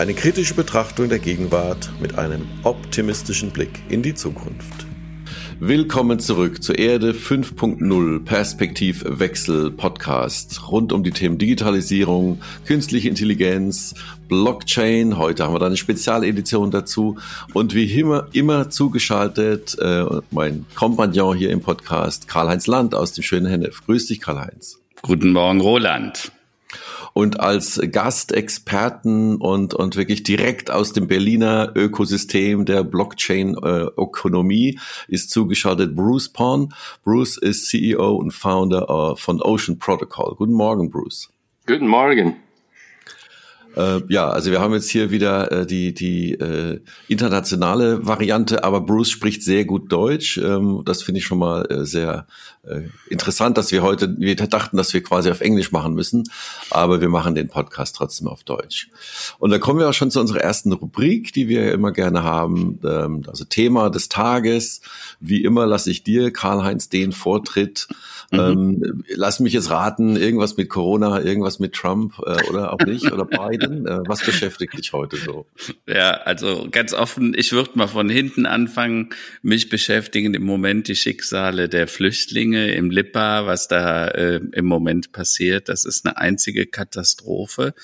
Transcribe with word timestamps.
Eine 0.00 0.14
kritische 0.14 0.54
Betrachtung 0.54 1.10
der 1.10 1.18
Gegenwart 1.18 1.90
mit 2.00 2.16
einem 2.16 2.48
optimistischen 2.62 3.50
Blick 3.50 3.82
in 3.90 4.02
die 4.02 4.14
Zukunft. 4.14 4.86
Willkommen 5.58 6.20
zurück 6.20 6.62
zur 6.62 6.78
Erde 6.78 7.12
5.0 7.12 8.24
Perspektivwechsel 8.24 9.70
Podcast 9.70 10.70
rund 10.70 10.94
um 10.94 11.04
die 11.04 11.10
Themen 11.10 11.36
Digitalisierung, 11.36 12.40
künstliche 12.64 13.10
Intelligenz, 13.10 13.94
Blockchain. 14.26 15.18
Heute 15.18 15.44
haben 15.44 15.54
wir 15.54 15.58
da 15.58 15.66
eine 15.66 15.76
Spezialedition 15.76 16.70
dazu 16.70 17.18
und 17.52 17.74
wie 17.74 17.84
immer, 17.92 18.26
immer 18.32 18.70
zugeschaltet 18.70 19.76
äh, 19.80 20.06
mein 20.30 20.64
Kompagnon 20.76 21.36
hier 21.36 21.50
im 21.50 21.60
Podcast 21.60 22.26
Karl-Heinz 22.26 22.66
Land 22.66 22.94
aus 22.94 23.12
dem 23.12 23.22
schönen 23.22 23.48
Hennef. 23.48 23.84
Grüß 23.84 24.06
dich, 24.06 24.22
Karl-Heinz. 24.22 24.80
Guten 25.02 25.32
Morgen, 25.32 25.60
Roland 25.60 26.32
und 27.12 27.40
als 27.40 27.80
Gastexperten 27.90 29.36
und, 29.36 29.74
und 29.74 29.96
wirklich 29.96 30.22
direkt 30.22 30.70
aus 30.70 30.92
dem 30.92 31.06
Berliner 31.06 31.72
Ökosystem 31.74 32.64
der 32.64 32.84
Blockchain-Ökonomie 32.84 34.78
ist 35.08 35.30
zugeschaltet 35.30 35.94
Bruce 35.96 36.28
Pond. 36.28 36.72
Bruce 37.04 37.36
ist 37.36 37.66
CEO 37.66 38.16
und 38.16 38.32
Founder 38.32 39.14
von 39.16 39.40
Ocean 39.42 39.78
Protocol. 39.78 40.34
Guten 40.36 40.54
Morgen, 40.54 40.90
Bruce. 40.90 41.30
Guten 41.66 41.88
Morgen. 41.88 42.36
Äh, 43.76 44.00
ja, 44.08 44.28
also 44.28 44.50
wir 44.50 44.60
haben 44.60 44.74
jetzt 44.74 44.90
hier 44.90 45.10
wieder 45.10 45.52
äh, 45.52 45.66
die, 45.66 45.94
die 45.94 46.32
äh, 46.32 46.80
internationale 47.08 48.04
Variante, 48.06 48.64
aber 48.64 48.80
Bruce 48.80 49.10
spricht 49.10 49.42
sehr 49.42 49.64
gut 49.64 49.92
Deutsch. 49.92 50.38
Ähm, 50.38 50.82
das 50.84 51.02
finde 51.02 51.18
ich 51.18 51.24
schon 51.24 51.38
mal 51.38 51.66
äh, 51.70 51.84
sehr 51.84 52.26
äh, 52.62 52.82
interessant, 53.08 53.56
dass 53.56 53.72
wir 53.72 53.82
heute, 53.82 54.14
wir 54.18 54.36
dachten, 54.36 54.76
dass 54.76 54.92
wir 54.92 55.02
quasi 55.02 55.30
auf 55.30 55.40
Englisch 55.40 55.72
machen 55.72 55.94
müssen, 55.94 56.24
aber 56.68 57.00
wir 57.00 57.08
machen 57.08 57.34
den 57.34 57.48
Podcast 57.48 57.96
trotzdem 57.96 58.28
auf 58.28 58.44
Deutsch. 58.44 58.90
Und 59.38 59.50
da 59.50 59.58
kommen 59.58 59.78
wir 59.78 59.88
auch 59.88 59.94
schon 59.94 60.10
zu 60.10 60.20
unserer 60.20 60.40
ersten 60.40 60.70
Rubrik, 60.72 61.32
die 61.32 61.48
wir 61.48 61.72
immer 61.72 61.90
gerne 61.92 62.22
haben, 62.22 62.78
ähm, 62.84 63.22
also 63.26 63.44
Thema 63.44 63.88
des 63.88 64.10
Tages. 64.10 64.82
Wie 65.20 65.42
immer 65.42 65.66
lasse 65.66 65.90
ich 65.90 66.02
dir, 66.02 66.32
Karl-Heinz, 66.32 66.90
den 66.90 67.12
Vortritt. 67.12 67.88
Mhm. 68.30 68.38
Ähm, 68.38 69.04
lass 69.08 69.40
mich 69.40 69.54
jetzt 69.54 69.70
raten, 69.70 70.16
irgendwas 70.16 70.58
mit 70.58 70.68
Corona, 70.68 71.22
irgendwas 71.22 71.60
mit 71.60 71.72
Trump 71.72 72.18
äh, 72.18 72.46
oder 72.50 72.74
auch 72.74 72.80
nicht 72.80 73.10
oder 73.10 73.24
Biden. 73.24 73.86
Äh, 73.86 74.00
was 74.06 74.22
beschäftigt 74.22 74.76
dich 74.76 74.92
heute 74.92 75.16
so? 75.16 75.46
Ja, 75.86 76.10
also 76.10 76.68
ganz 76.70 76.92
offen, 76.92 77.32
ich 77.34 77.52
würde 77.52 77.70
mal 77.74 77.88
von 77.88 78.10
hinten 78.10 78.44
anfangen. 78.44 79.10
Mich 79.42 79.70
beschäftigen 79.70 80.34
im 80.34 80.44
Moment 80.44 80.88
die 80.88 80.94
Schicksale 80.94 81.68
der 81.68 81.88
Flüchtlinge 81.88 82.49
im 82.54 82.90
Lippa, 82.90 83.46
was 83.46 83.68
da 83.68 84.08
äh, 84.08 84.40
im 84.52 84.66
Moment 84.66 85.12
passiert. 85.12 85.68
Das 85.68 85.84
ist 85.84 86.06
eine 86.06 86.16
einzige 86.16 86.66
Katastrophe. 86.66 87.74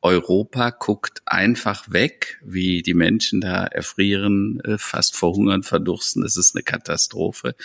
Europa 0.00 0.70
guckt 0.70 1.22
einfach 1.26 1.90
weg, 1.90 2.40
wie 2.44 2.82
die 2.82 2.94
Menschen 2.94 3.40
da 3.40 3.64
erfrieren, 3.64 4.60
äh, 4.60 4.78
fast 4.78 5.16
verhungern, 5.16 5.64
verdursten. 5.64 6.22
Das 6.22 6.36
ist 6.36 6.54
eine 6.54 6.62
Katastrophe. 6.62 7.56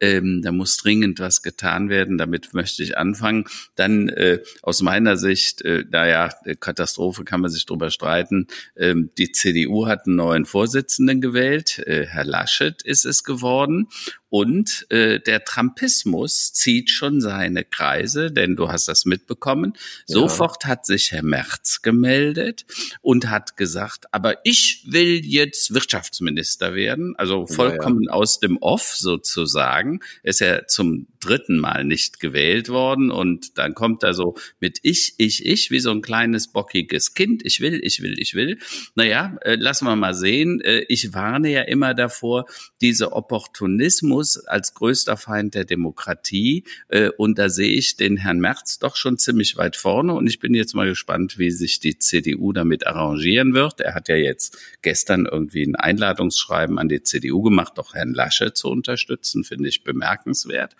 Ähm, 0.00 0.40
da 0.42 0.50
muss 0.50 0.78
dringend 0.78 1.20
was 1.20 1.42
getan 1.42 1.90
werden. 1.90 2.16
Damit 2.16 2.54
möchte 2.54 2.82
ich 2.82 2.96
anfangen. 2.96 3.44
Dann 3.74 4.08
äh, 4.08 4.40
aus 4.62 4.80
meiner 4.80 5.18
Sicht, 5.18 5.60
äh, 5.60 5.84
naja, 5.90 6.30
Katastrophe 6.58 7.24
kann 7.24 7.42
man 7.42 7.50
sich 7.50 7.66
drüber 7.66 7.90
streiten. 7.90 8.46
Ähm, 8.76 9.10
die 9.18 9.32
CDU 9.32 9.86
hat 9.86 10.06
einen 10.06 10.16
neuen 10.16 10.46
Vorsitzenden 10.46 11.20
gewählt. 11.20 11.80
Äh, 11.80 12.06
Herr 12.06 12.24
Laschet 12.24 12.80
ist 12.82 13.04
es 13.04 13.24
geworden. 13.24 13.88
Und 14.34 14.90
äh, 14.90 15.20
der 15.20 15.44
Trumpismus 15.44 16.52
zieht 16.52 16.90
schon 16.90 17.20
seine 17.20 17.62
Kreise, 17.62 18.32
denn 18.32 18.56
du 18.56 18.68
hast 18.68 18.88
das 18.88 19.04
mitbekommen. 19.04 19.74
Ja. 20.08 20.14
Sofort 20.14 20.64
hat 20.64 20.86
sich 20.86 21.12
Herr 21.12 21.22
Merz 21.22 21.82
gemeldet 21.82 22.66
und 23.00 23.30
hat 23.30 23.56
gesagt, 23.56 24.12
aber 24.12 24.38
ich 24.42 24.86
will 24.88 25.24
jetzt 25.24 25.72
Wirtschaftsminister 25.72 26.74
werden, 26.74 27.14
also 27.16 27.46
vollkommen 27.46 28.02
ja, 28.02 28.10
ja. 28.10 28.14
aus 28.14 28.40
dem 28.40 28.56
Off 28.56 28.96
sozusagen. 28.96 30.00
Ist 30.24 30.42
er 30.42 30.66
zum 30.66 31.06
dritten 31.24 31.58
Mal 31.58 31.84
nicht 31.84 32.20
gewählt 32.20 32.68
worden 32.68 33.10
und 33.10 33.58
dann 33.58 33.74
kommt 33.74 34.02
er 34.02 34.14
so 34.14 34.34
mit 34.60 34.78
ich, 34.82 35.14
ich, 35.18 35.44
ich, 35.46 35.70
wie 35.70 35.80
so 35.80 35.90
ein 35.90 36.02
kleines 36.02 36.48
bockiges 36.48 37.14
Kind. 37.14 37.44
Ich 37.44 37.60
will, 37.60 37.80
ich 37.82 38.02
will, 38.02 38.18
ich 38.18 38.34
will. 38.34 38.58
Naja, 38.94 39.36
äh, 39.42 39.56
lassen 39.56 39.86
wir 39.86 39.96
mal 39.96 40.14
sehen. 40.14 40.60
Äh, 40.60 40.84
ich 40.88 41.14
warne 41.14 41.50
ja 41.50 41.62
immer 41.62 41.94
davor, 41.94 42.46
diese 42.80 43.12
Opportunismus 43.12 44.44
als 44.46 44.74
größter 44.74 45.16
Feind 45.16 45.54
der 45.54 45.64
Demokratie. 45.64 46.64
Äh, 46.88 47.10
und 47.16 47.38
da 47.38 47.48
sehe 47.48 47.72
ich 47.72 47.96
den 47.96 48.16
Herrn 48.16 48.40
Merz 48.40 48.78
doch 48.78 48.96
schon 48.96 49.18
ziemlich 49.18 49.56
weit 49.56 49.76
vorne. 49.76 50.14
Und 50.14 50.26
ich 50.26 50.38
bin 50.38 50.54
jetzt 50.54 50.74
mal 50.74 50.86
gespannt, 50.88 51.38
wie 51.38 51.50
sich 51.50 51.80
die 51.80 51.98
CDU 51.98 52.52
damit 52.52 52.86
arrangieren 52.86 53.54
wird. 53.54 53.80
Er 53.80 53.94
hat 53.94 54.08
ja 54.08 54.16
jetzt 54.16 54.58
gestern 54.82 55.26
irgendwie 55.26 55.64
ein 55.64 55.76
Einladungsschreiben 55.76 56.78
an 56.78 56.88
die 56.88 57.02
CDU 57.02 57.42
gemacht, 57.42 57.74
doch 57.76 57.94
Herrn 57.94 58.14
Lasche 58.14 58.52
zu 58.52 58.68
unterstützen, 58.68 59.44
finde 59.44 59.68
ich 59.68 59.84
bemerkenswert. 59.84 60.76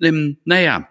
Ähm, 0.00 0.38
naja, 0.44 0.88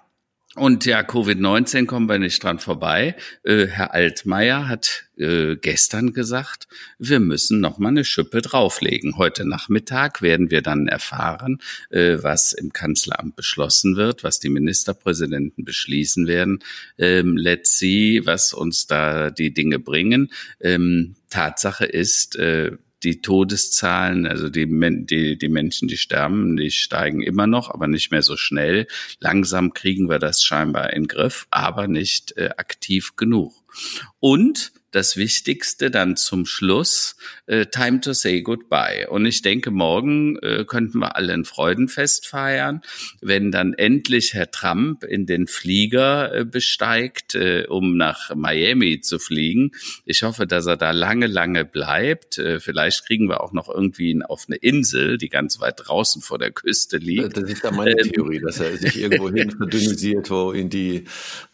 und 0.56 0.86
ja, 0.86 1.02
Covid-19 1.02 1.88
kommen 1.88 2.08
wir 2.08 2.20
nicht 2.20 2.44
dran 2.44 2.60
vorbei. 2.60 3.16
Äh, 3.44 3.66
Herr 3.66 3.92
Altmaier 3.96 4.68
hat 4.68 5.06
äh, 5.18 5.56
gestern 5.56 6.14
gesagt, 6.14 6.68
wir 7.00 7.20
müssen 7.20 7.60
noch 7.60 7.80
mal 7.80 7.90
eine 7.90 8.06
Schippe 8.06 8.44
drauflegen. 8.44 9.18
Heute 9.18 9.46
Nachmittag 9.46 10.22
werden 10.22 10.52
wir 10.52 10.62
dann 10.62 10.88
erfahren, 10.88 11.58
äh, 11.90 12.18
was 12.22 12.54
im 12.54 12.72
Kanzleramt 12.72 13.36
beschlossen 13.36 13.96
wird, 13.96 14.24
was 14.24 14.40
die 14.40 14.50
Ministerpräsidenten 14.50 15.66
beschließen 15.66 16.28
werden. 16.28 16.60
Ähm, 17.00 17.36
let's 17.36 17.80
see, 17.80 18.22
was 18.24 18.54
uns 18.54 18.86
da 18.86 19.32
die 19.32 19.56
Dinge 19.56 19.80
bringen. 19.80 20.32
Ähm, 20.60 21.16
Tatsache 21.32 21.86
ist, 21.86 22.36
äh, 22.36 22.74
die 23.04 23.22
Todeszahlen, 23.22 24.26
also 24.28 24.50
die, 24.50 24.68
die, 25.06 25.38
die 25.38 25.50
Menschen, 25.50 25.88
die 25.88 25.98
sterben, 25.98 26.58
die 26.58 26.72
steigen 26.72 27.22
immer 27.22 27.48
noch, 27.48 27.70
aber 27.70 27.88
nicht 27.88 28.12
mehr 28.12 28.24
so 28.24 28.38
schnell. 28.38 28.88
Langsam 29.20 29.74
kriegen 29.74 30.10
wir 30.10 30.20
das 30.20 30.44
scheinbar 30.44 30.94
in 30.94 31.08
Griff, 31.08 31.48
aber 31.52 31.88
nicht 31.88 32.36
äh, 32.38 32.50
aktiv 32.58 33.16
genug. 33.16 33.54
Und 34.20 34.72
das 34.94 35.18
Wichtigste 35.18 35.92
dann 35.92 36.16
zum 36.16 36.46
Schluss, 36.46 37.16
äh, 37.48 37.66
Time 37.66 38.00
to 38.00 38.14
say 38.14 38.42
goodbye. 38.42 39.08
Und 39.10 39.26
ich 39.26 39.42
denke, 39.42 39.72
morgen 39.72 40.38
äh, 40.38 40.66
könnten 40.66 41.00
wir 41.00 41.16
alle 41.16 41.34
ein 41.34 41.46
Freudenfest 41.46 42.28
feiern, 42.28 42.82
wenn 43.20 43.52
dann 43.52 43.74
endlich 43.74 44.34
Herr 44.34 44.52
Trump 44.52 45.04
in 45.04 45.26
den 45.26 45.48
Flieger 45.48 46.34
äh, 46.34 46.46
besteigt, 46.46 47.36
äh, 47.36 47.66
um 47.68 47.98
nach 47.98 48.34
Miami 48.36 49.02
zu 49.02 49.18
fliegen. 49.18 49.72
Ich 50.06 50.24
hoffe, 50.24 50.46
dass 50.46 50.68
er 50.68 50.78
da 50.78 50.92
lange, 50.92 51.28
lange 51.28 51.66
bleibt. 51.66 52.38
Äh, 52.38 52.60
vielleicht 52.60 53.06
kriegen 53.06 53.28
wir 53.28 53.42
auch 53.42 53.52
noch 53.52 53.70
irgendwie 53.70 54.12
ihn 54.12 54.22
auf 54.22 54.46
eine 54.48 54.58
Insel, 54.58 55.18
die 55.18 55.30
ganz 55.30 55.60
weit 55.60 55.82
draußen 55.88 56.22
vor 56.22 56.38
der 56.38 56.52
Küste 56.52 56.98
liegt. 56.98 57.36
Das 57.36 57.50
ist 57.50 57.64
ja 57.64 57.72
meine 57.72 58.00
ähm, 58.00 58.12
Theorie, 58.12 58.40
dass 58.40 58.60
er 58.60 58.78
sich 58.78 59.00
irgendwo 59.00 59.30
hin 59.30 59.50
verdünnisiert, 59.52 60.30
wo 60.30 60.54
ihn 60.54 60.70
die, 60.70 61.06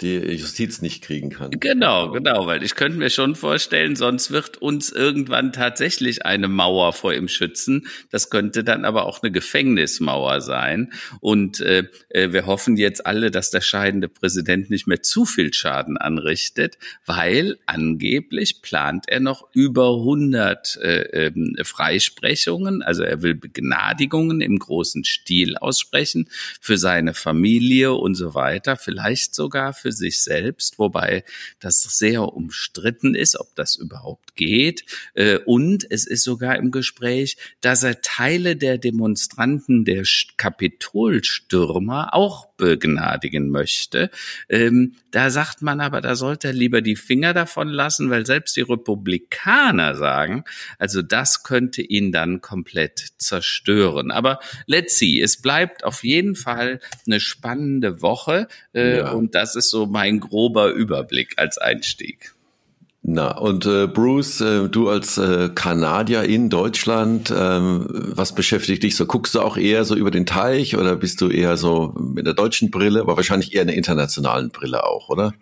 die 0.02 0.18
Justiz 0.18 0.82
nicht 0.82 1.04
kriegen 1.04 1.30
kann. 1.30 1.52
Genau, 1.52 2.12
genau, 2.12 2.46
weil 2.46 2.64
ich 2.64 2.76
könnte 2.76 2.98
mir 2.98 3.10
schon 3.10 3.29
schon 3.30 3.36
vorstellen, 3.36 3.96
sonst 3.96 4.32
wird 4.32 4.58
uns 4.58 4.92
irgendwann 4.92 5.54
tatsächlich 5.54 6.26
eine 6.26 6.48
Mauer 6.48 6.94
vor 6.94 7.14
ihm 7.14 7.28
schützen. 7.28 7.88
Das 8.10 8.32
könnte 8.32 8.64
dann 8.64 8.86
aber 8.86 9.06
auch 9.06 9.22
eine 9.22 9.32
Gefängnismauer 9.32 10.42
sein. 10.42 10.92
Und 11.20 11.60
äh, 11.60 11.84
äh, 12.10 12.32
wir 12.32 12.48
hoffen 12.48 12.76
jetzt 12.76 13.06
alle, 13.06 13.30
dass 13.30 13.52
der 13.52 13.62
scheidende 13.62 14.10
Präsident 14.10 14.72
nicht 14.72 14.88
mehr 14.88 15.04
zu 15.04 15.26
viel 15.26 15.54
Schaden 15.54 15.98
anrichtet, 15.98 16.80
weil 17.06 17.58
angeblich 17.68 18.64
plant 18.64 19.06
er 19.08 19.20
noch 19.20 19.48
über 19.54 19.90
100 19.98 20.78
äh, 20.82 21.28
äh, 21.28 21.64
Freisprechungen. 21.64 22.82
Also 22.82 23.04
er 23.04 23.22
will 23.22 23.36
Begnadigungen 23.36 24.42
im 24.42 24.58
großen 24.58 25.04
Stil 25.04 25.56
aussprechen 25.56 26.30
für 26.60 26.80
seine 26.80 27.14
Familie 27.14 27.94
und 27.94 28.16
so 28.16 28.34
weiter, 28.34 28.76
vielleicht 28.76 29.36
sogar 29.36 29.74
für 29.74 29.92
sich 29.92 30.24
selbst, 30.24 30.80
wobei 30.80 31.24
das 31.60 31.84
sehr 31.84 32.24
umstritten 32.24 33.16
ist, 33.20 33.40
ob 33.40 33.56
das 33.56 33.76
überhaupt 33.76 34.36
geht. 34.36 34.86
Äh, 35.14 35.38
und 35.38 35.86
es 35.90 36.08
ist 36.08 36.24
sogar 36.24 36.56
im 36.56 36.72
Gespräch, 36.72 37.38
dass 37.62 37.84
er 37.84 38.02
Teile 38.02 38.56
der 38.56 38.78
Demonstranten, 38.78 39.86
der 39.86 40.04
Kapitolstürmer 40.38 42.14
auch 42.14 42.50
begnadigen 42.60 43.50
möchte. 43.50 44.12
Ähm, 44.48 44.96
da 45.12 45.32
sagt 45.32 45.64
man 45.64 45.82
aber, 45.82 46.02
da 46.02 46.16
sollte 46.16 46.50
er 46.50 46.54
lieber 46.54 46.82
die 46.82 46.96
Finger 46.96 47.34
davon 47.34 47.70
lassen, 47.70 48.12
weil 48.12 48.26
selbst 48.28 48.56
die 48.56 48.62
Republikaner 48.62 49.96
sagen, 49.96 50.44
also 50.78 51.02
das 51.02 51.44
könnte 51.44 51.82
ihn 51.82 52.12
dann 52.12 52.42
komplett 52.42 53.14
zerstören. 53.18 54.12
Aber 54.12 54.40
let's 54.68 55.00
see, 55.00 55.20
es 55.20 55.42
bleibt 55.42 55.84
auf 55.84 56.04
jeden 56.04 56.36
Fall 56.36 56.80
eine 57.08 57.20
spannende 57.20 58.02
Woche 58.02 58.48
äh, 58.74 58.98
ja. 58.98 59.12
und 59.12 59.34
das 59.34 59.56
ist 59.56 59.72
so 59.72 59.88
mein 59.88 60.20
grober 60.20 60.72
Überblick 60.72 61.34
als 61.38 61.58
Einstieg. 61.58 62.36
Na, 63.12 63.36
und 63.36 63.66
äh, 63.66 63.88
Bruce, 63.88 64.40
äh, 64.42 64.70
du 64.70 64.88
als 64.88 65.18
äh, 65.18 65.50
Kanadier 65.56 66.26
in 66.26 66.52
Deutschland, 66.52 67.34
ähm, 67.36 67.88
was 67.90 68.36
beschäftigt 68.36 68.84
dich 68.84 68.96
so? 68.96 69.08
Guckst 69.08 69.34
du 69.34 69.42
auch 69.42 69.58
eher 69.58 69.84
so 69.84 69.96
über 69.96 70.12
den 70.12 70.28
Teich 70.28 70.78
oder 70.78 70.96
bist 70.96 71.20
du 71.22 71.28
eher 71.28 71.58
so 71.58 71.92
mit 71.98 72.28
der 72.28 72.36
deutschen 72.36 72.70
Brille, 72.70 73.02
aber 73.02 73.16
wahrscheinlich 73.18 73.56
eher 73.56 73.64
in 73.64 73.70
der 73.70 73.78
internationalen 73.78 74.52
Brille 74.52 74.84
auch, 74.84 75.10
oder? 75.10 75.34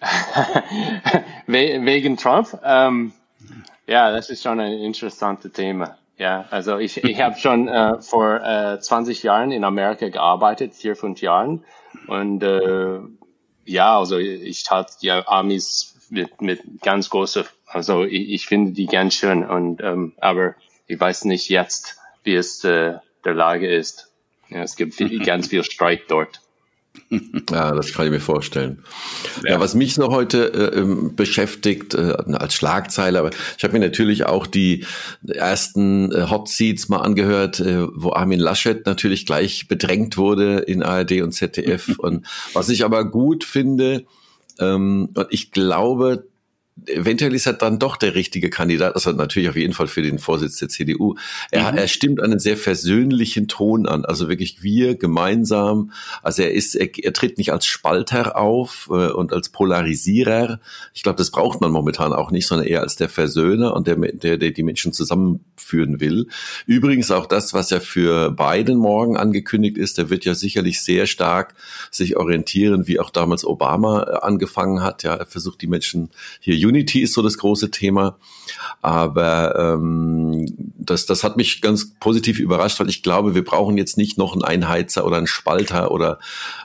Wegen 1.46 2.16
Trump? 2.16 2.58
Ähm, 2.64 3.12
ja, 3.86 4.10
das 4.10 4.30
ist 4.30 4.42
schon 4.42 4.58
ein 4.58 4.72
interessantes 4.72 5.52
Thema. 5.52 5.98
Ja, 6.16 6.46
also 6.50 6.78
ich, 6.78 7.04
ich 7.04 7.20
habe 7.20 7.36
schon 7.38 7.68
äh, 7.68 8.00
vor 8.00 8.40
äh, 8.42 8.80
20 8.80 9.22
Jahren 9.22 9.52
in 9.52 9.64
Amerika 9.64 10.08
gearbeitet, 10.08 10.72
vier, 10.72 10.96
fünf 10.96 11.20
Jahren. 11.20 11.64
Und 12.06 12.42
äh, 12.42 12.98
ja, 13.66 13.98
also 13.98 14.16
ich 14.16 14.62
tat 14.64 14.96
ja 15.00 15.22
Amis 15.28 15.91
mit, 16.12 16.42
mit 16.42 16.60
ganz 16.82 17.10
große, 17.10 17.46
also 17.66 18.04
ich, 18.04 18.30
ich 18.30 18.46
finde 18.46 18.72
die 18.72 18.86
ganz 18.86 19.14
schön 19.14 19.44
und 19.44 19.80
ähm, 19.82 20.12
aber 20.18 20.54
ich 20.86 21.00
weiß 21.00 21.24
nicht 21.24 21.48
jetzt, 21.48 21.96
wie 22.22 22.34
es 22.34 22.62
äh, 22.64 22.94
der 23.24 23.34
Lage 23.34 23.72
ist. 23.72 24.10
Ja, 24.48 24.62
es 24.62 24.76
gibt 24.76 24.94
viel, 24.94 25.18
ganz 25.24 25.48
viel 25.48 25.64
Streit 25.64 26.02
dort. 26.08 26.40
Ja, 27.50 27.72
das 27.72 27.92
kann 27.92 28.06
ich 28.06 28.10
mir 28.10 28.20
vorstellen. 28.20 28.84
Ja, 29.44 29.52
ja 29.52 29.60
was 29.60 29.74
mich 29.74 29.96
noch 29.96 30.10
heute 30.10 30.52
äh, 30.52 30.78
ähm, 30.80 31.16
beschäftigt 31.16 31.94
äh, 31.94 32.12
als 32.32 32.54
Schlagzeile, 32.54 33.18
aber 33.18 33.30
ich 33.56 33.64
habe 33.64 33.72
mir 33.72 33.84
natürlich 33.84 34.24
auch 34.26 34.46
die 34.46 34.84
ersten 35.26 36.12
äh, 36.12 36.28
Hot 36.28 36.48
Seats 36.48 36.90
mal 36.90 36.98
angehört, 36.98 37.60
äh, 37.60 37.86
wo 37.94 38.12
Armin 38.12 38.40
Laschet 38.40 38.84
natürlich 38.84 39.24
gleich 39.24 39.68
bedrängt 39.68 40.18
wurde 40.18 40.58
in 40.58 40.82
ARD 40.82 41.22
und 41.22 41.32
ZDF. 41.32 41.94
und 41.98 42.26
was 42.52 42.68
ich 42.68 42.84
aber 42.84 43.04
gut 43.04 43.44
finde, 43.44 44.04
ähm, 44.58 45.10
und 45.14 45.26
ich 45.30 45.50
glaube, 45.50 46.26
eventuell 46.86 47.34
ist 47.34 47.46
er 47.46 47.52
dann 47.52 47.78
doch 47.78 47.96
der 47.96 48.14
richtige 48.14 48.50
Kandidat, 48.50 48.94
also 48.94 49.12
natürlich 49.12 49.48
auf 49.48 49.56
jeden 49.56 49.74
Fall 49.74 49.86
für 49.86 50.02
den 50.02 50.18
Vorsitz 50.18 50.58
der 50.58 50.68
CDU. 50.68 51.16
Er, 51.50 51.72
mhm. 51.72 51.78
er 51.78 51.88
stimmt 51.88 52.22
einen 52.22 52.38
sehr 52.38 52.56
versöhnlichen 52.56 53.46
Ton 53.46 53.86
an, 53.86 54.04
also 54.04 54.28
wirklich 54.28 54.62
wir 54.62 54.96
gemeinsam. 54.96 55.92
Also 56.22 56.42
er 56.42 56.52
ist, 56.52 56.74
er, 56.74 56.88
er 56.98 57.12
tritt 57.12 57.38
nicht 57.38 57.52
als 57.52 57.66
Spalter 57.66 58.36
auf 58.36 58.88
äh, 58.90 59.10
und 59.10 59.32
als 59.32 59.50
Polarisierer. 59.50 60.60
Ich 60.94 61.02
glaube, 61.02 61.18
das 61.18 61.30
braucht 61.30 61.60
man 61.60 61.70
momentan 61.70 62.12
auch 62.12 62.30
nicht, 62.30 62.46
sondern 62.46 62.66
eher 62.66 62.80
als 62.80 62.96
der 62.96 63.08
Versöhner 63.08 63.74
und 63.74 63.86
der, 63.86 63.96
der, 63.96 64.38
der 64.38 64.50
die 64.50 64.62
Menschen 64.62 64.92
zusammenführen 64.92 66.00
will. 66.00 66.28
Übrigens 66.66 67.10
auch 67.10 67.26
das, 67.26 67.52
was 67.52 67.70
ja 67.70 67.80
für 67.80 68.30
Biden 68.30 68.78
morgen 68.78 69.16
angekündigt 69.16 69.76
ist, 69.76 69.98
der 69.98 70.10
wird 70.10 70.24
ja 70.24 70.34
sicherlich 70.34 70.80
sehr 70.80 71.06
stark 71.06 71.54
sich 71.90 72.16
orientieren, 72.16 72.86
wie 72.86 72.98
auch 72.98 73.10
damals 73.10 73.44
Obama 73.44 74.02
äh, 74.04 74.26
angefangen 74.26 74.82
hat. 74.82 75.02
Ja, 75.02 75.14
er 75.14 75.26
versucht 75.26 75.60
die 75.60 75.66
Menschen 75.66 76.10
hier 76.40 76.61
Unity 76.64 77.00
ist 77.00 77.14
so 77.14 77.22
das 77.22 77.38
große 77.38 77.70
Thema. 77.70 78.18
Aber 78.80 79.56
ähm, 79.56 80.46
das, 80.78 81.06
das 81.06 81.22
hat 81.22 81.36
mich 81.36 81.62
ganz 81.62 81.94
positiv 82.00 82.38
überrascht, 82.38 82.80
weil 82.80 82.88
ich 82.88 83.02
glaube, 83.02 83.34
wir 83.34 83.44
brauchen 83.44 83.78
jetzt 83.78 83.96
nicht 83.96 84.18
noch 84.18 84.32
einen 84.32 84.42
Einheizer 84.42 85.06
oder 85.06 85.18
einen 85.18 85.26
Spalter 85.26 85.90
oder 85.92 86.18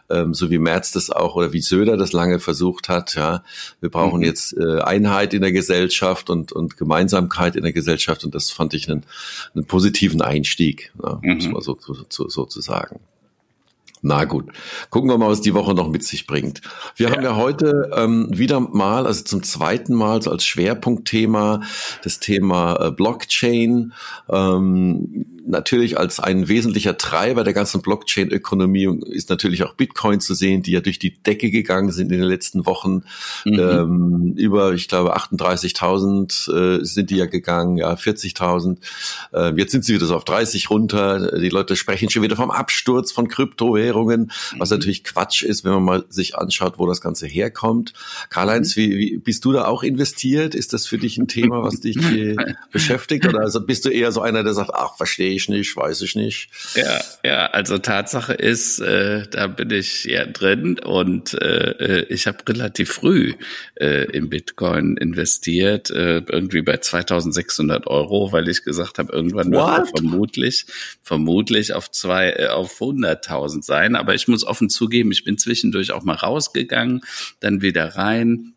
ähm, 0.10 0.34
so 0.34 0.50
wie 0.50 0.58
Merz 0.58 0.92
das 0.92 1.10
auch 1.10 1.36
oder 1.36 1.54
wie 1.54 1.62
Söder 1.62 1.98
das 1.98 2.14
lange 2.14 2.40
versucht 2.40 2.90
hat. 2.90 3.16
Ja, 3.16 3.44
wir 3.82 3.90
brauchen 3.90 4.20
mhm. 4.20 4.26
jetzt 4.26 4.58
äh, 4.58 4.80
Einheit 4.82 5.34
in 5.34 5.42
der 5.42 5.52
Gesellschaft 5.52 6.30
und, 6.30 6.52
und 6.52 6.78
Gemeinsamkeit 6.78 7.56
in 7.56 7.64
der 7.64 7.74
Gesellschaft 7.74 8.24
und 8.24 8.34
das 8.34 8.50
fand 8.50 8.74
ich 8.74 8.90
einen, 8.90 9.04
einen 9.54 9.66
positiven 9.66 10.22
Einstieg, 10.22 10.92
ja, 11.04 11.20
mhm. 11.22 11.36
muss 11.36 11.48
man 11.48 11.62
so, 11.62 11.78
so, 12.10 12.28
so 12.30 12.46
zu 12.46 12.62
sagen. 12.62 13.00
Na 14.02 14.26
gut, 14.26 14.46
gucken 14.90 15.10
wir 15.10 15.18
mal, 15.18 15.30
was 15.30 15.42
die 15.42 15.54
Woche 15.54 15.74
noch 15.74 15.90
mit 15.90 16.04
sich 16.04 16.28
bringt. 16.28 16.62
Wir 16.96 17.10
ja. 17.10 17.16
haben 17.16 17.24
ja 17.24 17.36
heute 17.36 17.92
ähm, 17.96 18.30
wieder 18.32 18.60
mal, 18.60 19.06
also 19.08 19.24
zum 19.24 19.44
zweiten 19.44 19.94
Mal 19.94 20.22
so 20.22 20.32
als 20.32 20.46
Schwerpunktthema 20.46 21.62
das 22.04 22.20
Thema 22.20 22.76
äh, 22.80 22.92
Blockchain. 22.92 23.94
Ähm, 24.30 25.26
natürlich 25.48 25.98
als 25.98 26.20
ein 26.20 26.48
wesentlicher 26.48 26.98
Treiber 26.98 27.44
der 27.44 27.54
ganzen 27.54 27.82
Blockchain-Ökonomie 27.82 29.00
ist 29.10 29.30
natürlich 29.30 29.64
auch 29.64 29.74
Bitcoin 29.74 30.20
zu 30.20 30.34
sehen, 30.34 30.62
die 30.62 30.72
ja 30.72 30.82
durch 30.82 31.00
die 31.00 31.18
Decke 31.18 31.50
gegangen 31.50 31.92
sind 31.92 32.12
in 32.12 32.20
den 32.20 32.28
letzten 32.28 32.66
Wochen. 32.66 33.04
Mhm. 33.46 33.60
Ähm, 33.60 34.34
über, 34.36 34.74
ich 34.74 34.88
glaube, 34.88 35.16
38.000 35.18 36.82
äh, 36.82 36.86
sind 36.86 37.10
die 37.10 37.18
ja 37.18 37.26
gegangen, 37.26 37.78
ja, 37.78 37.94
40.000. 37.94 38.78
Äh, 39.34 39.54
jetzt 39.58 39.72
sind 39.72 39.86
sie 39.86 39.96
wieder 39.96 40.06
so 40.06 40.16
auf 40.16 40.26
30 40.26 40.70
runter. 40.70 41.40
Die 41.40 41.50
Leute 41.50 41.76
sprechen 41.76 42.10
schon 42.10 42.24
wieder 42.24 42.36
vom 42.36 42.52
Absturz 42.52 43.12
von 43.12 43.28
Kryptowährungen, 43.28 43.87
was 44.58 44.70
mhm. 44.70 44.78
natürlich 44.78 45.04
Quatsch 45.04 45.44
ist, 45.44 45.64
wenn 45.64 45.74
man 45.74 45.84
mal 45.84 46.06
sich 46.10 46.36
anschaut, 46.36 46.78
wo 46.78 46.88
das 46.88 47.02
Ganze 47.02 47.28
herkommt. 47.28 47.94
Karl-Heinz, 48.30 48.76
mhm. 48.76 48.82
wie, 48.82 48.98
wie, 48.98 49.18
bist 49.18 49.46
du 49.46 49.52
da 49.52 49.66
auch 49.66 49.84
investiert? 49.84 50.56
Ist 50.56 50.74
das 50.74 50.88
für 50.88 50.98
dich 50.98 51.18
ein 51.18 51.28
Thema, 51.28 51.64
was 51.64 51.80
dich 51.80 51.98
beschäftigt? 52.72 53.26
Oder 53.26 53.42
also 53.42 53.66
bist 53.66 53.86
du 53.86 53.90
eher 53.90 54.12
so 54.12 54.22
einer, 54.22 54.44
der 54.44 54.54
sagt, 54.54 54.72
ach, 54.74 54.98
verstehe 54.98 55.34
ich 55.34 55.50
nicht, 55.50 55.76
weiß 55.76 56.02
ich 56.02 56.16
nicht. 56.16 56.50
Ja, 56.76 57.02
ja, 57.24 57.46
also 57.48 57.78
Tatsache 57.78 58.34
ist, 58.34 58.80
äh, 58.80 59.28
da 59.30 59.48
bin 59.48 59.72
ich 59.72 60.06
ja 60.06 60.26
drin 60.26 60.80
und 60.80 61.34
äh, 61.34 62.04
ich 62.10 62.28
habe 62.28 62.38
relativ 62.48 62.92
früh 62.92 63.34
äh, 63.76 64.06
in 64.12 64.30
Bitcoin 64.30 64.98
investiert, 64.98 65.90
äh, 65.92 66.20
irgendwie 66.20 66.62
bei 66.62 66.78
2600 66.78 67.88
Euro, 67.88 68.32
weil 68.32 68.48
ich 68.48 68.64
gesagt 68.64 69.00
habe, 69.00 69.12
irgendwann 69.14 69.52
wird 69.52 69.62
er 69.62 69.86
vermutlich, 69.86 70.66
vermutlich 71.02 71.74
auf 71.74 71.92
zwei, 71.92 72.32
äh, 72.32 72.48
auf 72.48 72.80
100.000 72.80 73.64
sein. 73.64 73.77
Aber 73.78 74.16
ich 74.16 74.28
muss 74.28 74.44
offen 74.44 74.70
zugeben, 74.70 75.12
ich 75.12 75.24
bin 75.24 75.38
zwischendurch 75.38 75.92
auch 75.92 76.04
mal 76.04 76.16
rausgegangen, 76.16 77.02
dann 77.40 77.62
wieder 77.62 77.96
rein. 77.96 78.54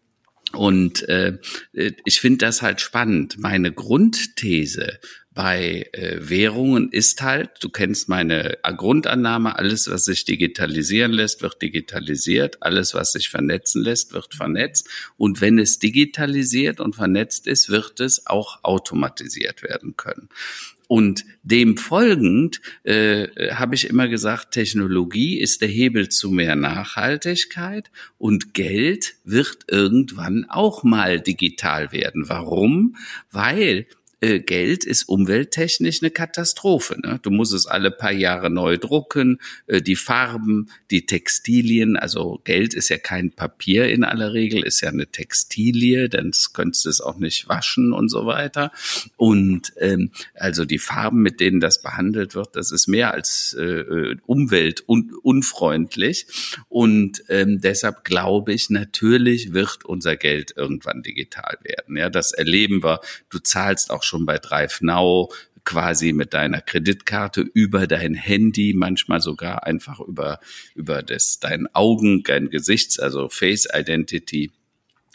Und 0.53 1.09
äh, 1.09 1.39
ich 1.73 2.21
finde 2.21 2.39
das 2.39 2.63
halt 2.63 2.81
spannend. 2.81 3.39
Meine 3.39 3.73
Grundthese 3.73 4.99
bei 5.33 5.89
äh, 5.93 6.19
Währungen 6.29 6.91
ist 6.91 7.23
halt, 7.23 7.51
du 7.61 7.69
kennst 7.69 8.09
meine 8.09 8.59
Grundannahme, 8.77 9.57
alles, 9.57 9.89
was 9.89 10.05
sich 10.05 10.25
digitalisieren 10.25 11.13
lässt, 11.13 11.41
wird 11.41 11.63
digitalisiert, 11.63 12.63
alles, 12.63 12.95
was 12.95 13.13
sich 13.13 13.29
vernetzen 13.29 13.83
lässt, 13.83 14.13
wird 14.13 14.35
vernetzt. 14.35 14.89
Und 15.17 15.41
wenn 15.41 15.59
es 15.59 15.79
digitalisiert 15.79 16.81
und 16.81 16.97
vernetzt 16.97 17.47
ist, 17.47 17.71
wird 17.71 18.01
es 18.01 18.27
auch 18.27 18.65
automatisiert 18.65 19.63
werden 19.63 19.97
können. 19.97 20.29
Und 20.91 21.25
dem 21.45 21.77
folgend 21.77 22.61
äh, 22.83 23.29
habe 23.53 23.77
ich 23.77 23.89
immer 23.89 24.09
gesagt, 24.09 24.51
Technologie 24.51 25.39
ist 25.39 25.61
der 25.61 25.69
Hebel 25.69 26.09
zu 26.09 26.33
mehr 26.33 26.57
Nachhaltigkeit 26.57 27.93
und 28.19 28.55
Geld 28.55 29.15
wird 29.23 29.67
irgendwann 29.69 30.47
auch 30.49 30.83
mal 30.83 31.21
digital 31.21 31.93
werden. 31.93 32.29
Warum? 32.29 32.97
Weil 33.31 33.87
äh, 34.21 34.41
Geld 34.41 34.85
ist 34.85 35.05
umwelttechnisch 35.05 36.03
eine 36.03 36.11
Katastrophe. 36.11 37.01
Ne? 37.01 37.19
Du 37.23 37.31
musst 37.31 37.55
es 37.55 37.67
alle 37.67 37.91
paar 37.91 38.13
Jahre 38.13 38.51
neu 38.51 38.77
drucken, 38.77 39.41
äh, 39.67 39.81
die 39.81 39.97
Farben, 39.97 40.69
die 40.91 41.07
Textilien, 41.07 41.97
also 41.97 42.41
Geld 42.45 42.75
ist 42.75 42.91
ja 42.91 42.99
kein 42.99 43.31
Papier 43.31 43.89
in 43.89 44.05
aller 44.05 44.35
Regel, 44.35 44.63
ist 44.63 44.83
ja 44.83 44.91
eine 44.91 45.07
Textilie, 45.07 46.09
denn 46.09 46.33
könntest 46.53 46.85
du 46.85 46.91
es 46.91 47.01
auch 47.01 47.19
nicht 47.19 47.49
waschen 47.49 47.93
und 47.93 48.11
so 48.11 48.27
weiter. 48.27 48.73
Und 49.17 49.73
ähm, 49.79 50.11
also 50.35 50.65
die 50.65 50.79
Farben, 50.79 51.23
mit 51.23 51.41
denen 51.41 51.61
das 51.61 51.81
behandelt 51.81 52.35
wird, 52.35 52.57
das 52.57 52.73
ist 52.73 52.89
mehr 52.89 53.15
als 53.15 53.55
äh, 53.55 54.17
umweltunfreundlich. 54.27 56.27
Und 56.69 57.23
ähm, 57.29 57.61
deshalb 57.61 58.05
glaube 58.05 58.53
ich, 58.53 58.71
natürlich 58.71 59.55
wird 59.55 59.85
unser 59.85 60.17
Geld 60.17 60.55
irgendwann 60.57 61.03
digital 61.03 61.57
werden. 61.63 61.97
Ja, 61.97 62.11
das 62.11 62.33
erleben 62.33 62.83
wir. 62.83 63.01
Du 63.31 63.39
zahlst 63.39 63.91
auch 63.91 64.03
schon 64.11 64.27
bei 64.27 64.39
Drive 64.39 64.81
Now 64.83 65.31
quasi 65.65 66.13
mit 66.13 66.35
deiner 66.35 66.61
Kreditkarte 66.61 67.43
über 67.43 67.87
dein 67.87 68.15
Handy, 68.15 68.75
manchmal 68.75 69.21
sogar 69.21 69.67
einfach 69.67 70.01
über, 70.01 70.41
über 70.75 71.03
das, 71.03 71.39
dein 71.39 71.67
Augen, 71.75 72.23
dein 72.23 72.51
Gesichts, 72.51 72.99
also 72.99 73.29
Face 73.29 73.69
Identity 73.73 74.53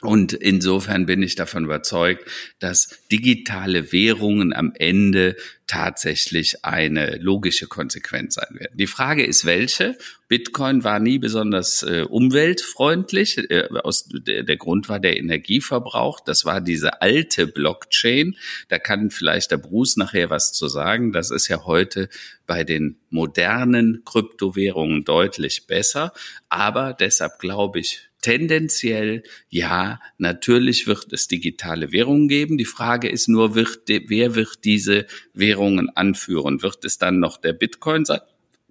Und 0.02 0.34
insofern 0.34 1.06
bin 1.06 1.24
ich 1.24 1.36
davon 1.36 1.66
überzeugt, 1.66 2.30
dass 2.60 3.00
digitale 3.12 3.94
Währungen 3.94 4.54
am 4.54 4.74
Ende 4.76 5.38
tatsächlich 5.68 6.66
eine 6.66 7.16
logische 7.18 7.68
Konsequenz 7.68 8.36
sein 8.36 8.60
werden. 8.60 8.78
Die 8.78 8.88
Frage 8.88 9.26
ist, 9.26 9.46
welche? 9.46 9.98
Bitcoin 10.28 10.84
war 10.84 11.00
nie 11.00 11.18
besonders 11.18 11.82
äh, 11.82 12.06
umweltfreundlich. 12.08 13.38
Äh, 13.50 13.70
aus, 13.84 14.08
der, 14.12 14.44
der 14.44 14.58
Grund 14.58 14.90
war 14.90 15.00
der 15.00 15.18
Energieverbrauch. 15.18 16.20
Das 16.20 16.44
war 16.44 16.60
diese 16.60 17.02
alte 17.02 17.48
Blockchain. 17.48 18.36
Da 18.68 18.80
kann 18.80 19.12
vielleicht 19.12 19.52
der 19.52 19.58
Bruce 19.58 19.96
nachher 19.96 20.30
was 20.30 20.52
zu 20.52 20.68
sagen. 20.68 21.14
Das 21.14 21.32
ist 21.32 21.48
ja 21.48 21.66
heute 21.66 22.10
bei 22.46 22.66
den 22.66 23.00
modernen 23.10 24.04
Kryptowährungen 24.04 25.06
deutlich 25.06 25.68
besser. 25.68 26.12
Aber 26.50 26.94
deshalb 26.94 27.40
glaube 27.40 27.80
ich, 27.80 28.10
tendenziell 28.26 29.22
ja, 29.50 30.00
natürlich 30.18 30.88
wird 30.88 31.14
es 31.14 31.28
digitale 31.28 31.92
Währungen 31.92 32.28
geben. 32.28 32.58
Die 32.58 32.66
Frage 32.66 33.08
ist 33.08 33.28
nur, 33.28 33.54
wird, 33.54 33.82
wer 33.88 34.34
wird 34.34 34.66
diese 34.66 35.06
Währungen 35.36 35.90
anführen? 35.96 36.64
Wird 36.64 36.84
es 36.86 36.98
dann 36.98 37.20
noch 37.20 37.38
der 37.38 37.54
Bitcoin 37.54 38.04
sein? 38.04 38.22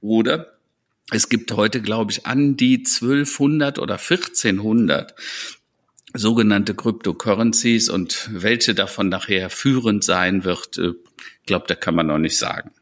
Oder 0.00 0.58
es 1.12 1.28
gibt 1.28 1.52
heute, 1.52 1.80
glaube 1.80 2.10
ich, 2.10 2.26
an 2.26 2.56
die 2.56 2.78
1200 2.78 3.78
oder 3.78 3.94
1400 3.94 5.14
sogenannte 6.14 6.74
Cryptocurrencies 6.74 7.88
und 7.90 8.30
welche 8.32 8.74
davon 8.74 9.08
nachher 9.08 9.50
führend 9.50 10.02
sein 10.02 10.42
wird, 10.42 10.78
äh, 10.78 10.94
glaube, 11.46 11.66
da 11.68 11.76
kann 11.76 11.94
man 11.94 12.08
noch 12.08 12.18
nicht 12.18 12.38
sagen. 12.38 12.72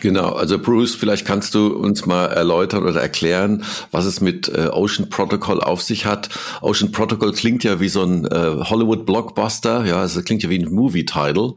Genau, 0.00 0.30
also 0.30 0.58
Bruce, 0.58 0.94
vielleicht 0.94 1.26
kannst 1.26 1.54
du 1.54 1.68
uns 1.76 2.06
mal 2.06 2.26
erläutern 2.26 2.84
oder 2.84 3.02
erklären, 3.02 3.64
was 3.90 4.06
es 4.06 4.20
mit 4.20 4.48
äh, 4.48 4.68
Ocean 4.72 5.10
Protocol 5.10 5.60
auf 5.60 5.82
sich 5.82 6.06
hat. 6.06 6.30
Ocean 6.62 6.90
Protocol 6.90 7.32
klingt 7.32 7.64
ja 7.64 7.80
wie 7.80 7.88
so 7.88 8.02
ein 8.02 8.24
äh, 8.24 8.64
Hollywood-Blockbuster, 8.64 9.84
ja, 9.84 10.00
also 10.00 10.22
klingt 10.22 10.42
ja 10.42 10.48
wie 10.48 10.58
ein 10.58 10.72
Movie-Title. 10.72 11.54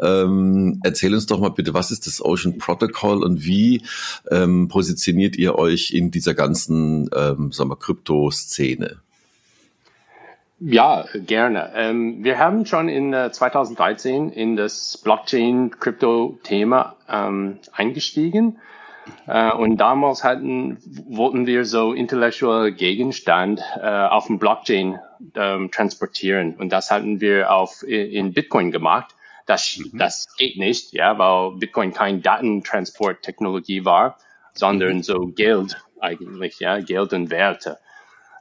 Ähm, 0.00 0.80
erzähl 0.82 1.12
uns 1.12 1.26
doch 1.26 1.38
mal 1.38 1.50
bitte, 1.50 1.74
was 1.74 1.90
ist 1.90 2.06
das 2.06 2.24
Ocean 2.24 2.56
Protocol 2.56 3.22
und 3.22 3.44
wie 3.44 3.82
ähm, 4.30 4.68
positioniert 4.68 5.36
ihr 5.36 5.56
euch 5.56 5.90
in 5.90 6.10
dieser 6.10 6.32
ganzen, 6.34 7.10
ähm, 7.14 7.52
sagen 7.52 7.70
wir, 7.70 7.76
Krypto-Szene? 7.76 9.02
Ja, 10.64 11.06
gerne. 11.14 11.72
Ähm, 11.74 12.22
wir 12.22 12.38
haben 12.38 12.66
schon 12.66 12.88
in 12.88 13.12
äh, 13.12 13.32
2013 13.32 14.30
in 14.30 14.54
das 14.54 14.96
Blockchain-Krypto-Thema 15.02 16.94
ähm, 17.08 17.58
eingestiegen. 17.72 18.60
Äh, 19.26 19.50
und 19.50 19.78
damals 19.78 20.22
hatten, 20.22 20.78
wollten 21.08 21.46
wir 21.46 21.64
so 21.64 21.92
intellektuelle 21.92 22.70
Gegenstand 22.70 23.60
äh, 23.80 23.88
auf 23.88 24.28
dem 24.28 24.38
Blockchain 24.38 25.00
ähm, 25.34 25.72
transportieren. 25.72 26.54
Und 26.54 26.70
das 26.70 26.92
hatten 26.92 27.20
wir 27.20 27.52
auf, 27.52 27.82
in 27.82 28.32
Bitcoin 28.32 28.70
gemacht. 28.70 29.16
Das, 29.46 29.78
mhm. 29.78 29.98
das 29.98 30.28
geht 30.36 30.58
nicht, 30.58 30.92
ja, 30.92 31.18
weil 31.18 31.56
Bitcoin 31.58 31.92
kein 31.92 32.22
Datentransporttechnologie 32.22 33.84
war, 33.84 34.16
sondern 34.54 34.98
mhm. 34.98 35.02
so 35.02 35.26
Geld 35.26 35.82
eigentlich, 35.98 36.60
ja, 36.60 36.78
Geld 36.78 37.12
und 37.14 37.30
Werte. 37.30 37.78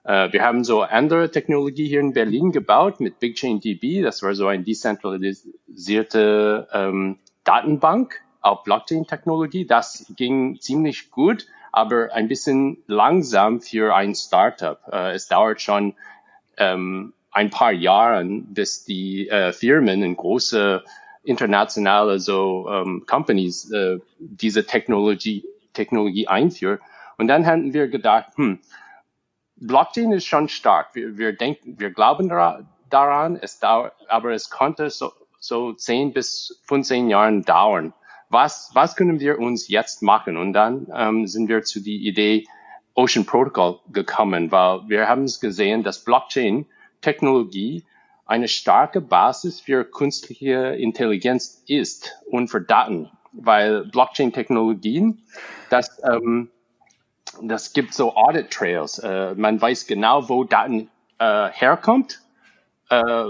Äh, 0.04 0.34
wir 0.34 0.44
haben 0.44 0.64
so 0.64 0.82
andere 0.82 1.32
Technologie 1.32 1.88
hier 1.88 2.00
in 2.00 2.14
Berlin 2.14 2.52
gebaut 2.52 3.00
mit 3.00 3.20
BigchainDB. 3.20 4.02
Das 4.02 4.24
war 4.24 4.36
so 4.36 4.48
eine 4.48 4.64
dezentralisierte 4.64 6.68
ähm, 6.74 7.20
Datenbank 7.44 8.22
auf 8.42 8.64
Blockchain-Technologie. 8.64 9.66
Das 9.66 10.12
ging 10.16 10.60
ziemlich 10.60 11.12
gut, 11.12 11.48
aber 11.72 12.14
ein 12.14 12.28
bisschen 12.28 12.78
langsam 12.88 13.62
für 13.62 13.96
ein 13.96 14.16
Startup. 14.16 14.80
Äh, 14.92 15.14
es 15.14 15.28
dauert 15.28 15.62
schon 15.62 15.94
ähm, 16.58 17.14
ein 17.32 17.50
paar 17.50 17.72
Jahre, 17.72 18.26
bis 18.26 18.84
die 18.84 19.30
äh, 19.30 19.54
Firmen 19.54 20.04
in 20.04 20.18
große 20.18 20.84
internationale 21.24 22.20
so 22.20 22.68
ähm, 22.70 23.06
Companies 23.08 23.72
äh, 23.72 24.00
diese 24.20 24.66
Technologie 24.66 25.46
Technologie 25.74 26.28
einführen. 26.28 26.80
Und 27.18 27.28
dann 27.28 27.46
hatten 27.46 27.74
wir 27.74 27.88
gedacht, 27.88 28.36
hm, 28.36 28.60
Blockchain 29.62 30.12
ist 30.12 30.26
schon 30.26 30.50
stark. 30.50 30.96
Wir, 30.96 31.18
wir 31.18 31.34
denken, 31.34 31.80
wir 31.80 31.92
glauben 31.92 32.30
daran, 32.90 33.38
es 33.42 33.60
dauert, 33.60 33.94
aber 34.10 34.32
es 34.32 34.50
konnte 34.50 34.90
so, 34.90 35.12
so 35.40 35.74
10 35.74 36.14
bis 36.14 36.60
15 36.66 37.10
Jahren 37.10 37.44
dauern. 37.44 37.94
Was, 38.30 38.72
was 38.74 38.96
können 38.96 39.20
wir 39.20 39.40
uns 39.40 39.68
jetzt 39.68 40.02
machen? 40.02 40.38
Und 40.38 40.54
dann 40.54 40.88
ähm, 40.96 41.28
sind 41.28 41.48
wir 41.48 41.64
zu 41.64 41.80
die 41.80 42.08
Idee 42.08 42.46
Ocean 42.96 43.26
Protocol 43.26 43.80
gekommen, 43.92 44.52
weil 44.52 44.82
wir 44.88 45.08
haben 45.08 45.26
es 45.26 45.40
gesehen, 45.40 45.84
dass 45.84 46.04
Blockchain-Technologie 46.04 47.86
eine 48.26 48.48
starke 48.48 49.02
Basis 49.02 49.60
für 49.62 49.84
künstliche 49.84 50.76
Intelligenz 50.76 51.64
ist 51.68 52.18
und 52.30 52.48
für 52.48 52.62
Daten, 52.62 53.12
weil 53.32 53.86
Blockchain-Technologien, 53.86 55.22
das 55.70 56.02
ähm, 56.04 56.50
das 57.42 57.74
gibt 57.74 57.94
so 57.94 58.16
Audit 58.16 58.52
Trails. 58.52 59.00
Äh, 59.00 59.36
man 59.36 59.62
weiß 59.62 59.88
genau, 59.88 60.30
wo 60.30 60.44
Daten 60.44 60.90
äh, 61.20 61.50
herkommt, 61.50 62.22
äh, 62.90 63.26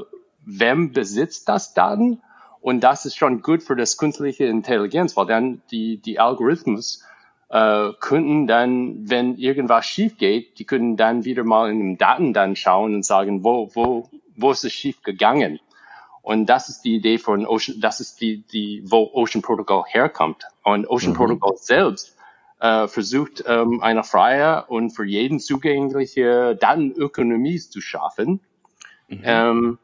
wem 0.45 0.91
besitzt 0.91 1.47
das 1.49 1.73
Daten 1.73 2.21
und 2.61 2.81
das 2.81 3.05
ist 3.05 3.17
schon 3.17 3.41
gut 3.41 3.63
für 3.63 3.75
das 3.75 3.97
künstliche 3.97 4.45
Intelligenz, 4.45 5.17
weil 5.17 5.25
dann 5.25 5.61
die 5.71 5.97
die 5.97 6.19
Algorithmus 6.19 7.03
äh, 7.49 7.89
könnten 7.99 8.47
dann, 8.47 9.09
wenn 9.09 9.37
irgendwas 9.37 9.85
schief 9.85 10.17
geht, 10.17 10.57
die 10.59 10.65
können 10.65 10.95
dann 10.95 11.25
wieder 11.25 11.43
mal 11.43 11.69
in 11.69 11.79
den 11.79 11.97
Daten 11.97 12.33
dann 12.33 12.55
schauen 12.55 12.95
und 12.95 13.05
sagen, 13.05 13.43
wo 13.43 13.69
wo 13.73 14.09
wo 14.35 14.51
ist 14.51 14.63
es 14.63 14.73
schief 14.73 15.01
gegangen? 15.03 15.59
Und 16.21 16.45
das 16.45 16.69
ist 16.69 16.81
die 16.81 16.95
Idee 16.95 17.17
von 17.17 17.45
Ocean, 17.45 17.81
das 17.81 17.99
ist 17.99 18.21
die, 18.21 18.43
die, 18.43 18.83
wo 18.85 19.09
Ocean 19.13 19.41
Protocol 19.41 19.83
herkommt. 19.87 20.45
Und 20.63 20.87
Ocean 20.87 21.13
mhm. 21.13 21.17
Protocol 21.17 21.57
selbst 21.57 22.15
äh, 22.61 22.87
versucht, 22.87 23.43
ähm, 23.47 23.81
eine 23.81 24.03
freie 24.03 24.65
und 24.67 24.91
für 24.91 25.03
jeden 25.03 25.39
zugängliche 25.39 26.55
Datenökonomie 26.55 27.59
zu 27.59 27.81
schaffen. 27.81 28.39
Mhm. 29.07 29.21
Ähm, 29.23 29.77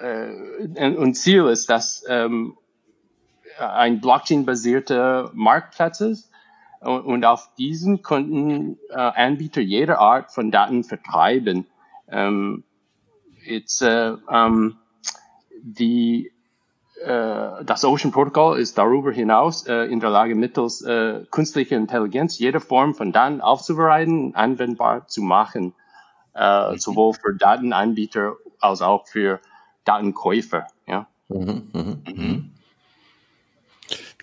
äh, 0.00 0.90
und 0.96 1.14
Ziel 1.14 1.46
ist, 1.46 1.70
dass 1.70 2.04
ähm, 2.08 2.58
ein 3.58 4.00
Blockchain-basierter 4.00 5.30
Marktplatz 5.32 6.00
ist 6.00 6.30
und, 6.80 7.02
und 7.02 7.24
auf 7.24 7.54
diesen 7.56 8.02
konnten 8.02 8.78
äh, 8.90 8.94
Anbieter 8.94 9.60
jeder 9.60 10.00
Art 10.00 10.32
von 10.32 10.50
Daten 10.50 10.82
vertreiben. 10.82 11.66
Ähm, 12.08 12.64
jetzt, 13.44 13.80
äh, 13.82 14.14
ähm, 14.28 14.76
die 15.62 16.32
das 17.04 17.84
Ocean 17.84 18.10
Protocol 18.10 18.58
ist 18.58 18.78
darüber 18.78 19.12
hinaus 19.12 19.66
äh, 19.66 19.84
in 19.84 20.00
der 20.00 20.10
Lage, 20.10 20.34
mittels 20.34 20.82
äh, 20.82 21.24
künstlicher 21.30 21.76
Intelligenz 21.76 22.38
jede 22.38 22.60
Form 22.60 22.94
von 22.94 23.12
Daten 23.12 23.40
aufzubereiten, 23.40 24.34
anwendbar 24.34 25.06
zu 25.06 25.22
machen, 25.22 25.74
äh, 26.34 26.72
mhm. 26.72 26.78
sowohl 26.78 27.14
für 27.14 27.34
Datenanbieter 27.34 28.36
als 28.60 28.82
auch 28.82 29.06
für 29.06 29.40
Datenkäufer. 29.84 30.66
Ja. 30.86 31.06
Mhm, 31.28 31.68
mh, 31.72 31.96
mh. 32.06 32.44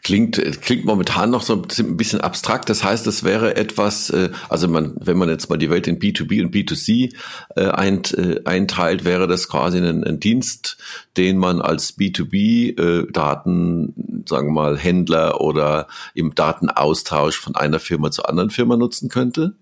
Klingt, 0.03 0.62
klingt 0.62 0.83
momentan 0.83 1.29
noch 1.29 1.43
so 1.43 1.53
ein 1.53 1.95
bisschen 1.95 2.19
abstrakt. 2.19 2.69
Das 2.69 2.83
heißt, 2.83 3.07
es 3.07 3.24
wäre 3.24 3.55
etwas, 3.55 4.10
äh, 4.10 4.31
also 4.50 4.67
man, 4.67 4.98
wenn 5.00 5.17
man 5.17 5.29
jetzt 5.29 5.50
mal 5.50 5.57
die 5.57 5.69
Welt 5.69 5.88
in 5.88 5.98
B2B 5.98 6.43
und 6.43 6.53
B2C 6.53 7.15
äh, 7.55 7.67
eint, 7.69 8.13
äh, 8.17 8.41
einteilt, 8.43 9.05
wäre 9.05 9.27
das 9.27 9.48
quasi 9.48 9.77
ein, 9.77 10.03
ein 10.03 10.19
Dienst, 10.19 10.77
den 11.15 11.38
man 11.38 11.62
als 11.62 11.98
B2B 11.98 12.77
äh, 12.77 13.07
sagen 13.13 14.48
wir 14.48 14.51
mal, 14.51 14.77
Händler 14.77 15.39
oder 15.39 15.88
im 16.13 16.36
Datenaustausch 16.36 17.39
von 17.39 17.55
einer 17.55 17.79
Firma 17.79 18.12
zur 18.12 18.27
anderen 18.27 18.50
Firma 18.50 18.75
nutzen 18.75 19.07
könnte? 19.07 19.53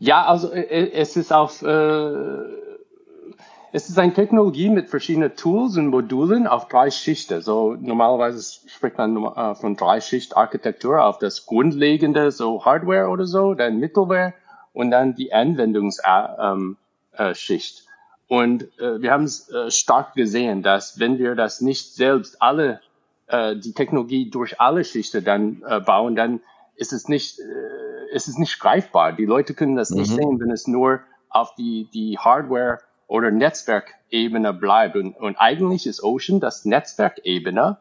Ja, 0.00 0.26
also 0.26 0.50
äh, 0.50 0.90
es 0.94 1.14
ist 1.14 1.32
auf 1.32 1.62
äh 1.62 2.62
es 3.74 3.88
ist 3.88 3.98
eine 3.98 4.12
Technologie 4.12 4.68
mit 4.68 4.90
verschiedenen 4.90 5.34
Tools 5.34 5.78
und 5.78 5.86
Modulen 5.86 6.46
auf 6.46 6.68
drei 6.68 6.90
Schichten. 6.90 7.40
So 7.40 7.74
normalerweise 7.80 8.60
spricht 8.68 8.98
man 8.98 9.16
äh, 9.16 9.54
von 9.54 9.76
drei 9.76 10.02
Schicht 10.02 10.36
Architektur 10.36 11.02
auf 11.02 11.18
das 11.18 11.46
grundlegende, 11.46 12.30
so 12.30 12.64
Hardware 12.66 13.08
oder 13.08 13.24
so, 13.24 13.54
dann 13.54 13.78
Middleware 13.78 14.34
und 14.74 14.90
dann 14.90 15.14
die 15.14 15.32
Anwendungsschicht. 15.32 16.04
Ähm, 16.38 16.76
äh, 17.16 17.34
und 18.28 18.62
äh, 18.78 19.00
wir 19.00 19.10
haben 19.10 19.24
es 19.24 19.50
äh, 19.50 19.70
stark 19.70 20.14
gesehen, 20.14 20.62
dass 20.62 20.98
wenn 20.98 21.18
wir 21.18 21.34
das 21.34 21.62
nicht 21.62 21.94
selbst 21.94 22.42
alle 22.42 22.80
äh, 23.26 23.56
die 23.56 23.72
Technologie 23.72 24.28
durch 24.28 24.60
alle 24.60 24.84
Schichten 24.84 25.24
dann 25.24 25.62
äh, 25.66 25.80
bauen, 25.80 26.14
dann 26.14 26.40
ist 26.76 26.92
es 26.92 27.08
nicht 27.08 27.38
äh, 27.40 28.14
ist 28.14 28.28
es 28.28 28.36
nicht 28.36 28.60
greifbar. 28.60 29.12
Die 29.12 29.24
Leute 29.24 29.54
können 29.54 29.76
das 29.76 29.90
mhm. 29.90 29.98
nicht 29.98 30.10
sehen, 30.12 30.40
wenn 30.40 30.50
es 30.50 30.66
nur 30.66 31.00
auf 31.30 31.54
die 31.54 31.88
die 31.92 32.18
Hardware 32.18 32.80
oder 33.12 33.30
Netzwerkebene 33.30 34.52
bleibt. 34.54 34.96
Und, 34.96 35.14
und 35.16 35.36
eigentlich 35.36 35.86
ist 35.86 36.02
Ocean 36.02 36.40
das 36.40 36.64
Netzwerkebene 36.64 37.78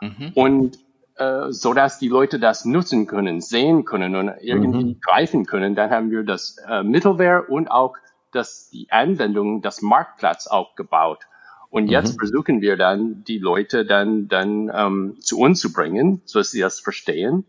mhm. 0.00 0.32
und 0.34 0.78
äh, 1.16 1.50
so 1.50 1.74
dass 1.74 1.98
die 1.98 2.08
Leute 2.08 2.40
das 2.40 2.64
nutzen 2.64 3.06
können, 3.06 3.40
sehen 3.42 3.84
können 3.84 4.16
und 4.16 4.32
irgendwie 4.40 4.84
mhm. 4.84 5.00
greifen 5.00 5.44
können. 5.44 5.74
Dann 5.74 5.90
haben 5.90 6.10
wir 6.10 6.24
das 6.24 6.56
äh, 6.68 6.82
Middleware 6.82 7.44
und 7.48 7.70
auch 7.70 7.96
dass 8.32 8.70
die 8.70 8.90
Anwendung, 8.90 9.60
das 9.60 9.82
Marktplatz 9.82 10.46
aufgebaut. 10.46 11.26
Und 11.68 11.88
jetzt 11.88 12.14
mhm. 12.14 12.18
versuchen 12.18 12.60
wir 12.62 12.78
dann, 12.78 13.24
die 13.24 13.38
Leute 13.38 13.84
dann, 13.84 14.28
dann 14.28 14.70
ähm, 14.74 15.16
zu 15.20 15.38
uns 15.38 15.60
zu 15.60 15.70
bringen, 15.72 16.22
so 16.24 16.38
dass 16.38 16.50
sie 16.50 16.60
das 16.60 16.80
verstehen. 16.80 17.44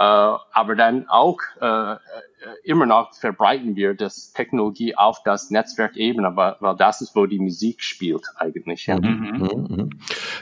Äh, 0.00 0.02
aber 0.02 0.76
dann 0.76 1.06
auch 1.10 1.40
äh, 1.60 1.96
immer 2.64 2.86
noch 2.86 3.12
verbreiten 3.12 3.76
wir 3.76 3.92
das 3.92 4.32
Technologie 4.32 4.96
auf 4.96 5.22
das 5.24 5.50
Netzwerkebene, 5.50 6.36
weil, 6.36 6.56
weil 6.60 6.74
das 6.74 7.02
ist, 7.02 7.14
wo 7.14 7.26
die 7.26 7.38
Musik 7.38 7.82
spielt 7.82 8.22
eigentlich. 8.36 8.86
Ja. 8.86 8.98
Mhm, 8.98 9.08
mhm, 9.08 9.76
mhm. 9.76 9.90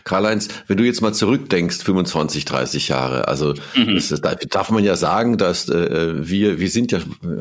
Karl-Heinz, 0.04 0.48
wenn 0.68 0.76
du 0.76 0.84
jetzt 0.84 1.00
mal 1.00 1.12
zurückdenkst, 1.12 1.78
25, 1.78 2.44
30 2.44 2.86
Jahre, 2.86 3.26
also 3.26 3.54
mhm. 3.74 3.94
das, 3.96 4.10
das 4.10 4.20
darf 4.48 4.70
man 4.70 4.84
ja 4.84 4.94
sagen, 4.94 5.38
dass 5.38 5.68
äh, 5.68 6.28
wir, 6.28 6.60
wir 6.60 6.70
sind 6.70 6.92
ja 6.92 7.00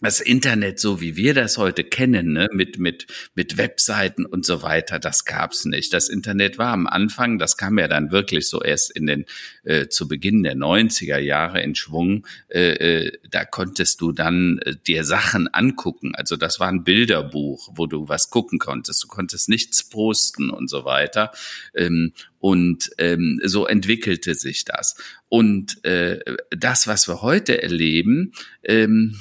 das 0.00 0.20
Internet, 0.20 0.78
so 0.78 1.00
wie 1.00 1.16
wir 1.16 1.32
das 1.32 1.56
heute 1.56 1.82
kennen, 1.82 2.34
ne, 2.34 2.48
mit, 2.52 2.78
mit, 2.78 3.06
mit 3.34 3.56
Webseiten 3.56 4.26
und 4.26 4.44
so 4.44 4.62
weiter, 4.62 4.98
das 4.98 5.24
gab's 5.24 5.64
nicht. 5.64 5.94
Das 5.94 6.10
Internet 6.10 6.58
war 6.58 6.72
am 6.74 6.86
Anfang, 6.86 7.38
das 7.38 7.56
kam 7.56 7.78
ja 7.78 7.88
dann 7.88 8.10
wirklich 8.10 8.46
so 8.46 8.62
erst 8.62 8.90
in 8.90 9.06
den, 9.06 9.24
äh, 9.64 9.88
zu 9.88 10.06
Beginn 10.06 10.42
der 10.42 10.54
90er 10.54 11.16
Jahre 11.16 11.62
in 11.62 11.74
Schwung, 11.74 12.26
äh, 12.48 13.06
äh, 13.06 13.18
da 13.30 13.46
konntest 13.46 14.02
du 14.02 14.12
dann 14.12 14.58
äh, 14.58 14.74
dir 14.86 15.02
Sachen 15.02 15.48
angucken. 15.48 16.14
Also 16.14 16.36
das 16.36 16.60
war 16.60 16.68
ein 16.68 16.84
Bilderbuch, 16.84 17.70
wo 17.74 17.86
du 17.86 18.06
was 18.06 18.28
gucken 18.28 18.58
konntest. 18.58 19.02
Du 19.02 19.08
konntest 19.08 19.48
nichts 19.48 19.88
posten 19.88 20.50
und 20.50 20.68
so 20.68 20.84
weiter. 20.84 21.32
Ähm, 21.74 22.12
und 22.46 22.92
ähm, 22.98 23.40
so 23.42 23.66
entwickelte 23.66 24.36
sich 24.36 24.64
das. 24.64 24.94
Und 25.28 25.84
äh, 25.84 26.20
das, 26.50 26.86
was 26.86 27.08
wir 27.08 27.20
heute 27.20 27.60
erleben, 27.60 28.34
ähm, 28.62 29.16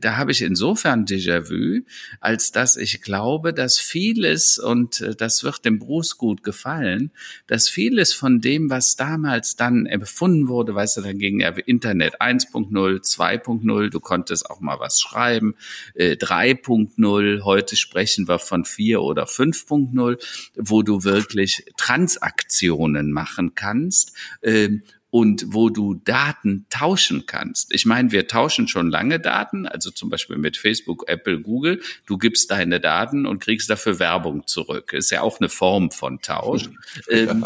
da 0.00 0.18
habe 0.18 0.32
ich 0.32 0.42
insofern 0.42 1.06
Déjà-vu, 1.06 1.86
als 2.20 2.52
dass 2.52 2.76
ich 2.76 3.00
glaube, 3.00 3.54
dass 3.54 3.78
vieles, 3.78 4.58
und 4.58 5.00
äh, 5.00 5.16
das 5.16 5.44
wird 5.44 5.64
dem 5.64 5.78
Bruce 5.78 6.18
gut 6.18 6.42
gefallen, 6.42 7.10
dass 7.46 7.70
vieles 7.70 8.12
von 8.12 8.42
dem, 8.42 8.68
was 8.68 8.96
damals 8.96 9.56
dann 9.56 9.86
erfunden 9.86 10.48
wurde, 10.48 10.74
weißt 10.74 10.98
du, 10.98 11.00
dann 11.00 11.16
ging 11.16 11.40
ja 11.40 11.48
Internet 11.64 12.20
1.0, 12.20 12.68
2.0, 12.70 13.88
du 13.88 14.00
konntest 14.00 14.50
auch 14.50 14.60
mal 14.60 14.78
was 14.78 15.00
schreiben, 15.00 15.54
äh, 15.94 16.16
3.0, 16.16 17.44
heute 17.44 17.76
sprechen 17.76 18.28
wir 18.28 18.38
von 18.38 18.66
4 18.66 19.00
oder 19.00 19.24
5.0, 19.24 20.18
wo 20.56 20.82
du 20.82 21.04
wirklich 21.04 21.64
Transaktionen 21.78 22.57
Transaktionen 22.58 23.12
machen 23.12 23.54
kannst. 23.54 24.12
Äh, 24.40 24.80
und 25.10 25.46
wo 25.48 25.70
du 25.70 25.94
Daten 25.94 26.66
tauschen 26.68 27.24
kannst. 27.24 27.72
Ich 27.72 27.86
meine, 27.86 28.12
wir 28.12 28.26
tauschen 28.26 28.68
schon 28.68 28.90
lange 28.90 29.18
Daten, 29.18 29.66
also 29.66 29.90
zum 29.90 30.10
Beispiel 30.10 30.36
mit 30.36 30.58
Facebook, 30.58 31.04
Apple, 31.08 31.40
Google. 31.40 31.80
Du 32.06 32.18
gibst 32.18 32.50
deine 32.50 32.78
Daten 32.78 33.24
und 33.24 33.38
kriegst 33.38 33.70
dafür 33.70 33.98
Werbung 33.98 34.46
zurück. 34.46 34.92
Ist 34.92 35.10
ja 35.10 35.22
auch 35.22 35.40
eine 35.40 35.48
Form 35.48 35.90
von 35.90 36.20
Tausch. 36.20 36.68
ähm, 37.08 37.44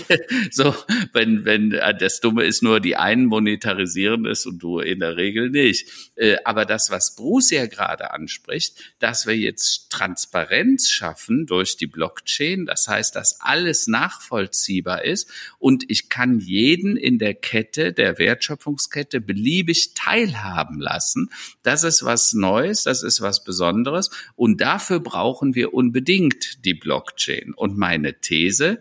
so, 0.50 0.74
wenn, 1.14 1.46
wenn 1.46 1.72
äh, 1.72 1.96
das 1.96 2.20
Dumme 2.20 2.44
ist 2.44 2.62
nur, 2.62 2.78
die 2.78 2.96
einen 2.96 3.24
monetarisieren 3.24 4.26
es 4.26 4.44
und 4.44 4.58
du 4.58 4.80
in 4.80 5.00
der 5.00 5.16
Regel 5.16 5.48
nicht. 5.48 6.12
Äh, 6.16 6.36
aber 6.44 6.66
das, 6.66 6.90
was 6.90 7.16
Bruce 7.16 7.50
ja 7.50 7.66
gerade 7.66 8.10
anspricht, 8.10 8.74
dass 8.98 9.26
wir 9.26 9.36
jetzt 9.36 9.88
Transparenz 9.90 10.90
schaffen 10.90 11.46
durch 11.46 11.78
die 11.78 11.86
Blockchain, 11.86 12.66
das 12.66 12.86
heißt, 12.86 13.16
dass 13.16 13.40
alles 13.40 13.86
nachvollziehbar 13.86 15.04
ist 15.04 15.30
und 15.58 15.84
ich 15.88 16.10
kann 16.10 16.38
jeden 16.40 16.97
in 16.98 17.18
der 17.18 17.34
Kette, 17.34 17.92
der 17.92 18.18
Wertschöpfungskette 18.18 19.20
beliebig 19.20 19.94
teilhaben 19.94 20.80
lassen. 20.80 21.30
Das 21.62 21.84
ist 21.84 22.04
was 22.04 22.34
Neues, 22.34 22.82
das 22.82 23.02
ist 23.02 23.20
was 23.20 23.44
Besonderes 23.44 24.10
und 24.36 24.60
dafür 24.60 25.00
brauchen 25.00 25.54
wir 25.54 25.72
unbedingt 25.72 26.64
die 26.64 26.74
Blockchain. 26.74 27.54
Und 27.54 27.78
meine 27.78 28.20
These, 28.20 28.80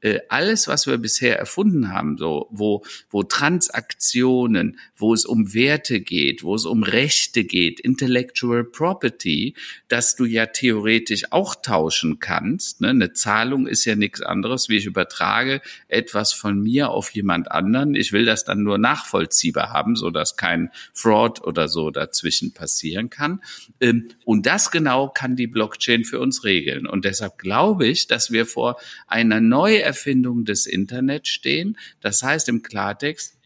äh, 0.00 0.20
alles, 0.28 0.68
was 0.68 0.86
wir 0.86 0.98
bisher 0.98 1.38
erfunden 1.38 1.92
haben, 1.92 2.18
so 2.18 2.48
wo 2.50 2.84
wo 3.10 3.24
Transaktionen, 3.24 4.78
wo 4.96 5.12
es 5.12 5.24
um 5.24 5.54
Werte 5.54 6.00
geht, 6.00 6.44
wo 6.44 6.54
es 6.54 6.66
um 6.66 6.82
Rechte 6.82 7.44
geht, 7.44 7.80
Intellectual 7.80 8.64
Property, 8.64 9.54
dass 9.88 10.14
du 10.14 10.24
ja 10.24 10.46
theoretisch 10.46 11.32
auch 11.32 11.56
tauschen 11.56 12.20
kannst. 12.20 12.80
Ne? 12.80 12.90
Eine 12.90 13.12
Zahlung 13.12 13.66
ist 13.66 13.84
ja 13.86 13.96
nichts 13.96 14.22
anderes, 14.22 14.68
wie 14.68 14.76
ich 14.76 14.86
übertrage 14.86 15.60
etwas 15.88 16.32
von 16.32 16.60
mir 16.62 16.90
auf 16.90 17.10
jemand 17.10 17.50
anderen. 17.50 17.94
Ich 17.94 18.12
will 18.12 18.24
das 18.24 18.44
dann 18.44 18.62
nur 18.62 18.78
nachvollziehbar 18.78 19.72
haben, 19.72 19.96
so 19.96 20.10
dass 20.10 20.36
kein 20.36 20.70
Fraud 20.92 21.42
oder 21.42 21.66
so 21.68 21.90
dazwischen 21.90 22.52
passieren 22.52 23.10
kann. 23.10 23.40
Ähm, 23.80 24.08
und 24.24 24.46
das 24.46 24.70
genau 24.70 25.08
kann 25.08 25.34
die 25.34 25.48
Blockchain 25.48 26.04
für 26.04 26.20
uns 26.20 26.44
regeln. 26.44 26.86
Und 26.86 27.04
deshalb 27.04 27.38
glaube 27.38 27.86
ich, 27.86 28.06
dass 28.06 28.30
wir 28.30 28.46
vor 28.46 28.76
einer 29.08 29.40
neuen 29.40 29.87
Neuerfindung 29.88 30.44
des 30.44 30.66
Internets 30.66 31.28
stehen. 31.28 31.78
Das 32.00 32.22
heißt 32.22 32.48
im 32.48 32.62
Klartext, 32.62 33.36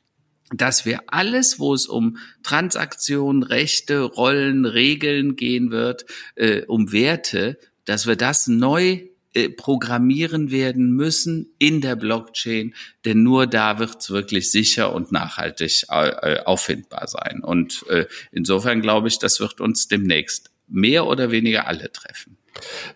dass 0.54 0.84
wir 0.84 1.00
alles, 1.06 1.58
wo 1.58 1.72
es 1.72 1.86
um 1.86 2.18
Transaktionen, 2.42 3.42
Rechte, 3.42 4.02
Rollen, 4.02 4.66
Regeln 4.66 5.36
gehen 5.36 5.70
wird, 5.70 6.04
äh, 6.34 6.62
um 6.62 6.92
Werte, 6.92 7.58
dass 7.86 8.06
wir 8.06 8.16
das 8.16 8.48
neu 8.48 9.00
äh, 9.34 9.48
programmieren 9.48 10.50
werden 10.50 10.90
müssen 10.90 11.54
in 11.58 11.80
der 11.80 11.96
Blockchain, 11.96 12.74
denn 13.06 13.22
nur 13.22 13.46
da 13.46 13.78
wird's 13.78 14.10
wirklich 14.10 14.50
sicher 14.50 14.92
und 14.92 15.10
nachhaltig 15.10 15.84
äh, 15.88 16.40
auffindbar 16.40 17.08
sein. 17.08 17.40
Und 17.42 17.86
äh, 17.88 18.04
insofern 18.30 18.82
glaube 18.82 19.08
ich, 19.08 19.18
das 19.18 19.40
wird 19.40 19.60
uns 19.60 19.88
demnächst 19.88 20.50
mehr 20.68 21.06
oder 21.06 21.30
weniger 21.30 21.66
alle 21.66 21.90
treffen. 21.92 22.36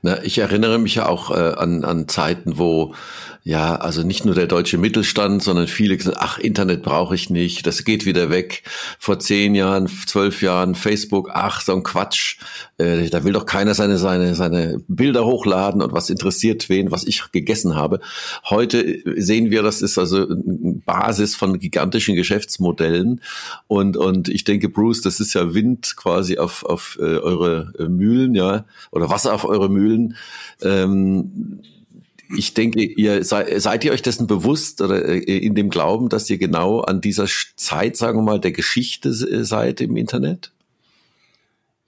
Na, 0.03 0.23
ich 0.23 0.39
erinnere 0.39 0.79
mich 0.79 0.97
ja 0.97 1.09
auch 1.09 1.31
äh, 1.31 1.55
an, 1.55 1.85
an 1.85 2.09
Zeiten, 2.09 2.59
wo 2.59 2.95
ja, 3.47 3.77
also 3.77 4.03
nicht 4.03 4.25
nur 4.25 4.35
der 4.35 4.49
deutsche 4.49 4.77
Mittelstand, 4.77 5.41
sondern 5.41 5.69
viele 5.69 5.97
gesagt, 5.97 6.17
ach, 6.21 6.37
Internet 6.37 6.83
brauche 6.83 7.15
ich 7.15 7.31
nicht, 7.31 7.65
das 7.65 7.85
geht 7.85 8.05
wieder 8.05 8.29
weg. 8.29 8.65
Vor 8.99 9.21
zehn 9.21 9.55
Jahren, 9.55 9.87
zwölf 9.87 10.43
Jahren, 10.43 10.75
Facebook, 10.75 11.31
ach, 11.33 11.61
so 11.61 11.73
ein 11.73 11.85
Quatsch. 11.85 12.39
Äh, 12.77 13.09
da 13.09 13.23
will 13.23 13.35
doch 13.35 13.47
keiner 13.47 13.75
seine, 13.75 13.99
seine, 13.99 14.35
seine 14.35 14.81
Bilder 14.89 15.25
hochladen 15.27 15.81
und 15.81 15.93
was 15.93 16.11
interessiert 16.11 16.69
wen, 16.69 16.91
was 16.91 17.05
ich 17.05 17.23
gegessen 17.31 17.77
habe. 17.77 18.01
Heute 18.51 19.01
sehen 19.15 19.53
wir, 19.53 19.63
das 19.63 19.81
ist 19.81 19.97
also 19.97 20.29
eine 20.29 20.81
Basis 20.85 21.37
von 21.37 21.61
gigantischen 21.61 22.17
Geschäftsmodellen. 22.17 23.21
Und, 23.69 23.97
und 23.97 24.29
ich 24.29 24.43
denke, 24.43 24.69
Bruce, 24.69 25.03
das 25.03 25.21
ist 25.21 25.35
ja 25.35 25.55
Wind 25.55 25.95
quasi 25.97 26.39
auf, 26.39 26.65
auf 26.65 26.99
äh, 27.01 27.19
eure 27.19 27.73
äh, 27.79 27.85
Mühlen, 27.85 28.35
ja, 28.35 28.65
oder 28.91 29.09
Wasser 29.09 29.33
auf 29.33 29.45
eure 29.45 29.71
Mühlen. 29.71 30.17
Ähm, 30.63 31.61
ich 32.35 32.55
denke, 32.55 32.83
ihr 32.83 33.25
sei, 33.25 33.59
seid 33.59 33.85
ihr 33.85 33.93
euch 33.93 34.03
dessen 34.03 34.27
bewusst 34.27 34.81
oder 34.81 35.05
äh, 35.05 35.19
in 35.19 35.55
dem 35.55 35.71
Glauben, 35.71 36.09
dass 36.09 36.29
ihr 36.31 36.39
genau 36.39 36.81
an 36.81 37.01
dieser 37.01 37.27
Zeit, 37.57 37.97
sagen 37.97 38.19
wir 38.19 38.23
mal, 38.23 38.41
der 38.41 38.53
Geschichte 38.53 39.11
äh, 39.11 39.45
seid 39.45 39.81
im 39.81 39.97
Internet? 39.97 40.53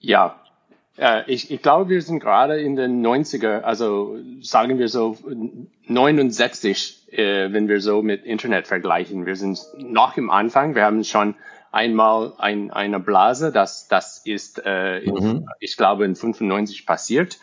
Ja, 0.01 0.41
äh, 0.97 1.23
ich, 1.27 1.51
ich 1.51 1.63
glaube, 1.63 1.89
wir 1.89 2.03
sind 2.03 2.21
gerade 2.21 2.61
in 2.61 2.77
den 2.77 3.05
90er, 3.05 3.61
also 3.61 4.19
sagen 4.41 4.79
wir 4.79 4.89
so 4.89 5.17
69, 5.87 7.13
äh, 7.13 7.53
wenn 7.53 7.69
wir 7.69 7.81
so 7.81 8.03
mit 8.03 8.25
Internet 8.25 8.67
vergleichen. 8.67 9.27
Wir 9.27 9.37
sind 9.37 9.61
noch 9.79 10.17
im 10.17 10.31
Anfang. 10.31 10.75
Wir 10.75 10.85
haben 10.85 11.05
schon 11.05 11.35
einmal 11.71 12.33
ein, 12.39 12.71
eine 12.71 13.01
Blase, 13.01 13.53
das, 13.53 13.89
das 13.89 14.23
ist, 14.25 14.65
äh, 14.65 15.01
in, 15.01 15.15
mhm. 15.15 15.49
ich 15.61 15.77
glaube, 15.77 16.05
in 16.05 16.15
95 16.15 16.87
passiert. 16.87 17.39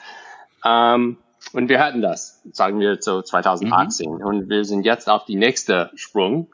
Ähm, 0.64 1.18
und 1.54 1.70
wir 1.70 1.80
hatten 1.80 2.02
das, 2.02 2.42
sagen 2.52 2.80
wir 2.80 2.98
so 3.02 3.22
2018. 3.22 4.16
Mhm. 4.16 4.22
Und 4.22 4.50
wir 4.50 4.66
sind 4.66 4.86
jetzt 4.86 5.10
auf 5.10 5.26
die 5.26 5.36
nächste 5.36 5.92
Sprung 5.96 6.48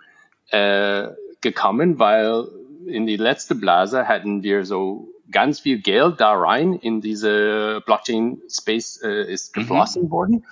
äh, 0.49 1.07
gekommen, 1.41 1.99
weil 1.99 2.47
in 2.85 3.05
die 3.05 3.17
letzte 3.17 3.55
Blase 3.55 4.07
hatten 4.07 4.43
wir 4.43 4.65
so 4.65 5.09
ganz 5.31 5.61
viel 5.61 5.79
Geld 5.79 6.19
da 6.19 6.33
rein 6.33 6.73
in 6.73 7.01
diese 7.01 7.81
Blockchain-Space 7.85 9.01
äh, 9.03 9.31
ist 9.31 9.55
mhm. 9.55 9.61
geflossen 9.61 10.03
mhm. 10.03 10.11
worden. 10.11 10.45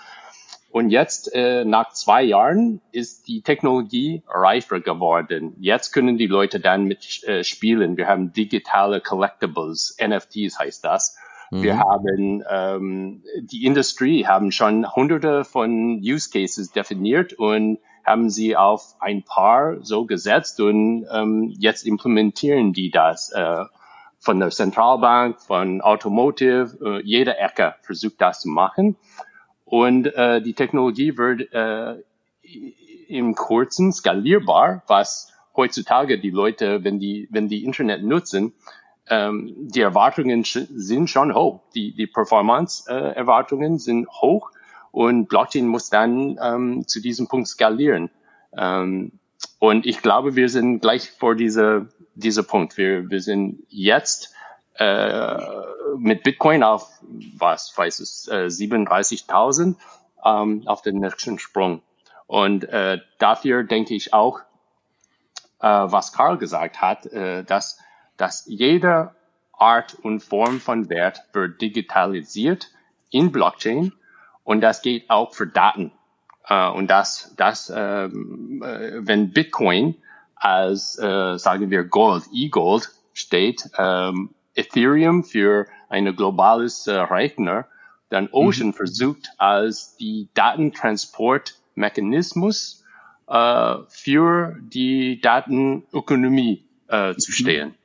Und 0.71 0.91
jetzt, 0.91 1.33
äh, 1.33 1.65
nach 1.65 1.93
zwei 1.93 2.21
Jahren, 2.21 2.79
ist 2.91 3.27
die 3.27 3.41
Technologie 3.41 4.21
reifer 4.27 4.79
geworden. 4.79 5.55
Jetzt 5.59 5.91
können 5.91 6.17
die 6.17 6.27
Leute 6.27 6.59
dann 6.59 6.83
mit 6.83 7.23
äh, 7.23 7.43
spielen. 7.43 7.97
Wir 7.97 8.07
haben 8.07 8.33
digitale 8.33 9.01
Collectibles, 9.01 9.97
NFTs 9.99 10.59
heißt 10.59 10.85
das. 10.85 11.17
Mhm. 11.51 11.63
Wir 11.63 11.79
haben 11.79 12.43
ähm, 12.49 13.23
die 13.41 13.65
Industrie 13.65 14.25
haben 14.25 14.51
schon 14.51 14.95
hunderte 14.95 15.43
von 15.43 15.99
Use 16.03 16.29
Cases 16.29 16.71
definiert 16.71 17.33
und 17.33 17.79
haben 18.05 18.29
sie 18.29 18.55
auf 18.55 18.95
ein 18.99 19.23
paar 19.23 19.77
so 19.83 20.05
gesetzt 20.05 20.59
und 20.59 21.05
ähm, 21.11 21.53
jetzt 21.57 21.85
implementieren 21.85 22.73
die 22.73 22.91
das. 22.91 23.31
Äh, 23.31 23.65
von 24.19 24.39
der 24.39 24.49
Zentralbank, 24.49 25.39
von 25.41 25.81
Automotive, 25.81 26.77
äh, 26.83 27.01
jede 27.03 27.37
Ecke 27.37 27.75
versucht 27.81 28.19
das 28.19 28.41
zu 28.41 28.49
machen. 28.49 28.97
Und 29.63 30.07
äh, 30.07 30.41
die 30.41 30.53
Technologie 30.53 31.17
wird 31.17 31.53
äh, 31.53 32.03
im 33.07 33.35
Kurzen 33.35 33.93
skalierbar, 33.93 34.83
was 34.87 35.33
heutzutage 35.55 36.19
die 36.19 36.31
Leute, 36.31 36.83
wenn 36.83 36.99
die, 36.99 37.27
wenn 37.31 37.47
die 37.47 37.63
Internet 37.63 38.03
nutzen, 38.03 38.53
ähm, 39.09 39.53
die 39.57 39.81
Erwartungen 39.81 40.43
sind 40.43 41.09
schon 41.09 41.33
hoch. 41.33 41.61
Die, 41.73 41.93
die 41.93 42.07
Performance-Erwartungen 42.07 43.75
äh, 43.75 43.79
sind 43.79 44.07
hoch 44.09 44.51
und 44.91 45.27
Blockchain 45.27 45.67
muss 45.67 45.89
dann 45.89 46.39
ähm, 46.41 46.87
zu 46.87 47.01
diesem 47.01 47.27
Punkt 47.27 47.47
skalieren. 47.47 48.09
Ähm, 48.55 49.13
und 49.59 49.85
ich 49.85 50.01
glaube, 50.01 50.35
wir 50.35 50.49
sind 50.49 50.81
gleich 50.81 51.11
vor 51.11 51.35
dieser, 51.35 51.87
dieser 52.15 52.43
Punkt. 52.43 52.77
Wir, 52.77 53.09
wir 53.09 53.21
sind 53.21 53.63
jetzt 53.69 54.33
äh, 54.75 55.37
mit 55.97 56.23
Bitcoin 56.23 56.63
auf, 56.63 56.89
was 57.37 57.75
weiß 57.75 57.99
es, 57.99 58.27
äh, 58.27 58.45
37.000 58.45 59.75
ähm, 60.23 60.63
auf 60.65 60.81
den 60.81 60.99
nächsten 60.99 61.39
Sprung. 61.39 61.81
Und 62.27 62.63
äh, 62.65 62.99
dafür 63.17 63.63
denke 63.63 63.95
ich 63.95 64.13
auch, 64.13 64.39
äh, 65.61 65.67
was 65.67 66.13
Karl 66.13 66.37
gesagt 66.37 66.79
hat, 66.81 67.05
äh, 67.07 67.43
dass 67.43 67.79
dass 68.19 68.45
jede 68.47 69.15
Art 69.53 69.95
und 69.95 70.21
Form 70.21 70.59
von 70.59 70.89
Wert 70.89 71.23
wird 71.33 71.61
digitalisiert 71.61 72.69
in 73.09 73.31
Blockchain 73.31 73.93
und 74.43 74.59
das 74.61 74.81
geht 74.81 75.09
auch 75.09 75.33
für 75.33 75.47
Daten. 75.47 75.93
Uh, 76.49 76.71
und 76.73 76.89
das, 76.89 77.35
das, 77.37 77.69
äh, 77.69 78.09
wenn 78.11 79.31
Bitcoin 79.31 79.93
als, 80.33 80.97
äh, 80.97 81.37
sagen 81.37 81.69
wir 81.69 81.83
Gold, 81.83 82.23
E-Gold 82.33 82.89
steht, 83.13 83.69
ähm, 83.77 84.31
Ethereum 84.55 85.23
für 85.23 85.67
ein 85.89 86.15
globales 86.15 86.87
Rechner, 86.87 87.67
dann 88.09 88.23
mhm. 88.23 88.29
Ocean 88.31 88.69
mhm. 88.69 88.73
versucht 88.73 89.29
als 89.37 89.95
die 89.97 90.29
Datentransportmechanismus 90.33 92.83
für 93.89 94.57
die 94.59 95.21
Datenökonomie 95.21 96.65
zu 96.89 96.95
mhm. 96.95 97.15
stehen. 97.19 97.75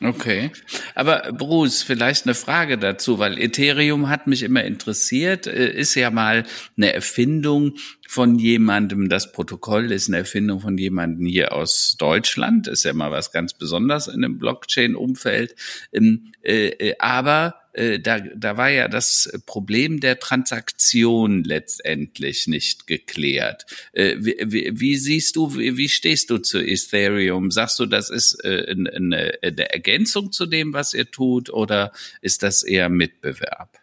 Okay. 0.00 0.52
Aber 0.94 1.32
Bruce, 1.32 1.82
vielleicht 1.82 2.24
eine 2.24 2.34
Frage 2.34 2.78
dazu, 2.78 3.18
weil 3.18 3.36
Ethereum 3.36 4.08
hat 4.08 4.28
mich 4.28 4.44
immer 4.44 4.62
interessiert, 4.62 5.48
äh, 5.48 5.72
ist 5.72 5.96
ja 5.96 6.10
mal 6.10 6.44
eine 6.76 6.92
Erfindung 6.92 7.74
von 8.06 8.38
jemandem, 8.38 9.08
das 9.08 9.32
Protokoll 9.32 9.90
ist 9.90 10.08
eine 10.08 10.18
Erfindung 10.18 10.60
von 10.60 10.78
jemandem 10.78 11.26
hier 11.26 11.52
aus 11.52 11.96
Deutschland, 11.98 12.68
ist 12.68 12.84
ja 12.84 12.92
mal 12.92 13.10
was 13.10 13.32
ganz 13.32 13.54
Besonderes 13.54 14.06
in 14.06 14.22
dem 14.22 14.38
Blockchain-Umfeld. 14.38 15.56
Ähm, 15.92 16.32
äh, 16.42 16.68
äh, 16.68 16.94
aber 17.00 17.56
äh, 17.78 18.00
da, 18.00 18.18
da 18.18 18.56
war 18.56 18.70
ja 18.70 18.88
das 18.88 19.30
Problem 19.46 20.00
der 20.00 20.18
Transaktion 20.18 21.44
letztendlich 21.44 22.48
nicht 22.48 22.88
geklärt. 22.88 23.66
Äh, 23.92 24.16
wie, 24.18 24.36
wie, 24.44 24.80
wie, 24.80 24.96
siehst 24.96 25.36
du, 25.36 25.54
wie, 25.56 25.76
wie, 25.76 25.88
stehst 25.88 26.30
du 26.30 26.38
zu 26.38 26.58
Ethereum? 26.58 27.52
Sagst 27.52 27.78
du, 27.78 27.86
das 27.86 28.10
ist 28.10 28.44
äh, 28.44 28.66
eine, 28.68 29.38
eine 29.42 29.72
Ergänzung 29.72 30.32
zu 30.32 30.46
dem, 30.46 30.72
was 30.72 30.92
ihr 30.92 31.08
tut, 31.10 31.50
oder 31.50 31.92
ist 32.20 32.42
das 32.42 32.64
eher 32.64 32.88
Mitbewerb? 32.88 33.78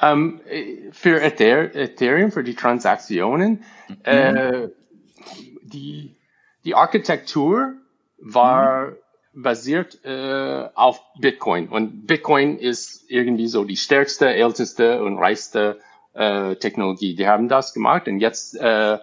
Um, 0.00 0.40
ähm, 0.48 0.92
für 0.92 1.20
Ethereum, 1.20 2.32
für 2.32 2.44
die 2.44 2.54
Transaktionen, 2.54 3.64
mhm. 3.88 3.96
äh, 4.02 4.68
die, 5.62 6.16
die 6.64 6.74
Architektur 6.74 7.74
war 8.18 8.88
mhm 8.88 8.96
basiert 9.42 10.04
äh, 10.04 10.68
auf 10.74 11.00
Bitcoin. 11.18 11.68
Und 11.68 12.06
Bitcoin 12.06 12.58
ist 12.58 13.08
irgendwie 13.08 13.46
so 13.46 13.64
die 13.64 13.76
stärkste, 13.76 14.28
älteste 14.28 15.02
und 15.02 15.18
reichste 15.18 15.80
äh, 16.14 16.56
Technologie. 16.56 17.14
Die 17.14 17.26
haben 17.26 17.48
das 17.48 17.72
gemacht 17.72 18.08
und 18.08 18.20
jetzt 18.20 18.56
äh, 18.56 18.98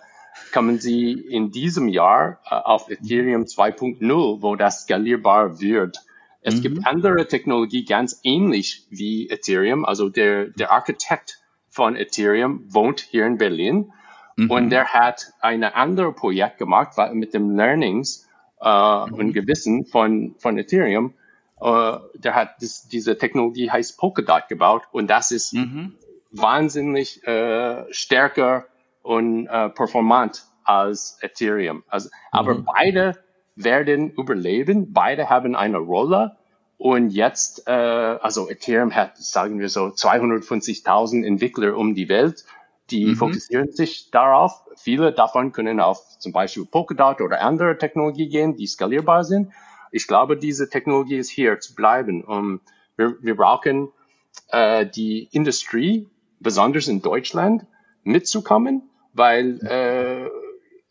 kommen 0.54 0.80
sie 0.80 1.14
in 1.14 1.52
diesem 1.52 1.88
Jahr 1.88 2.40
äh, 2.50 2.56
auf 2.56 2.90
Ethereum 2.90 3.44
2.0, 3.44 4.42
wo 4.42 4.56
das 4.56 4.84
skalierbar 4.84 5.60
wird. 5.62 6.00
Es 6.42 6.58
mhm. 6.58 6.62
gibt 6.62 6.88
andere 6.88 7.28
Technologie 7.28 7.86
ganz 7.86 8.20
ähnlich 8.24 8.86
wie 8.90 9.30
Ethereum. 9.30 9.86
Also 9.86 10.10
der, 10.10 10.48
der 10.48 10.72
Architekt 10.72 11.40
von 11.70 11.96
Ethereum 11.96 12.64
wohnt 12.68 13.00
hier 13.00 13.26
in 13.26 13.38
Berlin 13.38 13.94
mhm. 14.36 14.52
und 14.52 14.70
der 14.70 14.90
hat 14.90 15.34
ein 15.40 15.64
anderes 15.64 16.16
Projekt 16.16 16.58
gemacht 16.58 16.92
mit 17.14 17.34
dem 17.34 17.56
Learnings 17.56 18.25
äh, 18.66 19.06
mhm. 19.06 19.14
und 19.14 19.34
Gewissen 19.34 19.86
von, 19.86 20.36
von 20.40 20.58
Ethereum, 20.58 21.14
äh, 21.62 21.98
der 22.16 22.36
hat 22.36 22.56
das, 22.62 22.88
diese 22.88 23.18
Technologie 23.18 23.70
heißt 23.70 23.98
Polkadot 23.98 24.50
gebaut 24.50 24.84
und 24.92 25.10
das 25.10 25.32
ist 25.32 25.54
mhm. 25.54 25.96
wahnsinnig 26.32 27.26
äh, 27.26 27.86
stärker 27.94 28.66
und 29.04 29.48
äh, 29.48 29.70
performant 29.70 30.46
als 30.64 31.20
Ethereum. 31.22 31.84
Also, 31.88 32.10
mhm. 32.10 32.14
Aber 32.32 32.56
beide 32.56 33.18
werden 33.56 34.12
überleben, 34.12 34.92
beide 34.92 35.30
haben 35.30 35.56
eine 35.56 35.78
Rolle 35.78 36.36
und 36.78 37.12
jetzt, 37.12 37.68
äh, 37.68 37.72
also 37.72 38.50
Ethereum 38.50 38.94
hat, 38.96 39.18
sagen 39.18 39.60
wir 39.60 39.70
so, 39.70 39.86
250.000 39.86 41.24
Entwickler 41.24 41.78
um 41.78 41.96
die 41.96 42.10
Welt 42.10 42.44
die 42.92 43.08
mhm. 43.08 43.16
fokussieren 43.16 43.72
sich 43.72 44.12
darauf. 44.12 44.64
Viele 44.76 45.12
davon 45.12 45.52
können 45.52 45.80
auf 45.80 46.20
zum 46.20 46.32
Beispiel 46.32 46.66
Polkadot 46.66 47.22
oder 47.22 47.42
andere 47.42 47.78
Technologie 47.78 48.30
gehen, 48.30 48.56
die 48.56 48.68
skalierbar 48.68 49.24
sind. 49.24 49.52
Ich 49.92 50.08
glaube, 50.08 50.38
diese 50.38 50.70
Technologie 50.70 51.18
ist 51.18 51.30
hier 51.30 51.60
zu 51.60 51.74
bleiben. 51.74 52.24
Um, 52.24 52.62
wir, 52.98 53.16
wir 53.22 53.36
brauchen 53.36 53.90
äh, 54.50 54.86
die 54.86 55.28
Industrie, 55.32 56.08
besonders 56.40 56.88
in 56.88 57.02
Deutschland, 57.02 57.66
mitzukommen, 58.04 58.84
weil 59.14 59.60
äh, 59.66 60.30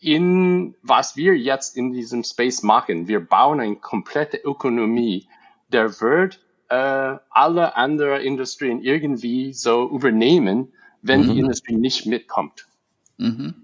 in 0.00 0.74
was 0.82 1.16
wir 1.16 1.36
jetzt 1.36 1.76
in 1.76 1.92
diesem 1.92 2.24
Space 2.24 2.62
machen, 2.62 3.08
wir 3.08 3.20
bauen 3.20 3.60
eine 3.60 3.76
komplette 3.76 4.36
Ökonomie, 4.36 5.28
der 5.68 6.00
wird 6.00 6.40
äh, 6.68 7.16
alle 7.30 7.76
anderen 7.76 8.20
Industrien 8.20 8.82
irgendwie 8.82 9.52
so 9.54 9.88
übernehmen, 9.88 10.73
wenn 11.04 11.22
mhm. 11.22 11.32
die 11.32 11.38
Industrie 11.38 11.76
nicht 11.76 12.06
mitkommt. 12.06 12.66
Mhm. 13.18 13.54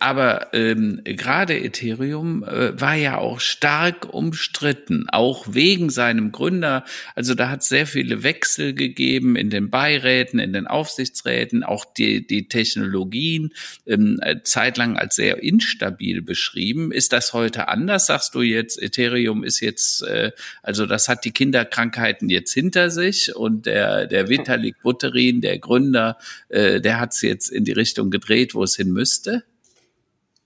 Aber 0.00 0.52
ähm, 0.52 1.00
gerade 1.02 1.58
Ethereum 1.58 2.44
äh, 2.44 2.78
war 2.78 2.94
ja 2.94 3.16
auch 3.16 3.40
stark 3.40 4.12
umstritten, 4.12 5.06
auch 5.08 5.46
wegen 5.48 5.88
seinem 5.88 6.30
Gründer. 6.30 6.84
Also 7.14 7.34
da 7.34 7.48
hat 7.48 7.62
sehr 7.62 7.86
viele 7.86 8.22
Wechsel 8.22 8.74
gegeben 8.74 9.34
in 9.36 9.48
den 9.48 9.70
Beiräten, 9.70 10.38
in 10.38 10.52
den 10.52 10.66
Aufsichtsräten, 10.66 11.64
auch 11.64 11.86
die, 11.86 12.26
die 12.26 12.48
Technologien 12.48 13.54
ähm, 13.86 14.20
zeitlang 14.42 14.98
als 14.98 15.16
sehr 15.16 15.42
instabil 15.42 16.20
beschrieben. 16.20 16.92
Ist 16.92 17.14
das 17.14 17.32
heute 17.32 17.68
anders? 17.68 18.04
Sagst 18.06 18.34
du 18.34 18.42
jetzt, 18.42 18.80
Ethereum 18.80 19.42
ist 19.42 19.60
jetzt, 19.60 20.02
äh, 20.02 20.32
also 20.62 20.84
das 20.84 21.08
hat 21.08 21.24
die 21.24 21.32
Kinderkrankheiten 21.32 22.28
jetzt 22.28 22.52
hinter 22.52 22.90
sich 22.90 23.34
und 23.34 23.64
der, 23.64 24.06
der 24.06 24.28
Vitalik 24.28 24.82
Buterin, 24.82 25.40
der 25.40 25.58
Gründer, 25.58 26.18
äh, 26.50 26.82
der 26.82 27.00
hat 27.00 27.12
es 27.12 27.22
jetzt 27.22 27.48
in 27.48 27.64
die 27.64 27.72
Richtung 27.72 28.10
gedreht, 28.10 28.54
wo 28.54 28.62
es 28.62 28.76
hin 28.76 28.92
müsste 28.92 29.13
müsste? 29.14 29.44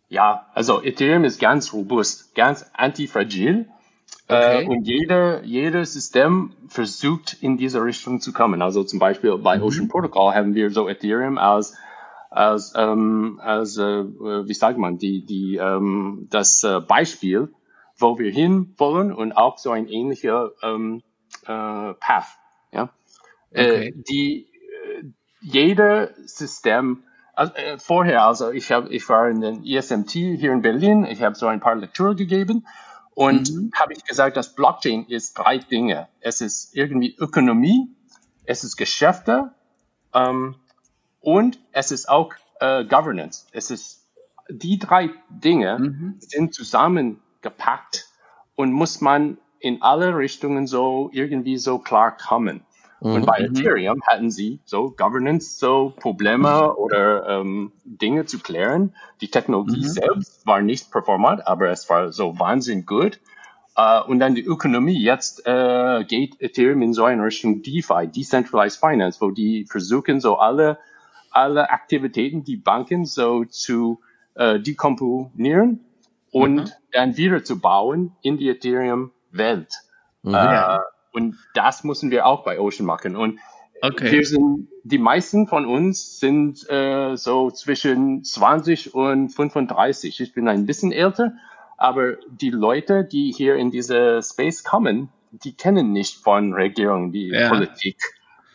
Ja, 0.08 0.46
also 0.54 0.82
Ethereum 0.82 1.24
ist 1.24 1.40
ganz 1.40 1.72
robust, 1.72 2.34
ganz 2.34 2.66
antifragil. 2.74 3.68
Äh, 4.28 4.34
okay. 4.34 4.64
Äh, 4.64 4.66
und 4.66 4.84
jeder, 4.84 5.44
jedes 5.44 5.92
System 5.92 6.54
versucht 6.68 7.36
in 7.40 7.56
diese 7.56 7.82
Richtung 7.82 8.20
zu 8.20 8.32
kommen. 8.32 8.62
Also 8.62 8.84
zum 8.84 8.98
Beispiel 8.98 9.36
bei 9.38 9.58
mhm. 9.58 9.64
Ocean 9.64 9.88
Protocol 9.88 10.34
haben 10.34 10.54
wir 10.54 10.70
so 10.70 10.88
Ethereum 10.88 11.38
als 11.38 11.76
als, 12.30 12.74
ähm, 12.76 13.40
als 13.42 13.78
äh, 13.78 14.04
wie 14.04 14.52
sagt 14.52 14.76
man, 14.76 14.98
die, 14.98 15.24
die, 15.24 15.56
ähm, 15.56 16.26
das 16.30 16.62
äh, 16.62 16.78
Beispiel, 16.78 17.48
wo 17.96 18.18
wir 18.18 18.30
hin 18.30 18.74
wollen 18.76 19.14
und 19.14 19.32
auch 19.32 19.56
so 19.56 19.70
ein 19.70 19.88
ähnlicher 19.88 20.50
ähm, 20.62 21.02
äh, 21.44 21.94
Path. 21.94 22.26
Ja? 22.70 22.90
Äh, 23.50 23.64
okay. 23.64 23.88
Äh, 23.88 23.92
die, 24.10 24.46
jeder 25.40 26.10
System 26.26 27.02
also, 27.38 27.54
äh, 27.54 27.78
vorher, 27.78 28.24
also 28.24 28.50
ich 28.50 28.72
habe, 28.72 28.88
ich 28.88 29.08
war 29.08 29.28
in 29.28 29.40
den 29.40 29.64
ESMT 29.64 30.10
hier 30.10 30.52
in 30.52 30.60
Berlin, 30.60 31.04
ich 31.04 31.22
habe 31.22 31.36
so 31.36 31.46
ein 31.46 31.60
paar 31.60 31.76
Lektüre 31.76 32.16
gegeben 32.16 32.66
und 33.14 33.52
mhm. 33.52 33.70
habe 33.74 33.92
ich 33.92 34.04
gesagt, 34.04 34.36
dass 34.36 34.54
Blockchain 34.54 35.06
ist 35.06 35.38
drei 35.38 35.58
Dinge. 35.58 36.08
Es 36.20 36.40
ist 36.40 36.74
irgendwie 36.74 37.14
Ökonomie, 37.16 37.94
es 38.44 38.64
ist 38.64 38.76
Geschäfte 38.76 39.52
ähm, 40.12 40.56
und 41.20 41.60
es 41.70 41.92
ist 41.92 42.08
auch 42.08 42.32
äh, 42.58 42.84
Governance. 42.84 43.46
Es 43.52 43.70
ist 43.70 44.04
die 44.50 44.78
drei 44.80 45.10
Dinge 45.28 45.78
mhm. 45.78 46.14
sind 46.18 46.54
zusammengepackt 46.54 48.08
und 48.56 48.72
muss 48.72 49.00
man 49.00 49.38
in 49.60 49.80
alle 49.82 50.16
Richtungen 50.16 50.66
so 50.66 51.10
irgendwie 51.12 51.58
so 51.58 51.78
klar 51.78 52.16
kommen. 52.16 52.64
Und 53.00 53.26
bei 53.26 53.40
mhm. 53.40 53.54
Ethereum 53.54 54.02
hatten 54.06 54.30
sie 54.30 54.60
so 54.64 54.90
Governance, 54.90 55.58
so 55.58 55.92
Probleme 55.96 56.74
oder 56.74 57.28
ähm, 57.28 57.72
Dinge 57.84 58.26
zu 58.26 58.40
klären. 58.40 58.94
Die 59.20 59.30
Technologie 59.30 59.82
mhm. 59.82 59.88
selbst 59.88 60.46
war 60.46 60.60
nicht 60.60 60.90
performant, 60.90 61.46
aber 61.46 61.70
es 61.70 61.88
war 61.88 62.12
so 62.12 62.38
wahnsinnig 62.38 62.86
gut. 62.86 63.20
Uh, 63.78 64.02
und 64.08 64.18
dann 64.18 64.34
die 64.34 64.44
Ökonomie. 64.44 65.00
Jetzt 65.00 65.46
uh, 65.46 66.02
geht 66.02 66.40
Ethereum 66.40 66.82
in 66.82 66.92
so 66.92 67.04
eine 67.04 67.22
Richtung 67.22 67.62
DeFi, 67.62 68.08
Decentralized 68.08 68.80
Finance, 68.80 69.20
wo 69.20 69.30
die 69.30 69.66
versuchen, 69.70 70.20
so 70.20 70.38
alle, 70.38 70.78
alle 71.30 71.70
Aktivitäten, 71.70 72.42
die 72.42 72.56
Banken 72.56 73.04
so 73.04 73.44
zu 73.44 74.00
uh, 74.36 74.58
dekomponieren 74.58 75.84
und 76.32 76.54
mhm. 76.56 76.70
dann 76.90 77.16
wieder 77.16 77.44
zu 77.44 77.60
bauen 77.60 78.16
in 78.20 78.36
die 78.36 78.48
Ethereum-Welt. 78.48 79.72
Mhm. 80.22 80.34
Uh, 80.34 80.78
und 81.12 81.36
das 81.54 81.84
müssen 81.84 82.10
wir 82.10 82.26
auch 82.26 82.44
bei 82.44 82.60
Ocean 82.60 82.86
machen. 82.86 83.16
Und 83.16 83.38
okay. 83.82 84.12
wir 84.12 84.24
sind, 84.24 84.68
die 84.84 84.98
meisten 84.98 85.46
von 85.46 85.66
uns 85.66 86.18
sind 86.18 86.68
äh, 86.70 87.16
so 87.16 87.50
zwischen 87.50 88.24
20 88.24 88.94
und 88.94 89.30
35. 89.30 90.20
Ich 90.20 90.32
bin 90.32 90.48
ein 90.48 90.66
bisschen 90.66 90.92
älter, 90.92 91.34
aber 91.76 92.16
die 92.30 92.50
Leute, 92.50 93.04
die 93.04 93.32
hier 93.32 93.56
in 93.56 93.70
diese 93.70 94.20
Space 94.22 94.64
kommen, 94.64 95.10
die 95.30 95.54
kennen 95.54 95.92
nicht 95.92 96.22
von 96.22 96.52
Regierung, 96.52 97.12
die 97.12 97.28
ja. 97.28 97.48
Politik, 97.48 97.98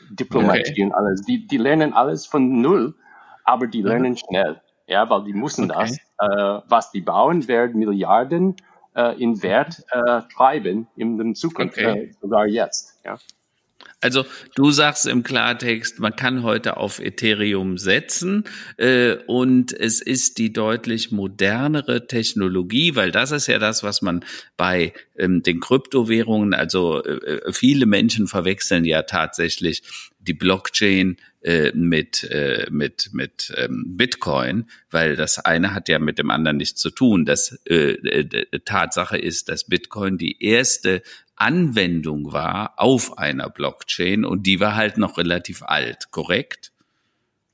Diplomatie 0.10 0.72
okay. 0.72 0.84
und 0.86 0.92
alles. 0.92 1.22
Die, 1.22 1.46
die 1.48 1.58
lernen 1.58 1.94
alles 1.94 2.26
von 2.26 2.62
null, 2.62 2.96
aber 3.44 3.68
die 3.68 3.82
lernen 3.82 4.12
mhm. 4.12 4.18
schnell. 4.18 4.62
Ja, 4.88 5.10
weil 5.10 5.24
die 5.24 5.34
müssen 5.34 5.72
okay. 5.72 5.80
das. 5.80 5.98
Äh, 6.20 6.62
was 6.68 6.92
die 6.92 7.02
bauen, 7.02 7.48
werden 7.48 7.80
Milliarden 7.80 8.56
äh, 8.96 9.22
in 9.22 9.42
Wert 9.44 9.84
äh, 9.92 10.22
treiben 10.34 10.88
in 10.96 11.18
der 11.18 11.34
Zukunft, 11.34 11.78
okay. 11.78 12.10
äh, 12.10 12.14
sogar 12.22 12.46
jetzt. 12.46 13.00
Ja. 13.06 13.18
Also 14.04 14.26
du 14.56 14.72
sagst 14.72 15.08
im 15.08 15.24
Klartext, 15.24 16.00
man 16.00 16.16
kann 16.16 16.44
heute 16.44 16.76
auf 16.76 17.00
Ethereum 17.00 17.78
setzen 17.78 18.44
äh, 18.76 19.16
und 19.28 19.72
es 19.72 20.02
ist 20.02 20.40
die 20.40 20.52
deutlich 20.52 21.12
modernere 21.12 22.06
Technologie, 22.06 22.98
weil 22.98 23.12
das 23.12 23.32
ist 23.32 23.48
ja 23.48 23.60
das, 23.60 23.82
was 23.82 24.02
man 24.02 24.26
bei 24.58 24.94
ähm, 25.18 25.42
den 25.42 25.62
Kryptowährungen, 25.62 26.54
also 26.54 27.02
äh, 27.02 27.12
äh 27.14 27.54
viele 27.54 27.86
Menschen 27.86 28.28
verwechseln 28.28 28.84
ja 28.84 29.04
tatsächlich 29.04 29.84
die 30.24 30.34
Blockchain 30.34 31.18
äh, 31.42 31.72
mit 31.74 32.24
äh, 32.32 32.68
mit 32.72 33.10
mit 33.14 33.54
ähm, 33.58 33.98
Bitcoin, 33.98 34.70
weil 34.90 35.16
das 35.16 35.40
eine 35.40 35.74
hat 35.74 35.90
ja 35.90 36.00
mit 36.00 36.18
dem 36.18 36.32
anderen 36.32 36.58
nichts 36.58 36.80
zu 36.80 36.90
tun. 36.90 37.26
Das 37.26 37.60
äh, 37.66 37.94
äh, 37.94 38.60
Tatsache 38.64 39.18
ist, 39.18 39.50
dass 39.50 39.66
Bitcoin 39.66 40.18
die 40.18 40.42
erste 40.44 41.02
Anwendung 41.36 42.32
war 42.32 42.76
auf 42.78 43.18
einer 43.18 43.50
Blockchain 43.50 44.24
und 44.24 44.48
die 44.48 44.62
war 44.62 44.76
halt 44.76 44.98
noch 44.98 45.18
relativ 45.18 45.64
alt, 45.64 46.12
korrekt? 46.12 46.72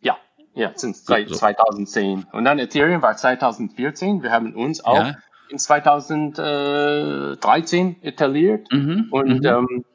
Ja, 0.02 0.18
ja, 0.54 0.72
sind 0.76 0.96
seit 0.96 1.30
so. 1.30 1.36
2010. 1.36 2.28
Und 2.32 2.46
dann 2.46 2.60
Ethereum 2.60 3.02
war 3.02 3.18
2014. 3.18 4.22
Wir 4.22 4.32
haben 4.32 4.54
uns 4.54 4.86
auch 4.86 5.08
ja. 5.08 5.18
in 5.50 5.58
2013 5.58 8.04
etabliert 8.04 8.72
mhm, 8.72 9.08
und 9.10 9.40
mhm. 9.40 9.46
Ähm, 9.46 9.86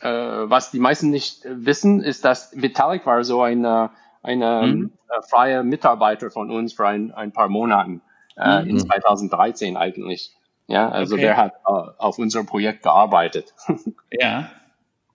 äh, 0.00 0.08
was 0.08 0.70
die 0.70 0.78
meisten 0.78 1.10
nicht 1.10 1.42
wissen, 1.44 2.02
ist, 2.02 2.24
dass 2.24 2.52
Vitalik 2.54 3.06
war 3.06 3.24
so 3.24 3.42
eine, 3.42 3.90
eine 4.22 4.62
mhm. 4.66 4.92
äh, 5.08 5.22
freie 5.28 5.62
Mitarbeiter 5.62 6.30
von 6.30 6.50
uns 6.50 6.72
für 6.72 6.86
ein, 6.86 7.12
ein 7.12 7.32
paar 7.32 7.48
Monaten 7.48 8.02
äh, 8.36 8.62
mhm. 8.62 8.70
in 8.70 8.78
2013 8.78 9.76
eigentlich. 9.76 10.34
Ja, 10.66 10.88
also 10.88 11.14
okay. 11.14 11.22
der 11.22 11.36
hat 11.36 11.54
äh, 11.66 11.70
auf 11.98 12.18
unserem 12.18 12.46
Projekt 12.46 12.82
gearbeitet. 12.82 13.54
ja. 14.10 14.50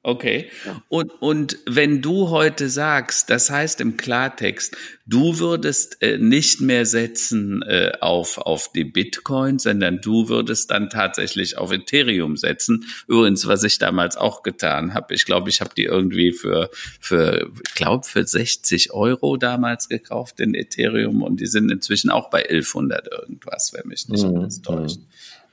Okay. 0.05 0.51
Und, 0.87 1.11
und 1.19 1.57
wenn 1.65 2.03
du 2.03 2.29
heute 2.29 2.69
sagst, 2.69 3.31
das 3.31 3.49
heißt 3.49 3.81
im 3.81 3.97
Klartext, 3.97 4.77
du 5.07 5.39
würdest 5.39 5.99
äh, 6.03 6.19
nicht 6.19 6.61
mehr 6.61 6.85
setzen 6.85 7.63
äh, 7.63 7.93
auf, 8.01 8.37
auf 8.37 8.71
die 8.71 8.83
Bitcoin, 8.83 9.57
sondern 9.57 10.01
du 10.01 10.29
würdest 10.29 10.69
dann 10.69 10.91
tatsächlich 10.91 11.57
auf 11.57 11.71
Ethereum 11.71 12.37
setzen. 12.37 12.85
Übrigens, 13.07 13.47
was 13.47 13.63
ich 13.63 13.79
damals 13.79 14.15
auch 14.15 14.43
getan 14.43 14.93
habe. 14.93 15.15
Ich 15.15 15.25
glaube, 15.25 15.49
ich 15.49 15.59
habe 15.59 15.71
die 15.75 15.85
irgendwie 15.85 16.33
für, 16.33 16.69
für 16.99 17.51
ich 17.67 17.73
glaube, 17.73 18.05
für 18.05 18.27
60 18.27 18.93
Euro 18.93 19.37
damals 19.37 19.89
gekauft 19.89 20.39
in 20.39 20.53
Ethereum 20.53 21.23
und 21.23 21.39
die 21.39 21.47
sind 21.47 21.71
inzwischen 21.71 22.11
auch 22.11 22.29
bei 22.29 22.43
1100 22.47 23.11
irgendwas, 23.11 23.73
wenn 23.73 23.87
mich 23.87 24.07
nicht 24.07 24.23
mhm. 24.23 24.37
alles 24.37 24.61
täuscht. 24.61 24.99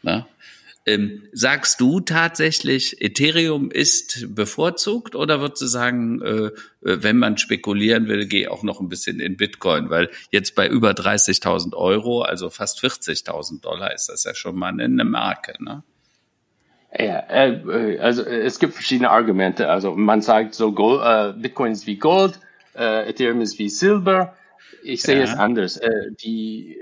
Ne? 0.02 0.26
Ähm, 0.84 1.28
sagst 1.32 1.80
du 1.80 2.00
tatsächlich, 2.00 3.00
Ethereum 3.00 3.70
ist 3.70 4.34
bevorzugt 4.34 5.14
oder 5.14 5.40
würdest 5.40 5.62
du 5.62 5.66
sagen, 5.66 6.20
äh, 6.22 6.46
äh 6.46 6.50
wenn 6.80 7.18
man 7.18 7.38
spekulieren 7.38 8.08
will, 8.08 8.26
geh 8.26 8.48
auch 8.48 8.64
noch 8.64 8.80
ein 8.80 8.88
bisschen 8.88 9.20
in 9.20 9.36
Bitcoin, 9.36 9.90
weil 9.90 10.10
jetzt 10.30 10.56
bei 10.56 10.68
über 10.68 10.90
30.000 10.90 11.74
Euro, 11.74 12.22
also 12.22 12.50
fast 12.50 12.80
40.000 12.80 13.60
Dollar, 13.62 13.94
ist 13.94 14.08
das 14.08 14.24
ja 14.24 14.34
schon 14.34 14.56
mal 14.56 14.72
eine 14.72 15.04
Marke, 15.04 15.54
ne? 15.62 15.84
Ja, 16.98 17.20
äh, 17.30 17.98
also 18.00 18.22
es 18.22 18.58
gibt 18.58 18.74
verschiedene 18.74 19.10
Argumente. 19.10 19.68
Also 19.68 19.94
man 19.94 20.20
sagt 20.20 20.54
so, 20.54 20.72
Gold, 20.72 21.00
äh, 21.04 21.40
Bitcoin 21.40 21.72
ist 21.72 21.86
wie 21.86 21.96
Gold, 21.96 22.38
äh, 22.76 23.08
Ethereum 23.08 23.40
ist 23.40 23.58
wie 23.58 23.68
Silber. 23.68 24.36
Ich 24.82 25.02
sehe 25.02 25.18
ja. 25.18 25.24
es 25.24 25.34
anders. 25.34 25.76
Äh, 25.76 26.12
die 26.22 26.78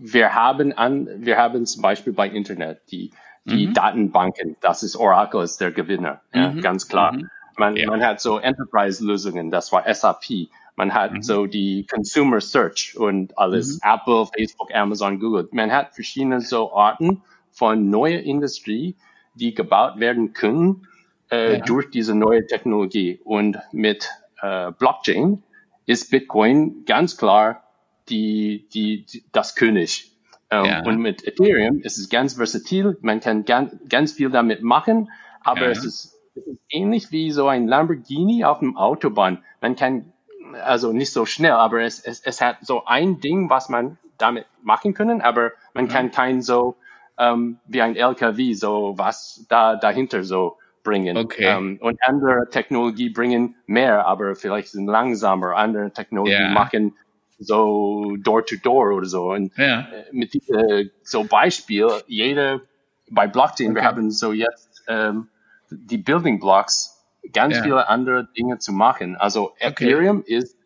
wir 0.00 0.34
haben 0.34 0.72
an, 0.72 1.08
wir 1.18 1.36
haben 1.36 1.66
zum 1.66 1.82
Beispiel 1.82 2.12
bei 2.12 2.28
Internet 2.28 2.80
die, 2.90 3.10
die 3.44 3.68
mhm. 3.68 3.74
Datenbanken, 3.74 4.56
das 4.60 4.82
ist 4.82 4.96
Oracle 4.96 5.42
ist 5.42 5.60
der 5.60 5.72
Gewinner, 5.72 6.22
ja, 6.32 6.50
mhm. 6.50 6.60
ganz 6.60 6.88
klar. 6.88 7.12
Mhm. 7.12 7.28
Man, 7.56 7.76
ja. 7.76 7.88
man 7.88 8.02
hat 8.02 8.20
so 8.20 8.38
Enterprise-Lösungen, 8.38 9.50
das 9.50 9.70
war 9.72 9.92
SAP. 9.92 10.48
Man 10.76 10.94
hat 10.94 11.12
mhm. 11.12 11.22
so 11.22 11.46
die 11.46 11.86
Consumer 11.90 12.40
Search 12.40 12.96
und 12.96 13.36
alles, 13.36 13.80
mhm. 13.82 13.90
Apple, 13.92 14.26
Facebook, 14.34 14.74
Amazon, 14.74 15.20
Google. 15.20 15.48
Man 15.52 15.70
hat 15.70 15.94
verschiedene 15.94 16.40
so 16.40 16.72
Arten 16.74 17.22
von 17.50 17.90
neuer 17.90 18.20
Industrie, 18.20 18.96
die 19.34 19.52
gebaut 19.54 20.00
werden 20.00 20.32
können 20.32 20.86
äh, 21.30 21.58
ja. 21.58 21.64
durch 21.64 21.90
diese 21.90 22.14
neue 22.14 22.46
Technologie. 22.46 23.20
Und 23.24 23.58
mit 23.72 24.08
äh, 24.40 24.72
Blockchain 24.72 25.42
ist 25.86 26.10
Bitcoin 26.10 26.84
ganz 26.84 27.16
klar 27.16 27.64
die, 28.08 28.68
die, 28.72 29.06
die 29.06 29.24
das 29.32 29.54
König. 29.54 30.12
Ähm, 30.50 30.64
ja. 30.64 30.84
Und 30.84 30.98
mit 30.98 31.26
Ethereum 31.26 31.80
ist 31.80 31.98
es 31.98 32.08
ganz 32.08 32.34
versatil. 32.34 32.98
Man 33.00 33.20
kann 33.20 33.44
ganz, 33.44 33.76
ganz 33.88 34.12
viel 34.12 34.30
damit 34.30 34.62
machen, 34.62 35.10
aber 35.42 35.66
ja. 35.66 35.70
es, 35.70 35.84
ist, 35.84 36.16
es 36.34 36.46
ist 36.46 36.58
ähnlich 36.68 37.12
wie 37.12 37.30
so 37.30 37.46
ein 37.48 37.68
Lamborghini 37.68 38.44
auf 38.44 38.58
dem 38.58 38.76
Autobahn. 38.76 39.44
Man 39.60 39.76
kann 39.76 40.12
also 40.64 40.92
nicht 40.92 41.12
so 41.12 41.26
schnell, 41.26 41.52
aber 41.52 41.82
es, 41.82 42.00
es, 42.00 42.20
es 42.20 42.40
hat 42.40 42.58
so 42.62 42.84
ein 42.84 43.20
Ding, 43.20 43.48
was 43.50 43.68
man 43.68 43.98
damit 44.18 44.46
machen 44.62 44.94
können, 44.94 45.20
aber 45.20 45.52
man 45.74 45.86
ja. 45.86 45.92
kann 45.92 46.10
kein 46.10 46.42
so 46.42 46.76
ähm, 47.18 47.58
wie 47.66 47.82
ein 47.82 47.96
LKW 47.96 48.54
so 48.54 48.94
was 48.96 49.46
da 49.48 49.76
dahinter 49.76 50.24
so 50.24 50.56
bringen. 50.82 51.16
Okay. 51.16 51.44
Ähm, 51.44 51.78
und 51.80 51.98
andere 52.02 52.48
Technologie 52.50 53.10
bringen 53.10 53.56
mehr, 53.66 54.06
aber 54.06 54.34
vielleicht 54.34 54.68
sind 54.68 54.86
langsamer. 54.86 55.56
Andere 55.56 55.92
Technologie 55.92 56.32
yeah. 56.32 56.50
machen 56.50 56.96
so 57.40 58.16
Door 58.18 58.46
to 58.46 58.56
Door 58.62 58.92
oder 58.92 59.06
so. 59.06 59.32
Und 59.32 59.56
ja. 59.56 59.88
mit 60.12 60.34
äh, 60.34 60.90
so 61.02 61.24
Beispiel, 61.24 61.88
jede 62.06 62.60
bei 63.10 63.26
Blockchain, 63.26 63.72
okay. 63.72 63.80
wir 63.80 63.84
haben 63.84 64.10
so 64.10 64.32
jetzt 64.32 64.84
ähm, 64.86 65.28
die 65.70 65.98
Building 65.98 66.38
Blocks, 66.38 67.02
ganz 67.32 67.56
ja. 67.56 67.62
viele 67.62 67.88
andere 67.88 68.28
Dinge 68.36 68.58
zu 68.58 68.72
machen. 68.72 69.16
Also 69.16 69.54
Ethereum 69.58 70.20
okay. 70.20 70.36
ist 70.36 70.56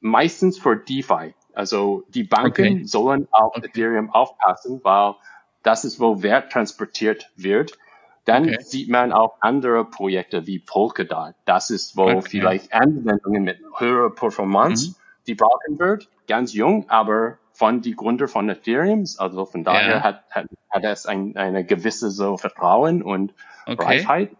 meistens 0.00 0.58
für 0.58 0.76
DeFi. 0.76 1.34
Also 1.52 2.04
die 2.08 2.24
Banken 2.24 2.74
okay. 2.74 2.84
sollen 2.84 3.26
auf 3.30 3.56
Ethereum 3.56 4.10
aufpassen, 4.10 4.80
weil 4.82 5.14
das 5.62 5.84
ist, 5.84 6.00
wo 6.00 6.22
Wert 6.22 6.52
transportiert 6.52 7.30
wird. 7.36 7.78
Dann 8.24 8.44
okay. 8.44 8.58
sieht 8.60 8.88
man 8.88 9.12
auch 9.12 9.36
andere 9.40 9.84
Projekte 9.84 10.46
wie 10.46 10.58
Polkadot. 10.58 11.34
Das 11.46 11.70
ist, 11.70 11.96
wo 11.96 12.04
okay. 12.04 12.22
vielleicht 12.22 12.72
Anwendungen 12.72 13.44
mit 13.44 13.58
höherer 13.78 14.10
Performance, 14.10 14.90
mhm. 14.90 14.94
die 15.26 15.34
brauchen 15.34 15.78
wird. 15.78 16.08
Ganz 16.28 16.52
jung, 16.52 16.88
aber 16.88 17.38
von 17.52 17.80
die 17.80 17.94
Gründer 17.94 18.28
von 18.28 18.48
Ethereum. 18.48 19.04
Also 19.18 19.46
von 19.46 19.64
daher 19.64 19.96
ja. 19.96 20.02
hat, 20.02 20.24
hat, 20.30 20.46
hat 20.70 20.84
es 20.84 21.06
ein, 21.06 21.36
eine 21.36 21.64
gewisse 21.64 22.10
so 22.10 22.36
Vertrauen 22.36 23.02
und 23.02 23.34
okay. 23.66 23.84
Reichheit. 23.84 24.30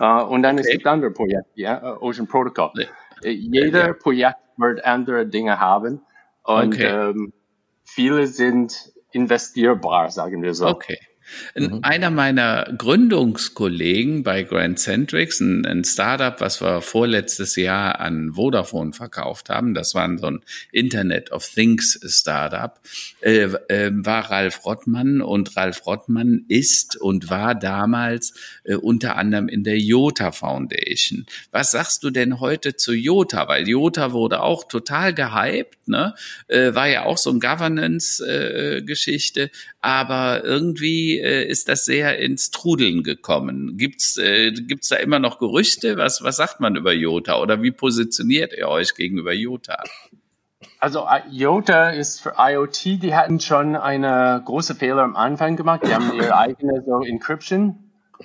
Uh, 0.00 0.24
und 0.24 0.42
dann 0.42 0.56
okay. 0.56 0.66
es 0.66 0.72
gibt 0.72 0.86
andere 0.86 1.10
Projekte, 1.10 1.50
ja, 1.54 1.94
uh, 1.94 2.02
Ocean 2.02 2.26
Protocol. 2.26 2.70
Ja. 2.74 2.86
Äh, 3.22 3.30
jeder 3.30 3.86
ja. 3.88 3.92
Projekt 3.92 4.38
wird 4.56 4.84
andere 4.84 5.26
Dinge 5.26 5.60
haben 5.60 6.02
und 6.42 6.74
okay. 6.74 6.86
ähm, 6.86 7.32
viele 7.84 8.26
sind 8.26 8.92
investierbar, 9.12 10.10
sagen 10.10 10.42
wir 10.42 10.54
so. 10.54 10.66
Okay. 10.66 10.98
Mhm. 11.54 11.80
Einer 11.82 12.10
meiner 12.10 12.72
Gründungskollegen 12.76 14.22
bei 14.22 14.42
Grand 14.42 14.78
Centrics, 14.78 15.40
ein, 15.40 15.66
ein, 15.66 15.84
Startup, 15.84 16.40
was 16.40 16.60
wir 16.60 16.82
vorletztes 16.82 17.56
Jahr 17.56 18.00
an 18.00 18.34
Vodafone 18.34 18.92
verkauft 18.92 19.48
haben, 19.48 19.74
das 19.74 19.94
war 19.94 20.06
so 20.18 20.26
ein 20.26 20.40
Internet 20.72 21.32
of 21.32 21.48
Things 21.48 21.98
Startup, 22.06 22.78
äh, 23.20 23.48
äh, 23.68 23.90
war 23.92 24.30
Ralf 24.30 24.64
Rottmann 24.64 25.20
und 25.20 25.56
Ralf 25.56 25.86
Rottmann 25.86 26.44
ist 26.48 26.96
und 26.96 27.30
war 27.30 27.54
damals 27.54 28.34
äh, 28.64 28.74
unter 28.74 29.16
anderem 29.16 29.48
in 29.48 29.64
der 29.64 29.78
Jota 29.78 30.32
Foundation. 30.32 31.26
Was 31.50 31.72
sagst 31.72 32.02
du 32.04 32.10
denn 32.10 32.40
heute 32.40 32.76
zu 32.76 32.92
Jota? 32.92 33.48
Weil 33.48 33.68
Jota 33.68 34.12
wurde 34.12 34.42
auch 34.42 34.64
total 34.64 35.14
gehypt, 35.14 35.88
ne? 35.88 36.14
Äh, 36.48 36.74
war 36.74 36.88
ja 36.88 37.04
auch 37.04 37.18
so 37.18 37.30
ein 37.30 37.40
Governance-Geschichte, 37.40 39.42
äh, 39.42 39.50
aber 39.86 40.42
irgendwie 40.42 41.20
äh, 41.20 41.48
ist 41.48 41.68
das 41.68 41.84
sehr 41.84 42.18
ins 42.18 42.50
Trudeln 42.50 43.04
gekommen. 43.04 43.76
Gibt's 43.76 44.16
äh, 44.18 44.50
gibt's 44.50 44.88
da 44.88 44.96
immer 44.96 45.20
noch 45.20 45.38
Gerüchte? 45.38 45.96
Was 45.96 46.24
was 46.24 46.36
sagt 46.36 46.58
man 46.58 46.74
über 46.74 46.92
Jota 46.92 47.40
oder 47.40 47.62
wie 47.62 47.70
positioniert 47.70 48.52
ihr 48.52 48.66
euch 48.66 48.96
gegenüber 48.96 49.32
Jota? 49.32 49.84
Also 50.80 51.06
Jota 51.30 51.90
ist 51.90 52.20
für 52.20 52.34
IoT, 52.36 53.00
die 53.00 53.14
hatten 53.14 53.38
schon 53.38 53.76
eine 53.76 54.42
große 54.44 54.74
Fehler 54.74 55.04
am 55.04 55.14
Anfang 55.14 55.54
gemacht. 55.54 55.82
Die 55.86 55.94
haben 55.94 56.12
ihre 56.16 56.36
eigene 56.36 56.82
so 56.84 57.02
Encryption 57.02 57.78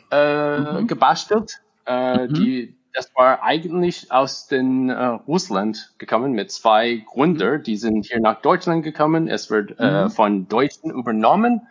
äh, 0.10 0.58
mhm. 0.58 0.88
gebastelt. 0.88 1.62
Äh, 1.86 2.26
mhm. 2.26 2.34
Die 2.34 2.76
das 2.94 3.12
war 3.16 3.44
eigentlich 3.44 4.12
aus 4.12 4.48
den 4.48 4.90
äh, 4.90 5.06
Russland 5.06 5.94
gekommen 5.98 6.34
mit 6.34 6.52
zwei 6.52 7.04
Gründer. 7.06 7.58
Mhm. 7.58 7.64
Die 7.64 7.78
sind 7.78 8.06
hier 8.06 8.20
nach 8.20 8.42
Deutschland 8.42 8.84
gekommen. 8.84 9.28
Es 9.28 9.50
wird 9.50 9.80
äh, 9.80 10.04
mhm. 10.04 10.10
von 10.10 10.48
Deutschen 10.48 10.92
übernommen 10.92 11.68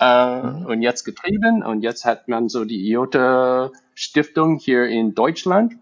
äh, 0.00 0.42
mhm. 0.42 0.66
und 0.66 0.82
jetzt 0.82 1.04
getrieben. 1.04 1.62
Und 1.62 1.82
jetzt 1.82 2.04
hat 2.04 2.28
man 2.28 2.48
so 2.48 2.64
die 2.64 2.88
IOTA 2.90 3.70
Stiftung 3.94 4.58
hier 4.58 4.86
in 4.86 5.14
Deutschland. 5.14 5.74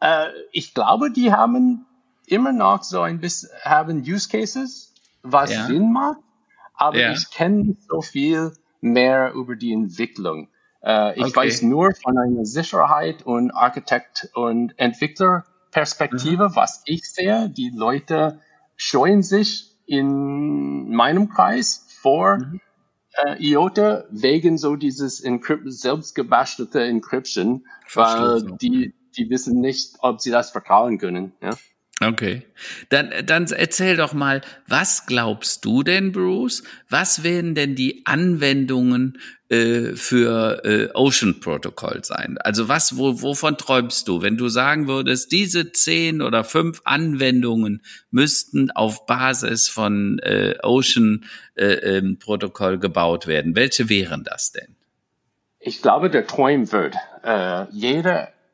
Äh, 0.00 0.28
ich 0.52 0.74
glaube, 0.74 1.10
die 1.10 1.32
haben 1.32 1.86
immer 2.26 2.52
noch 2.52 2.82
so 2.82 3.00
ein 3.00 3.20
bisschen 3.20 3.50
haben 3.62 4.02
Use 4.06 4.28
Cases, 4.28 4.94
was 5.22 5.52
ja. 5.52 5.66
Sinn 5.66 5.92
macht. 5.92 6.18
Aber 6.74 6.98
ja. 6.98 7.12
ich 7.12 7.30
kenne 7.30 7.64
nicht 7.64 7.82
so 7.88 8.00
viel 8.00 8.52
mehr 8.80 9.32
über 9.32 9.56
die 9.56 9.72
Entwicklung. 9.72 10.48
Äh, 10.82 11.18
ich 11.18 11.24
okay. 11.26 11.36
weiß 11.36 11.62
nur 11.62 11.92
von 11.94 12.18
einer 12.18 12.44
Sicherheit 12.44 13.22
und 13.22 13.50
Architekt- 13.50 14.30
und 14.34 14.78
Entwicklerperspektive, 14.78 16.50
mhm. 16.50 16.56
was 16.56 16.82
ich 16.86 17.10
sehe. 17.10 17.50
Die 17.50 17.70
Leute 17.70 18.40
scheuen 18.76 19.22
sich 19.22 19.70
in 19.86 20.90
meinem 20.90 21.28
Kreis 21.28 21.86
vor 22.00 22.38
mhm. 22.38 22.60
äh, 23.24 23.44
IOTA 23.44 24.04
wegen 24.10 24.56
so 24.56 24.76
dieses 24.76 25.20
Encrypt 25.20 25.70
selbstgebastelte 25.72 26.82
Encryption, 26.82 27.66
weil 27.94 28.42
die, 28.60 28.94
die 29.16 29.28
wissen 29.28 29.60
nicht, 29.60 29.96
ob 30.00 30.20
sie 30.20 30.30
das 30.30 30.50
vertrauen 30.50 30.98
können. 30.98 31.32
Ja? 31.42 31.50
Okay. 32.02 32.46
Dann, 32.88 33.12
dann 33.26 33.46
erzähl 33.48 33.96
doch 33.96 34.14
mal, 34.14 34.40
was 34.66 35.04
glaubst 35.04 35.66
du 35.66 35.82
denn, 35.82 36.12
Bruce? 36.12 36.62
Was 36.88 37.24
werden 37.24 37.54
denn 37.54 37.74
die 37.74 38.06
Anwendungen 38.06 39.18
äh, 39.50 39.92
für 39.96 40.64
äh, 40.64 40.88
Ocean 40.94 41.40
Protocol 41.40 42.02
sein? 42.02 42.38
Also 42.38 42.68
was, 42.68 42.96
wo, 42.96 43.20
wovon 43.20 43.58
träumst 43.58 44.08
du, 44.08 44.22
wenn 44.22 44.38
du 44.38 44.48
sagen 44.48 44.88
würdest, 44.88 45.30
diese 45.30 45.72
zehn 45.72 46.22
oder 46.22 46.42
fünf 46.42 46.80
Anwendungen 46.84 47.82
müssten 48.10 48.70
auf 48.70 49.04
Basis 49.04 49.68
von 49.68 50.20
äh, 50.20 50.54
Ocean 50.62 51.26
äh, 51.54 51.66
ähm, 51.98 52.18
Protocol 52.18 52.78
gebaut 52.78 53.26
werden? 53.26 53.54
Welche 53.56 53.90
wären 53.90 54.24
das 54.24 54.52
denn? 54.52 54.74
Ich 55.58 55.82
glaube, 55.82 56.08
der 56.08 56.26
Träum 56.26 56.72
wird, 56.72 56.96
äh, 57.22 57.66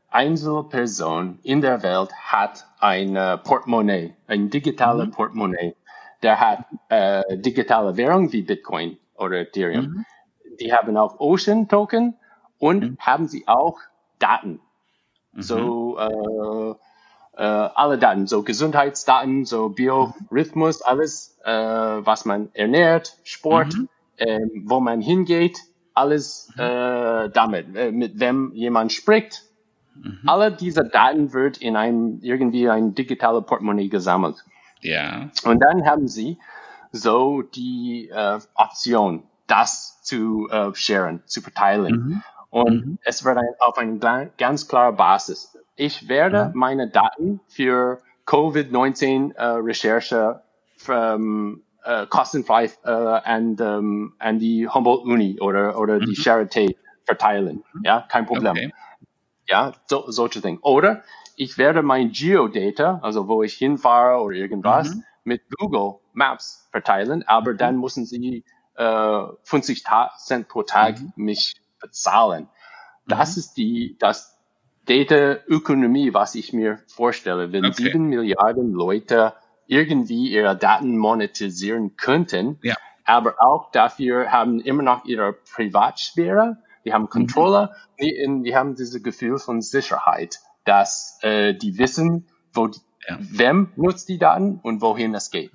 jede 0.07 0.15
einzelne 0.15 0.65
Person 0.65 1.39
in 1.43 1.61
der 1.61 1.83
Welt 1.83 2.13
hat 2.15 2.67
ein 2.81 3.15
Portemonnaie, 3.45 4.15
ein 4.27 4.51
digitales 4.51 5.07
mhm. 5.07 5.11
Portemonnaie. 5.13 5.75
Der 6.23 6.41
hat 6.41 6.65
äh, 6.89 7.39
digitale 7.39 7.97
Währung 7.97 8.33
wie 8.33 8.43
Bitcoin 8.43 8.99
oder 9.17 9.41
Ethereum. 9.41 9.87
Mhm. 9.87 10.05
Die 10.61 10.73
haben 10.73 10.97
auch 10.97 11.21
Ocean 11.21 11.69
Token 11.69 12.15
und 12.59 12.83
mhm. 12.83 12.97
haben 12.99 13.29
sie 13.29 13.47
auch 13.47 13.79
Daten. 14.19 14.61
Mhm. 15.33 15.43
So 15.43 15.99
äh, 15.99 16.75
äh, 17.37 17.43
alle 17.43 17.99
Daten, 17.99 18.27
so 18.27 18.43
Gesundheitsdaten, 18.43 19.45
so 19.45 19.69
Biorhythmus, 19.69 20.81
alles, 20.83 21.39
äh, 21.45 21.53
was 21.53 22.25
man 22.25 22.49
ernährt, 22.55 23.17
Sport, 23.25 23.75
mhm. 23.75 23.89
ähm, 24.17 24.51
wo 24.65 24.81
man 24.81 25.03
hingeht, 25.03 25.59
alles 25.93 26.51
mhm. 26.57 26.63
äh, 26.63 27.29
damit, 27.29 27.93
mit 27.93 28.19
wem 28.19 28.53
jemand 28.55 28.93
spricht, 28.93 29.43
Mhm. 30.03 30.21
Alle 30.27 30.53
diese 30.53 30.85
Daten 30.85 31.33
wird 31.33 31.59
in 31.59 31.77
ein, 31.77 32.21
irgendwie 32.23 32.69
ein 32.69 32.95
digitale 32.95 33.43
Portemonnaie 33.43 33.89
gesammelt. 33.89 34.45
Ja. 34.81 35.31
Und 35.45 35.61
dann 35.61 35.87
haben 35.87 36.09
sie 36.09 36.39
so 36.93 37.43
die 37.43 38.09
äh, 38.13 38.39
Option, 38.55 39.25
das 39.47 40.03
zu 40.03 40.49
äh, 40.51 40.75
sharen, 40.75 41.23
zu 41.27 41.41
verteilen. 41.41 41.95
Mhm. 41.95 42.23
Und 42.51 42.87
mhm. 42.87 42.99
es 43.03 43.25
wird 43.25 43.39
ein, 43.39 43.49
auf 43.59 43.79
eine 43.79 44.31
ganz 44.39 44.69
klare 44.69 44.93
Basis. 44.93 45.59
Ich 45.77 46.09
werde 46.09 46.47
mhm. 46.47 46.59
meine 46.59 46.89
Daten 46.89 47.41
für 47.49 47.99
Covid-19 48.27 49.35
äh, 49.37 50.41
from, 50.79 51.63
äh, 51.85 52.07
kostenfrei 52.07 52.71
äh, 52.85 52.91
an, 52.91 53.57
um, 53.61 54.15
an 54.19 54.39
die 54.39 54.69
Humboldt 54.69 55.05
Uni 55.05 55.39
oder, 55.41 55.79
oder 55.79 55.99
die 56.01 56.07
mhm. 56.07 56.23
Charité 56.23 56.77
verteilen. 57.05 57.63
Ja, 57.83 58.05
kein 58.09 58.27
Problem. 58.27 58.53
Okay. 58.53 58.73
Ja, 59.49 59.73
so, 59.87 60.11
solche 60.11 60.41
Dinge. 60.41 60.59
Oder 60.61 61.03
ich 61.37 61.59
werde 61.59 61.83
mein 61.83 62.13
Geodata, 62.13 62.99
also 63.03 63.29
wo 63.29 63.43
ich 63.43 63.55
hinfahre 63.55 64.23
oder 64.23 64.37
irgendwas, 64.37 64.95
mhm. 64.95 65.05
mit 65.25 65.43
Google 65.57 65.97
Maps 66.13 66.69
verteilen, 66.71 67.23
aber 67.27 67.53
mhm. 67.53 67.59
dann 67.59 67.81
müssen 67.81 68.07
sie 68.07 68.45
äh, 68.77 69.23
50 69.43 69.85
Cent 70.19 70.49
pro 70.49 70.63
Tag 70.63 71.01
mhm. 71.01 71.13
mich 71.17 71.55
bezahlen. 71.81 72.49
Das 73.07 73.37
mhm. 73.37 73.41
ist 73.41 73.57
die, 73.57 73.97
das 73.99 74.37
Data-Ökonomie, 74.87 76.15
was 76.15 76.35
ich 76.35 76.53
mir 76.53 76.79
vorstelle. 76.87 77.53
Wenn 77.53 77.67
okay. 77.67 77.85
sieben 77.85 78.07
Milliarden 78.07 78.73
Leute 78.73 79.35
irgendwie 79.67 80.31
ihre 80.31 80.57
Daten 80.57 80.97
monetisieren 80.97 81.97
könnten, 81.97 82.59
ja. 82.63 82.77
aber 83.05 83.35
auch 83.41 83.73
dafür 83.73 84.31
haben 84.31 84.61
immer 84.61 84.85
noch 84.85 85.05
ihre 85.05 85.33
Privatsphäre 85.33 86.59
die 86.87 86.95
haben 86.95 87.11
Controller, 87.11 87.77
mhm. 87.99 88.03
die, 88.03 88.17
in, 88.17 88.43
die 88.45 88.57
haben 88.57 88.77
dieses 88.77 89.03
Gefühl 89.03 89.39
von 89.39 89.61
Sicherheit. 89.61 90.41
dass 90.67 91.19
äh, 91.23 91.55
die 91.55 91.79
wissen, 91.79 92.27
wo 92.53 92.67
die, 92.67 92.81
ja. 93.09 93.19
wem 93.21 93.73
nutzt 93.77 94.09
die 94.09 94.19
Daten 94.19 94.61
und 94.63 94.83
wohin 94.83 95.15
es 95.15 95.31
geht. 95.31 95.53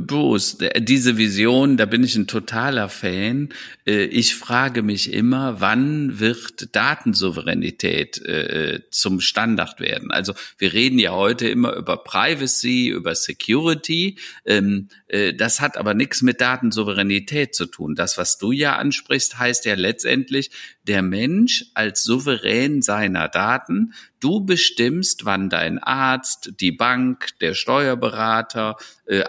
Bruce, 0.00 0.58
diese 0.78 1.18
Vision, 1.18 1.76
da 1.76 1.86
bin 1.86 2.04
ich 2.04 2.16
ein 2.16 2.26
totaler 2.26 2.88
Fan. 2.88 3.50
Äh, 3.86 4.04
ich 4.04 4.34
frage 4.34 4.82
mich 4.82 5.12
immer, 5.12 5.60
wann 5.60 6.20
wird 6.20 6.74
Datensouveränität 6.74 8.18
äh, 8.24 8.80
zum 8.90 9.20
Standard 9.20 9.80
werden? 9.80 10.10
Also 10.10 10.34
wir 10.58 10.72
reden 10.72 10.98
ja 10.98 11.12
heute 11.12 11.48
immer 11.48 11.74
über 11.74 11.96
Privacy, 11.96 12.88
über 12.88 13.14
Security. 13.14 14.18
Ähm, 14.44 14.88
äh, 15.08 15.34
das 15.34 15.60
hat 15.60 15.76
aber 15.76 15.94
nichts 15.94 16.22
mit 16.22 16.40
Datensouveränität 16.40 17.54
zu 17.54 17.66
tun. 17.66 17.94
Das, 17.94 18.18
was 18.18 18.38
du 18.38 18.52
ja 18.52 18.76
ansprichst, 18.76 19.38
heißt 19.38 19.64
ja 19.64 19.74
letztendlich, 19.74 20.50
der 20.86 21.02
Mensch 21.02 21.66
als 21.74 22.02
Souverän 22.02 22.80
seiner 22.82 23.28
Daten. 23.28 23.92
Du 24.20 24.40
bestimmst, 24.40 25.26
wann 25.26 25.50
dein 25.50 25.78
Arzt, 25.78 26.54
die 26.60 26.72
Bank, 26.72 27.38
der 27.40 27.54
Steuerberater, 27.54 28.76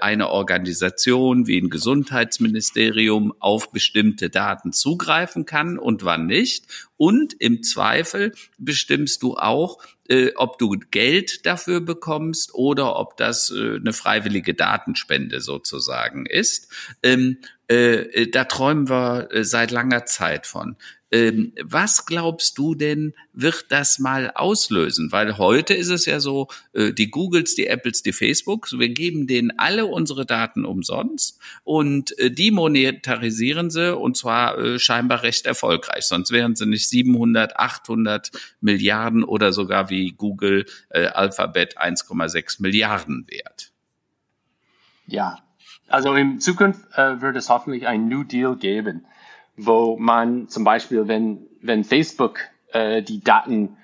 eine 0.01 0.29
Organisation 0.29 0.58
wie 0.65 1.59
ein 1.59 1.69
Gesundheitsministerium 1.69 3.33
auf 3.39 3.71
bestimmte 3.71 4.29
Daten 4.29 4.73
zugreifen 4.73 5.45
kann 5.45 5.77
und 5.77 6.03
wann 6.03 6.25
nicht. 6.25 6.65
Und 6.97 7.33
im 7.39 7.63
Zweifel 7.63 8.33
bestimmst 8.57 9.23
du 9.23 9.37
auch, 9.37 9.79
äh, 10.09 10.31
ob 10.35 10.57
du 10.57 10.71
Geld 10.91 11.45
dafür 11.45 11.81
bekommst 11.81 12.53
oder 12.53 12.95
ob 12.95 13.15
das 13.17 13.51
äh, 13.51 13.75
eine 13.75 13.93
freiwillige 13.93 14.53
Datenspende 14.53 15.39
sozusagen 15.39 16.25
ist. 16.25 16.71
Ähm, 17.03 17.37
äh, 17.67 18.27
da 18.27 18.45
träumen 18.45 18.89
wir 18.89 19.29
äh, 19.31 19.43
seit 19.43 19.71
langer 19.71 20.05
Zeit 20.05 20.47
von. 20.47 20.75
Ähm, 21.11 21.53
was 21.61 22.05
glaubst 22.05 22.57
du 22.57 22.75
denn, 22.75 23.13
wird 23.33 23.65
das 23.69 23.97
mal 23.97 24.31
auslösen? 24.35 25.11
Weil 25.11 25.37
heute 25.39 25.73
ist 25.73 25.89
es 25.89 26.05
ja 26.05 26.19
so, 26.19 26.49
äh, 26.73 26.93
die 26.93 27.09
Googles, 27.09 27.55
die 27.55 27.65
Apples, 27.65 28.03
die 28.03 28.13
Facebooks, 28.13 28.77
wir 28.77 28.89
geben 28.89 29.25
denen 29.25 29.57
alle 29.57 29.87
unsere 29.87 30.27
Daten 30.27 30.65
umsonst 30.65 31.39
und 31.63 32.17
äh, 32.19 32.29
die 32.29 32.51
monetarisieren 32.51 33.71
sie 33.71 33.95
und 33.95 34.17
zwar 34.17 34.59
äh, 34.59 34.79
scheinbar 34.79 35.23
recht 35.23 35.47
erfolgreich. 35.47 36.05
Sonst 36.05 36.31
wären 36.31 36.55
sie 36.55 36.67
nicht 36.67 36.87
700, 36.89 37.57
800 37.57 38.29
Milliarden 38.61 39.23
oder 39.23 39.51
sogar 39.51 39.89
wie 39.89 40.11
Google 40.11 40.65
äh, 40.89 41.07
Alphabet 41.07 41.79
1,6 41.79 42.61
Milliarden 42.61 43.25
wert. 43.27 43.71
Ja, 45.07 45.39
also 45.87 46.13
in 46.13 46.39
Zukunft 46.39 46.81
äh, 46.93 47.19
wird 47.19 47.35
es 47.35 47.49
hoffentlich 47.49 47.87
ein 47.87 48.07
New 48.07 48.23
Deal 48.23 48.55
geben 48.55 49.07
wo 49.65 49.97
man 49.97 50.47
zum 50.47 50.63
Beispiel, 50.63 51.07
wenn, 51.07 51.45
wenn 51.61 51.83
Facebook 51.83 52.39
äh, 52.71 53.01
die 53.01 53.21
Daten 53.23 53.77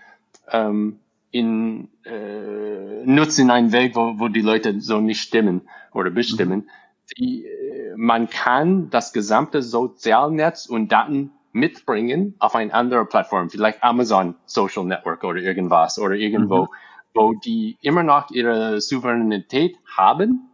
ähm, 0.49 0.99
in, 1.32 1.89
äh, 2.05 3.05
nutzt 3.05 3.39
in 3.39 3.51
einem 3.51 3.71
Weg, 3.71 3.95
wo, 3.95 4.19
wo 4.19 4.28
die 4.30 4.41
Leute 4.41 4.80
so 4.80 5.01
nicht 5.01 5.21
stimmen 5.21 5.61
oder 5.93 6.09
bestimmen, 6.11 6.59
mhm. 6.59 6.69
die, 7.17 7.45
äh, 7.45 7.93
man 7.97 8.30
kann 8.30 8.89
das 8.89 9.11
gesamte 9.11 9.61
Sozialnetz 9.61 10.65
und 10.65 10.91
Daten 10.91 11.32
mitbringen 11.51 12.36
auf 12.39 12.55
eine 12.55 12.73
andere 12.73 13.05
Plattform, 13.05 13.49
vielleicht 13.49 13.84
Amazon 13.84 14.36
Social 14.45 14.86
Network 14.86 15.23
oder 15.23 15.39
irgendwas 15.39 15.99
oder 15.99 16.15
irgendwo, 16.15 16.63
mhm. 16.63 16.67
wo 17.13 17.34
die 17.34 17.78
immer 17.82 18.03
noch 18.03 18.32
ihre 18.32 18.80
Souveränität 18.82 19.78
haben 19.97 20.49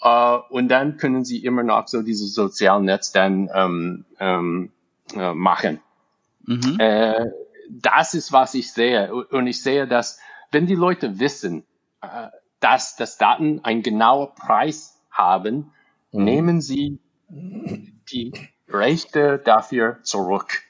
Uh, 0.00 0.42
und 0.50 0.68
dann 0.68 0.96
können 0.96 1.24
sie 1.24 1.44
immer 1.44 1.64
noch 1.64 1.88
so 1.88 2.02
dieses 2.02 2.32
Sozialnetz 2.32 3.10
dann 3.10 3.50
ähm, 3.52 4.04
ähm, 4.20 4.70
äh, 5.12 5.34
machen. 5.34 5.80
Mhm. 6.46 6.76
Äh, 6.78 7.26
das 7.68 8.14
ist, 8.14 8.32
was 8.32 8.54
ich 8.54 8.72
sehe. 8.72 9.12
Und 9.12 9.48
ich 9.48 9.60
sehe, 9.60 9.88
dass 9.88 10.20
wenn 10.52 10.66
die 10.66 10.76
Leute 10.76 11.18
wissen, 11.18 11.64
äh, 12.00 12.28
dass 12.60 12.96
das 12.96 13.18
Daten 13.18 13.64
einen 13.64 13.82
genauen 13.82 14.28
Preis 14.34 15.00
haben, 15.10 15.72
mhm. 16.12 16.24
nehmen 16.24 16.60
sie 16.60 16.98
die 17.28 18.32
Rechte 18.68 19.38
dafür 19.38 19.98
zurück. 20.02 20.62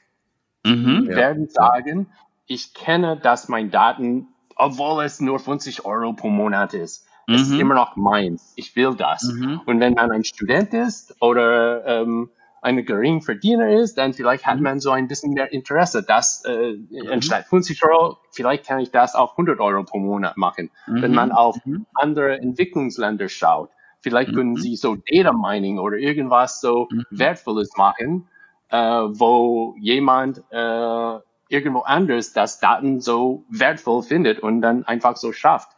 Mhm, 0.65 1.07
ja. 1.09 1.15
werden 1.15 1.49
sagen, 1.49 2.07
ich 2.45 2.73
kenne, 2.73 3.15
dass 3.17 3.47
mein 3.47 3.71
Daten, 3.71 4.27
obwohl 4.55 5.03
es 5.03 5.21
nur 5.21 5.39
50 5.39 5.85
Euro 5.85 6.13
pro 6.13 6.29
Monat 6.29 6.73
ist, 6.73 7.07
Mhm. 7.29 7.35
Es 7.35 7.41
ist 7.43 7.51
mhm. 7.51 7.59
immer 7.59 7.75
noch 7.75 7.95
meins. 7.95 8.53
Ich 8.55 8.75
will 8.75 8.95
das. 8.95 9.23
Mhm. 9.23 9.61
Und 9.65 9.79
wenn 9.79 9.93
man 9.93 10.11
ein 10.11 10.23
Student 10.23 10.73
ist 10.73 11.15
oder 11.21 11.85
ähm, 11.85 12.29
eine 12.61 12.83
gering 12.83 13.21
Verdiener 13.21 13.69
ist, 13.69 13.97
dann 13.97 14.13
vielleicht 14.13 14.45
hat 14.45 14.57
mhm. 14.57 14.63
man 14.63 14.79
so 14.79 14.89
ein 14.89 15.07
bisschen 15.07 15.33
mehr 15.33 15.53
Interesse, 15.53 16.03
dass 16.03 16.43
äh, 16.45 16.73
mhm. 16.73 17.07
anstatt 17.11 17.45
50 17.45 17.83
Euro, 17.85 18.17
vielleicht 18.31 18.65
kann 18.65 18.79
ich 18.79 18.91
das 18.91 19.13
auf 19.15 19.31
100 19.31 19.59
Euro 19.59 19.83
pro 19.83 19.99
Monat 19.99 20.37
machen. 20.37 20.71
Mhm. 20.87 21.01
Wenn 21.01 21.13
man 21.13 21.31
auf 21.31 21.63
mhm. 21.65 21.85
andere 21.93 22.39
Entwicklungsländer 22.39 23.29
schaut, 23.29 23.69
vielleicht 24.01 24.33
können 24.33 24.55
sie 24.55 24.75
so 24.75 24.95
Data 24.95 25.31
Mining 25.31 25.77
oder 25.77 25.97
irgendwas 25.97 26.61
so 26.61 26.87
Wertvolles 27.11 27.77
machen, 27.77 28.27
äh, 28.69 28.77
wo 28.77 29.75
jemand 29.79 30.43
äh, 30.49 31.19
irgendwo 31.47 31.81
anders 31.81 32.33
das 32.33 32.59
Daten 32.59 33.01
so 33.01 33.43
wertvoll 33.49 34.01
findet 34.01 34.39
und 34.39 34.61
dann 34.61 34.83
einfach 34.83 35.15
so 35.15 35.31
schafft. 35.31 35.69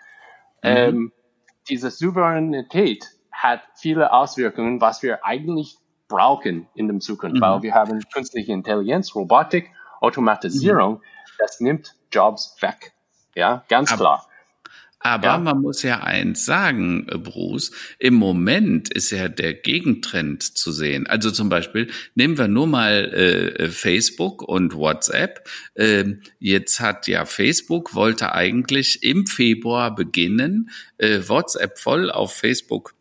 Ähm, 0.63 1.11
diese 1.69 1.91
Souveränität 1.91 3.05
hat 3.31 3.61
viele 3.75 4.11
Auswirkungen, 4.11 4.81
was 4.81 5.03
wir 5.03 5.25
eigentlich 5.25 5.77
brauchen 6.07 6.67
in 6.75 6.87
der 6.87 6.99
Zukunft, 6.99 7.37
mhm. 7.37 7.41
weil 7.41 7.61
wir 7.61 7.73
haben 7.73 8.01
künstliche 8.13 8.51
Intelligenz, 8.51 9.15
Robotik, 9.15 9.71
Automatisierung, 10.01 10.95
mhm. 10.95 11.01
das 11.39 11.59
nimmt 11.59 11.95
Jobs 12.11 12.57
weg. 12.61 12.93
Ja, 13.35 13.63
ganz 13.69 13.91
Aber, 13.91 13.99
klar. 13.99 14.27
Aber 15.03 15.25
ja. 15.25 15.37
man 15.37 15.61
muss 15.61 15.81
ja 15.83 16.03
eins 16.03 16.45
sagen, 16.45 17.07
äh, 17.09 17.17
Bruce, 17.17 17.71
im 17.99 18.13
Moment 18.13 18.91
ist 18.93 19.11
ja 19.11 19.27
der 19.27 19.53
Gegentrend 19.53 20.43
zu 20.43 20.71
sehen. 20.71 21.07
Also 21.07 21.31
zum 21.31 21.49
Beispiel 21.49 21.89
nehmen 22.15 22.37
wir 22.37 22.47
nur 22.47 22.67
mal 22.67 23.13
äh, 23.13 23.67
Facebook 23.69 24.43
und 24.43 24.75
WhatsApp. 24.75 25.47
Ähm, 25.75 26.21
jetzt 26.39 26.79
hat 26.79 27.07
ja 27.07 27.25
Facebook, 27.25 27.95
wollte 27.95 28.33
eigentlich 28.33 29.03
im 29.03 29.25
Februar 29.25 29.95
beginnen, 29.95 30.69
äh, 30.97 31.19
WhatsApp 31.27 31.79
voll 31.79 32.11
auf 32.11 32.33
Facebook 32.35 32.93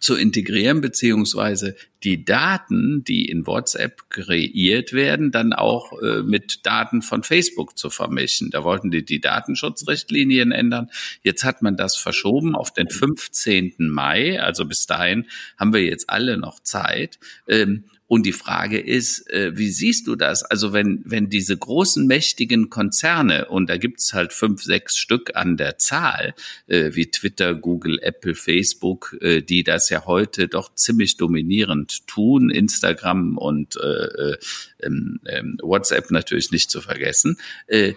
zu 0.00 0.16
integrieren, 0.16 0.80
beziehungsweise 0.80 1.76
die 2.02 2.24
Daten, 2.24 3.04
die 3.04 3.26
in 3.26 3.46
WhatsApp 3.46 4.08
kreiert 4.08 4.92
werden, 4.92 5.30
dann 5.30 5.52
auch 5.52 5.92
äh, 6.00 6.22
mit 6.22 6.64
Daten 6.64 7.02
von 7.02 7.22
Facebook 7.22 7.78
zu 7.78 7.90
vermischen. 7.90 8.50
Da 8.50 8.64
wollten 8.64 8.90
die 8.90 9.04
die 9.04 9.20
Datenschutzrichtlinien 9.20 10.52
ändern. 10.52 10.90
Jetzt 11.22 11.44
hat 11.44 11.60
man 11.60 11.76
das 11.76 11.96
verschoben 11.96 12.56
auf 12.56 12.72
den 12.72 12.88
15. 12.88 13.74
Mai. 13.78 14.40
Also 14.40 14.64
bis 14.64 14.86
dahin 14.86 15.26
haben 15.58 15.74
wir 15.74 15.84
jetzt 15.84 16.08
alle 16.08 16.38
noch 16.38 16.60
Zeit. 16.60 17.18
Ähm, 17.46 17.84
und 18.10 18.26
die 18.26 18.32
Frage 18.32 18.80
ist, 18.80 19.30
äh, 19.30 19.56
wie 19.56 19.70
siehst 19.70 20.08
du 20.08 20.16
das? 20.16 20.42
Also 20.42 20.72
wenn, 20.72 21.00
wenn 21.04 21.30
diese 21.30 21.56
großen, 21.56 22.08
mächtigen 22.08 22.68
Konzerne, 22.68 23.46
und 23.46 23.70
da 23.70 23.76
gibt's 23.76 24.14
halt 24.14 24.32
fünf, 24.32 24.64
sechs 24.64 24.96
Stück 24.96 25.36
an 25.36 25.56
der 25.56 25.78
Zahl, 25.78 26.34
äh, 26.66 26.90
wie 26.94 27.08
Twitter, 27.08 27.54
Google, 27.54 28.00
Apple, 28.02 28.34
Facebook, 28.34 29.16
äh, 29.20 29.42
die 29.42 29.62
das 29.62 29.90
ja 29.90 30.06
heute 30.06 30.48
doch 30.48 30.74
ziemlich 30.74 31.18
dominierend 31.18 32.04
tun, 32.08 32.50
Instagram 32.50 33.38
und 33.38 33.76
äh, 33.76 34.32
äh, 34.32 34.38
ähm, 34.80 35.20
WhatsApp 35.62 36.10
natürlich 36.10 36.50
nicht 36.50 36.68
zu 36.68 36.80
vergessen, 36.80 37.38
äh, 37.68 37.92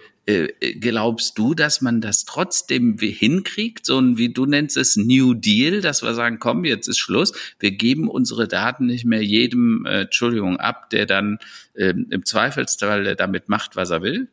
glaubst 0.80 1.38
du, 1.38 1.54
dass 1.54 1.80
man 1.80 2.00
das 2.00 2.24
trotzdem 2.24 2.96
hinkriegt, 2.98 3.84
so 3.84 3.98
ein, 3.98 4.16
wie 4.16 4.32
du 4.32 4.46
nennst 4.46 4.76
es, 4.76 4.96
New 4.96 5.34
Deal, 5.34 5.82
dass 5.82 6.02
wir 6.02 6.14
sagen, 6.14 6.38
komm, 6.38 6.64
jetzt 6.64 6.88
ist 6.88 6.98
Schluss, 6.98 7.32
wir 7.58 7.72
geben 7.72 8.08
unsere 8.08 8.48
Daten 8.48 8.86
nicht 8.86 9.04
mehr 9.04 9.22
jedem, 9.22 9.84
äh, 9.84 10.02
Entschuldigung, 10.02 10.58
ab, 10.58 10.88
der 10.90 11.06
dann 11.06 11.38
äh, 11.74 11.90
im 11.90 12.24
Zweifelsfall 12.24 13.16
damit 13.16 13.48
macht, 13.48 13.76
was 13.76 13.90
er 13.90 14.02
will? 14.02 14.28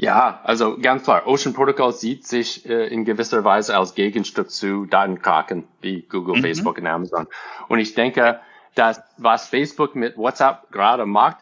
Ja, 0.00 0.40
also 0.44 0.78
ganz 0.78 1.02
klar, 1.02 1.26
Ocean 1.26 1.54
Protocol 1.54 1.92
sieht 1.92 2.24
sich 2.24 2.64
äh, 2.68 2.86
in 2.86 3.04
gewisser 3.04 3.42
Weise 3.42 3.76
als 3.76 3.96
Gegenstück 3.96 4.48
zu 4.48 4.84
Datenkraken 4.84 5.64
wie 5.80 6.02
Google, 6.02 6.36
mhm. 6.36 6.42
Facebook 6.42 6.78
und 6.78 6.86
Amazon. 6.86 7.26
Und 7.66 7.80
ich 7.80 7.94
denke, 7.94 8.38
dass 8.76 9.02
was 9.16 9.48
Facebook 9.48 9.96
mit 9.96 10.16
WhatsApp 10.16 10.70
gerade 10.70 11.04
macht, 11.04 11.38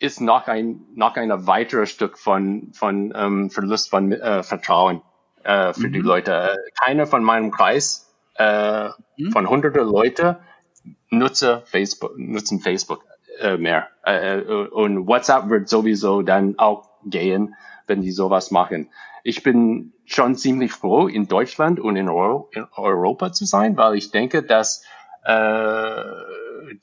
ist 0.00 0.20
noch 0.20 0.48
ein 0.48 0.86
noch 0.94 1.14
ein 1.16 1.46
weiteres 1.46 1.90
Stück 1.90 2.18
von 2.18 2.72
von 2.72 3.12
ähm, 3.14 3.50
Verlust 3.50 3.90
von 3.90 4.10
äh, 4.10 4.42
Vertrauen 4.42 5.02
äh, 5.44 5.72
für 5.72 5.88
mhm. 5.88 5.92
die 5.92 6.00
Leute. 6.00 6.56
Keiner 6.82 7.06
von 7.06 7.22
meinem 7.22 7.50
Kreis 7.50 8.12
äh, 8.36 8.88
mhm. 9.16 9.30
von 9.30 9.48
hunderte 9.48 9.80
Leute 9.80 10.40
nutze 11.10 11.62
Facebook 11.66 12.18
nutzen 12.18 12.60
Facebook 12.60 13.04
äh, 13.40 13.58
mehr 13.58 13.88
äh, 14.04 14.38
äh, 14.38 14.68
und 14.68 15.06
WhatsApp 15.06 15.50
wird 15.50 15.68
sowieso 15.68 16.22
dann 16.22 16.58
auch 16.58 16.88
gehen, 17.04 17.54
wenn 17.86 18.00
die 18.00 18.10
sowas 18.10 18.50
machen. 18.50 18.90
Ich 19.22 19.42
bin 19.42 19.92
schon 20.06 20.34
ziemlich 20.34 20.72
froh, 20.72 21.08
in 21.08 21.28
Deutschland 21.28 21.78
und 21.78 21.96
in, 21.96 22.08
Euro 22.08 22.48
in 22.52 22.64
Europa 22.74 23.32
zu 23.32 23.44
sein, 23.44 23.76
weil 23.76 23.96
ich 23.96 24.10
denke, 24.10 24.42
dass 24.42 24.82
äh, 25.24 26.02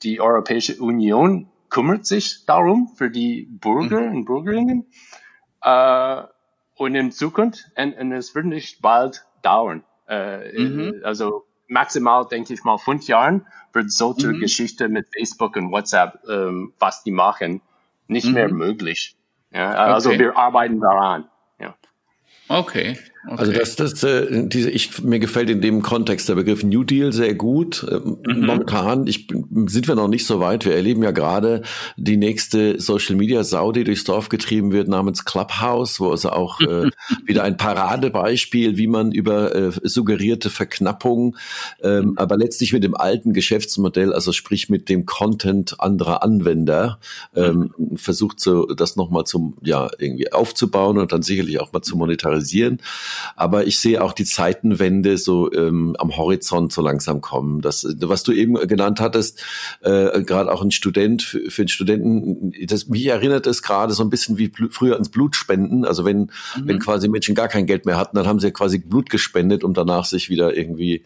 die 0.02 0.20
Europäische 0.20 0.80
Union 0.80 1.48
kümmert 1.70 2.06
sich 2.06 2.44
darum 2.46 2.88
für 2.96 3.10
die 3.10 3.46
Bürger 3.50 4.00
mhm. 4.00 4.16
und 4.16 4.24
Bürgerinnen. 4.24 4.86
Äh, 5.62 6.22
und 6.76 6.94
in 6.94 7.10
Zukunft, 7.10 7.66
und, 7.76 7.98
und 7.98 8.12
es 8.12 8.34
wird 8.34 8.46
nicht 8.46 8.80
bald 8.80 9.24
dauern. 9.42 9.84
Äh, 10.08 10.62
mhm. 10.62 11.00
Also 11.02 11.44
maximal, 11.66 12.26
denke 12.26 12.54
ich 12.54 12.64
mal, 12.64 12.78
fünf 12.78 13.06
Jahren 13.08 13.46
wird 13.72 13.92
solche 13.92 14.28
mhm. 14.28 14.40
Geschichte 14.40 14.88
mit 14.88 15.08
Facebook 15.12 15.56
und 15.56 15.70
WhatsApp, 15.70 16.20
ähm, 16.28 16.72
was 16.78 17.02
die 17.02 17.10
machen, 17.10 17.60
nicht 18.06 18.26
mhm. 18.26 18.34
mehr 18.34 18.48
möglich. 18.48 19.16
Ja, 19.50 19.72
also 19.72 20.10
okay. 20.10 20.18
wir 20.18 20.36
arbeiten 20.36 20.80
daran. 20.80 21.28
Ja. 21.58 21.74
Okay. 22.48 22.98
Also 23.26 23.50
okay. 23.50 23.58
Also 23.60 23.76
das, 23.76 24.00
das, 24.00 24.02
äh, 24.04 24.48
diese, 24.48 24.70
ich, 24.70 25.02
mir 25.02 25.18
gefällt 25.18 25.50
in 25.50 25.60
dem 25.60 25.82
Kontext 25.82 26.28
der 26.28 26.36
Begriff 26.36 26.62
New 26.62 26.84
Deal 26.84 27.12
sehr 27.12 27.34
gut. 27.34 27.84
Ähm, 27.90 28.18
mhm. 28.26 28.46
Momentan 28.46 29.06
ich, 29.06 29.26
sind 29.66 29.88
wir 29.88 29.94
noch 29.94 30.08
nicht 30.08 30.26
so 30.26 30.40
weit. 30.40 30.64
Wir 30.64 30.74
erleben 30.74 31.02
ja 31.02 31.10
gerade 31.10 31.62
die 31.96 32.16
nächste 32.16 32.80
Social 32.80 33.16
Media 33.16 33.42
Sau, 33.42 33.72
die 33.72 33.84
durchs 33.84 34.04
Dorf 34.04 34.28
getrieben 34.28 34.72
wird, 34.72 34.88
namens 34.88 35.24
Clubhouse, 35.24 36.00
wo 36.00 36.10
also 36.10 36.30
auch 36.30 36.60
äh, 36.60 36.90
wieder 37.26 37.42
ein 37.42 37.56
Paradebeispiel, 37.56 38.76
wie 38.76 38.86
man 38.86 39.12
über 39.12 39.54
äh, 39.54 39.72
suggerierte 39.82 40.48
Verknappung, 40.48 41.36
ähm, 41.82 42.14
aber 42.16 42.36
letztlich 42.36 42.72
mit 42.72 42.84
dem 42.84 42.94
alten 42.94 43.32
Geschäftsmodell, 43.32 44.12
also 44.12 44.32
sprich 44.32 44.68
mit 44.68 44.88
dem 44.88 45.06
Content 45.06 45.80
anderer 45.80 46.22
Anwender, 46.22 46.98
ähm, 47.34 47.74
mhm. 47.76 47.96
versucht 47.96 48.40
so 48.40 48.66
das 48.66 48.96
nochmal 48.96 49.24
zum, 49.24 49.56
ja, 49.62 49.90
irgendwie 49.98 50.32
aufzubauen 50.32 50.98
und 50.98 51.12
dann 51.12 51.22
sicherlich 51.22 51.60
auch 51.60 51.72
mal 51.72 51.82
zu 51.82 51.96
monetarisieren. 51.96 52.80
Aber 53.36 53.66
ich 53.66 53.78
sehe 53.78 54.02
auch 54.02 54.12
die 54.12 54.24
Zeitenwende 54.24 55.18
so 55.18 55.52
ähm, 55.52 55.96
am 55.98 56.16
Horizont 56.16 56.72
so 56.72 56.82
langsam 56.82 57.20
kommen. 57.20 57.60
Das, 57.60 57.86
was 58.00 58.22
du 58.22 58.32
eben 58.32 58.54
genannt 58.66 59.00
hattest, 59.00 59.42
äh, 59.80 60.22
gerade 60.22 60.52
auch 60.52 60.62
ein 60.62 60.70
Student, 60.70 61.22
für, 61.22 61.50
für 61.50 61.62
einen 61.62 61.68
Studenten, 61.68 62.52
das, 62.66 62.88
mich 62.88 63.06
erinnert 63.06 63.46
es 63.46 63.62
gerade 63.62 63.92
so 63.92 64.02
ein 64.02 64.10
bisschen 64.10 64.38
wie 64.38 64.50
früher 64.70 64.94
ans 64.94 65.08
Blutspenden. 65.08 65.84
Also 65.84 66.04
wenn, 66.04 66.20
mhm. 66.20 66.30
wenn 66.64 66.78
quasi 66.78 67.08
Menschen 67.08 67.34
gar 67.34 67.48
kein 67.48 67.66
Geld 67.66 67.86
mehr 67.86 67.96
hatten, 67.96 68.16
dann 68.16 68.26
haben 68.26 68.40
sie 68.40 68.48
ja 68.48 68.52
quasi 68.52 68.78
Blut 68.78 69.10
gespendet, 69.10 69.64
um 69.64 69.74
danach 69.74 70.04
sich 70.04 70.28
wieder 70.30 70.56
irgendwie 70.56 71.04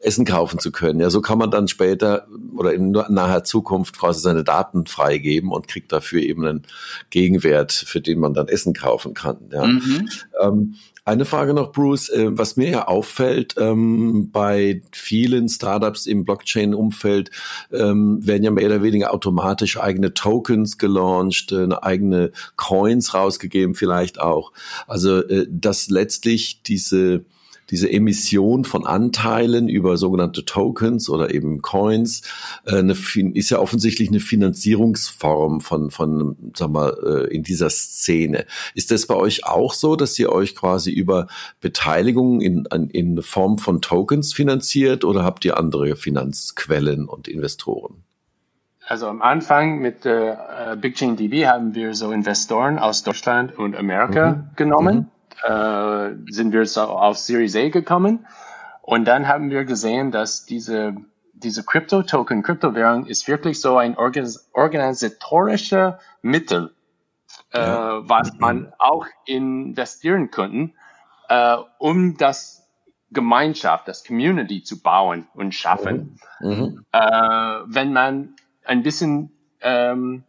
Essen 0.00 0.24
kaufen 0.24 0.58
zu 0.58 0.72
können. 0.72 1.00
Ja, 1.00 1.10
so 1.10 1.20
kann 1.20 1.38
man 1.38 1.50
dann 1.50 1.68
später 1.68 2.26
oder 2.56 2.72
in 2.72 2.90
naher 2.90 3.44
Zukunft 3.44 3.98
quasi 3.98 4.20
seine 4.20 4.44
Daten 4.44 4.86
freigeben 4.86 5.50
und 5.50 5.68
kriegt 5.68 5.92
dafür 5.92 6.20
eben 6.20 6.44
einen 6.44 6.62
Gegenwert, 7.10 7.72
für 7.72 8.00
den 8.00 8.18
man 8.18 8.34
dann 8.34 8.48
Essen 8.48 8.74
kaufen 8.74 9.14
kann. 9.14 9.38
Ja. 9.52 9.66
Mhm. 9.66 10.08
Ähm, 10.40 10.74
eine 11.04 11.24
Frage 11.24 11.52
noch, 11.54 11.72
Bruce. 11.72 12.08
Äh, 12.10 12.38
was 12.38 12.56
mir 12.56 12.70
ja 12.70 12.88
auffällt, 12.88 13.54
ähm, 13.58 14.30
bei 14.30 14.82
vielen 14.92 15.48
Startups 15.48 16.06
im 16.06 16.24
Blockchain-Umfeld 16.24 17.30
ähm, 17.72 18.24
werden 18.24 18.44
ja 18.44 18.50
mehr 18.50 18.66
oder 18.66 18.82
weniger 18.82 19.12
automatisch 19.12 19.78
eigene 19.78 20.14
Tokens 20.14 20.78
gelauncht, 20.78 21.52
äh, 21.52 21.68
eigene 21.82 22.32
Coins 22.56 23.14
rausgegeben 23.14 23.74
vielleicht 23.74 24.20
auch. 24.20 24.52
Also, 24.86 25.22
äh, 25.22 25.46
dass 25.50 25.90
letztlich 25.90 26.62
diese 26.62 27.24
diese 27.70 27.90
Emission 27.90 28.64
von 28.64 28.86
Anteilen 28.86 29.68
über 29.68 29.96
sogenannte 29.96 30.44
Tokens 30.44 31.08
oder 31.08 31.32
eben 31.32 31.62
Coins 31.62 32.22
äh, 32.66 32.78
eine, 32.78 32.94
ist 33.34 33.50
ja 33.50 33.58
offensichtlich 33.58 34.08
eine 34.08 34.20
Finanzierungsform 34.20 35.60
von, 35.60 35.90
von 35.90 36.36
sag 36.54 36.70
mal, 36.70 36.96
äh, 37.04 37.34
in 37.34 37.42
dieser 37.42 37.70
Szene. 37.70 38.46
Ist 38.74 38.90
das 38.90 39.06
bei 39.06 39.14
euch 39.14 39.46
auch 39.46 39.74
so, 39.74 39.96
dass 39.96 40.18
ihr 40.18 40.30
euch 40.30 40.54
quasi 40.54 40.90
über 40.90 41.28
Beteiligung 41.60 42.40
in, 42.40 42.66
in 42.90 43.22
Form 43.22 43.58
von 43.58 43.80
Tokens 43.80 44.32
finanziert 44.32 45.04
oder 45.04 45.24
habt 45.24 45.44
ihr 45.44 45.58
andere 45.58 45.96
Finanzquellen 45.96 47.08
und 47.08 47.28
Investoren? 47.28 48.04
Also 48.86 49.06
am 49.06 49.22
Anfang 49.22 49.78
mit 49.78 50.04
äh, 50.04 50.36
BigchainDB 50.78 51.46
haben 51.46 51.74
wir 51.74 51.94
so 51.94 52.10
Investoren 52.10 52.78
aus 52.78 53.04
Deutschland 53.04 53.56
und 53.56 53.76
Amerika 53.76 54.32
mhm. 54.32 54.56
genommen. 54.56 54.96
Mhm 54.96 55.06
äh, 55.42 56.10
sind 56.30 56.52
wir 56.52 56.64
so 56.66 56.82
auf 56.82 57.18
Series 57.18 57.56
A 57.56 57.68
gekommen. 57.68 58.26
Und 58.82 59.06
dann 59.06 59.28
haben 59.28 59.50
wir 59.50 59.64
gesehen, 59.64 60.10
dass 60.10 60.44
diese, 60.44 60.96
diese 61.32 61.64
Crypto-Token, 61.64 62.42
Kryptowährung 62.42 63.06
ist 63.06 63.28
wirklich 63.28 63.60
so 63.60 63.76
ein 63.76 63.96
organisatorischer 63.96 66.00
Mittel, 66.20 66.74
äh, 67.50 67.60
was 67.60 68.32
man 68.38 68.72
auch 68.78 69.06
investieren 69.24 70.30
könnte, 70.30 70.74
äh, 71.28 71.56
um 71.78 72.16
das 72.16 72.62
Gemeinschaft, 73.12 73.88
das 73.88 74.04
Community 74.04 74.62
zu 74.62 74.82
bauen 74.82 75.26
und 75.34 75.54
schaffen. 75.54 76.18
Mhm. 76.40 76.48
mhm. 76.48 76.84
Äh, 76.92 77.00
wenn 77.66 77.92
man 77.92 78.34
ein 78.64 78.82
bisschen 78.82 79.30
ähm, 79.60 80.24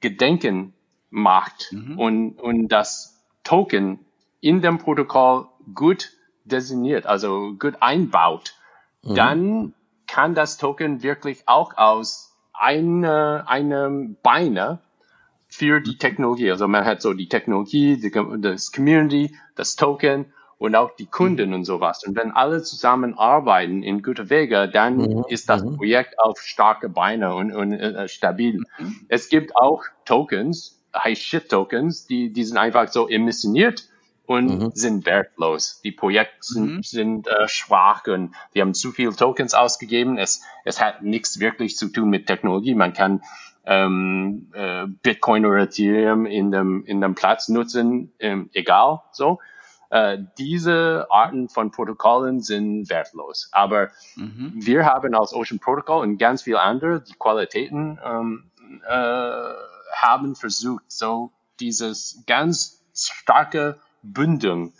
Gedenken 0.00 0.74
macht 1.10 1.72
mhm. 1.72 1.98
und, 1.98 2.40
und 2.40 2.68
das 2.68 3.22
Token 3.44 4.00
in 4.40 4.62
dem 4.62 4.78
Protokoll 4.78 5.46
gut 5.74 6.12
designiert, 6.44 7.06
also 7.06 7.54
gut 7.58 7.76
einbaut, 7.80 8.54
mhm. 9.02 9.14
dann 9.14 9.74
kann 10.06 10.34
das 10.34 10.56
Token 10.56 11.02
wirklich 11.02 11.42
auch 11.46 11.76
aus 11.76 12.36
eine, 12.52 13.44
einem 13.46 14.16
Beine 14.22 14.80
für 15.48 15.80
die 15.80 15.96
Technologie, 15.96 16.50
also 16.50 16.68
man 16.68 16.84
hat 16.84 17.00
so 17.00 17.14
die 17.14 17.28
Technologie, 17.28 17.98
die, 17.98 18.10
das 18.40 18.72
Community, 18.72 19.34
das 19.54 19.76
Token 19.76 20.26
und 20.58 20.74
auch 20.74 20.94
die 20.96 21.06
Kunden 21.06 21.50
mhm. 21.50 21.56
und 21.56 21.64
sowas. 21.64 22.04
Und 22.04 22.16
wenn 22.16 22.32
alle 22.32 22.62
zusammenarbeiten 22.62 23.82
in 23.82 24.02
guter 24.02 24.28
Wege, 24.28 24.68
dann 24.68 24.96
mhm. 24.96 25.24
ist 25.28 25.48
das 25.48 25.64
mhm. 25.64 25.76
Projekt 25.76 26.18
auf 26.18 26.40
starke 26.40 26.88
Beine 26.88 27.34
und, 27.34 27.52
und 27.52 27.72
äh, 27.72 28.08
stabil. 28.08 28.62
Mhm. 28.78 29.06
Es 29.08 29.28
gibt 29.28 29.56
auch 29.56 29.84
Tokens, 30.04 30.82
High-Shit-Tokens, 30.94 32.06
die, 32.06 32.32
die 32.32 32.44
sind 32.44 32.58
einfach 32.58 32.88
so 32.88 33.08
emissioniert 33.08 33.87
und 34.28 34.58
mhm. 34.58 34.70
sind 34.74 35.06
wertlos. 35.06 35.80
Die 35.82 35.90
Projekte 35.90 36.36
sind, 36.40 36.76
mhm. 36.76 36.82
sind 36.82 37.28
äh, 37.28 37.48
schwach 37.48 38.06
und 38.08 38.34
wir 38.52 38.60
haben 38.60 38.74
zu 38.74 38.92
viel 38.92 39.14
Tokens 39.14 39.54
ausgegeben. 39.54 40.18
Es, 40.18 40.42
es 40.66 40.82
hat 40.82 41.02
nichts 41.02 41.40
wirklich 41.40 41.78
zu 41.78 41.88
tun 41.88 42.10
mit 42.10 42.26
Technologie. 42.26 42.74
Man 42.74 42.92
kann 42.92 43.22
ähm, 43.64 44.50
äh, 44.52 44.86
Bitcoin 44.86 45.46
oder 45.46 45.62
Ethereum 45.62 46.26
in 46.26 46.50
dem, 46.50 46.84
in 46.84 47.00
dem 47.00 47.14
Platz 47.14 47.48
nutzen, 47.48 48.12
ähm, 48.18 48.50
egal 48.52 49.00
so. 49.12 49.38
Äh, 49.88 50.18
diese 50.36 51.06
Arten 51.08 51.48
von 51.48 51.70
Protokollen 51.70 52.42
sind 52.42 52.90
wertlos. 52.90 53.48
Aber 53.52 53.88
mhm. 54.14 54.52
wir 54.56 54.84
haben 54.84 55.14
als 55.14 55.32
Ocean 55.32 55.58
Protocol 55.58 56.02
und 56.02 56.18
ganz 56.18 56.42
viel 56.42 56.56
andere 56.56 57.00
die 57.00 57.14
Qualitäten 57.14 57.98
ähm, 58.04 58.50
äh, 58.86 59.54
haben 59.96 60.34
versucht, 60.34 60.84
so 60.88 61.32
dieses 61.60 62.24
ganz 62.26 62.84
starke 62.92 63.80
Bündung 64.02 64.72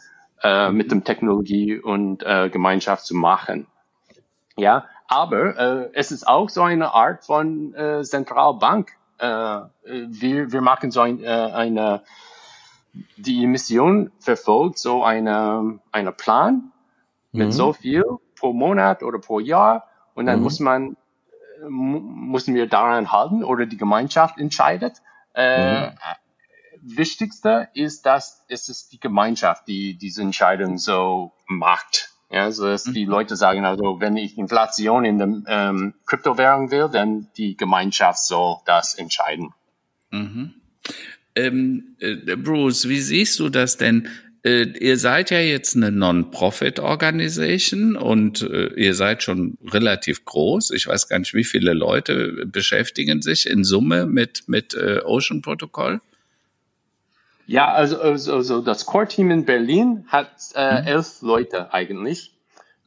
äh, 0.43 0.71
mit 0.71 0.91
dem 0.91 1.05
Technologie 1.05 1.79
und 1.79 2.23
äh, 2.23 2.49
Gemeinschaft 2.51 3.05
zu 3.05 3.15
machen. 3.15 3.67
Ja, 4.57 4.87
aber 5.07 5.57
äh, 5.59 5.91
es 5.95 6.13
ist 6.13 6.27
auch 6.27 6.49
so 6.49 6.63
eine 6.63 6.93
Art 6.95 7.25
von 7.25 7.75
äh, 7.75 8.03
Zentralbank. 8.03 8.93
Äh, 9.19 9.61
wir, 9.85 10.53
wir 10.53 10.61
machen 10.61 10.91
so 10.91 11.01
ein, 11.01 11.23
äh, 11.23 11.27
eine, 11.27 12.03
die 13.17 13.47
Mission 13.47 14.11
verfolgt 14.21 14.79
so 14.79 15.03
eine, 15.03 15.81
eine 15.93 16.13
Plan 16.13 16.73
mit 17.33 17.49
mhm. 17.49 17.53
so 17.53 17.73
viel 17.73 18.05
pro 18.39 18.53
Monat 18.53 19.03
oder 19.03 19.19
pro 19.19 19.41
Jahr 19.41 19.89
und 20.15 20.27
dann 20.27 20.39
mhm. 20.39 20.45
muss 20.45 20.61
man 20.61 20.97
müssen 21.69 22.55
wir 22.55 22.69
daran 22.69 23.11
halten 23.11 23.43
oder 23.43 23.67
die 23.67 23.77
Gemeinschaft 23.77 24.39
entscheidet. 24.39 25.03
Äh, 25.35 25.87
mhm 25.87 25.93
Wichtigste 26.83 27.69
ist, 27.75 28.07
dass 28.07 28.45
es 28.49 28.69
ist 28.69 28.93
die 28.93 29.01
Gemeinschaft, 29.01 29.69
die 29.69 29.97
diese 29.97 30.23
Entscheidung 30.23 30.79
so 30.79 31.33
macht. 31.47 32.11
Ja, 32.31 32.51
so 32.51 32.67
dass 32.67 32.85
die 32.85 33.07
mhm. 33.07 33.11
Leute 33.11 33.37
sagen, 33.37 33.65
also 33.65 34.01
wenn 34.01 34.19
ich 34.19 34.37
Inflation 34.37 35.07
in 35.07 35.19
der 35.19 35.43
ähm, 35.47 35.95
Kryptowährung 36.05 36.71
will, 36.71 36.91
dann 36.93 37.29
die 37.39 37.57
Gemeinschaft 37.57 38.19
soll 38.19 38.59
das 38.67 38.93
entscheiden. 38.95 39.55
Mhm. 40.11 40.53
Ähm, 41.35 41.97
äh, 42.01 42.37
Bruce, 42.37 42.87
wie 42.89 43.01
siehst 43.01 43.41
du 43.41 43.49
das 43.49 43.79
denn? 43.79 44.09
Äh, 44.45 44.67
ihr 44.79 44.99
seid 44.99 45.31
ja 45.31 45.41
jetzt 45.41 45.75
eine 45.75 45.91
Non-Profit-Organisation 45.91 47.97
und 47.97 48.43
äh, 48.43 48.75
ihr 48.75 48.93
seid 48.95 49.23
schon 49.23 49.57
relativ 49.65 50.27
groß. 50.27 50.73
Ich 50.73 50.87
weiß 50.87 51.09
gar 51.09 51.19
nicht, 51.19 51.33
wie 51.33 51.45
viele 51.45 51.73
Leute 51.73 52.45
beschäftigen 52.47 53.23
sich 53.23 53.49
in 53.49 53.65
Summe 53.65 54.05
mit, 54.07 54.47
mit 54.49 54.77
Ocean 54.77 55.41
Protocol. 55.41 56.03
Ja, 57.49 57.73
also, 57.73 57.99
also, 57.99 58.35
also 58.35 58.61
das 58.61 58.85
Core-Team 58.85 59.31
in 59.31 59.47
Berlin 59.47 60.05
hat 60.09 60.31
äh, 60.55 60.83
mhm. 60.83 60.87
elf 60.87 61.23
Leute 61.23 61.73
eigentlich. 61.73 62.37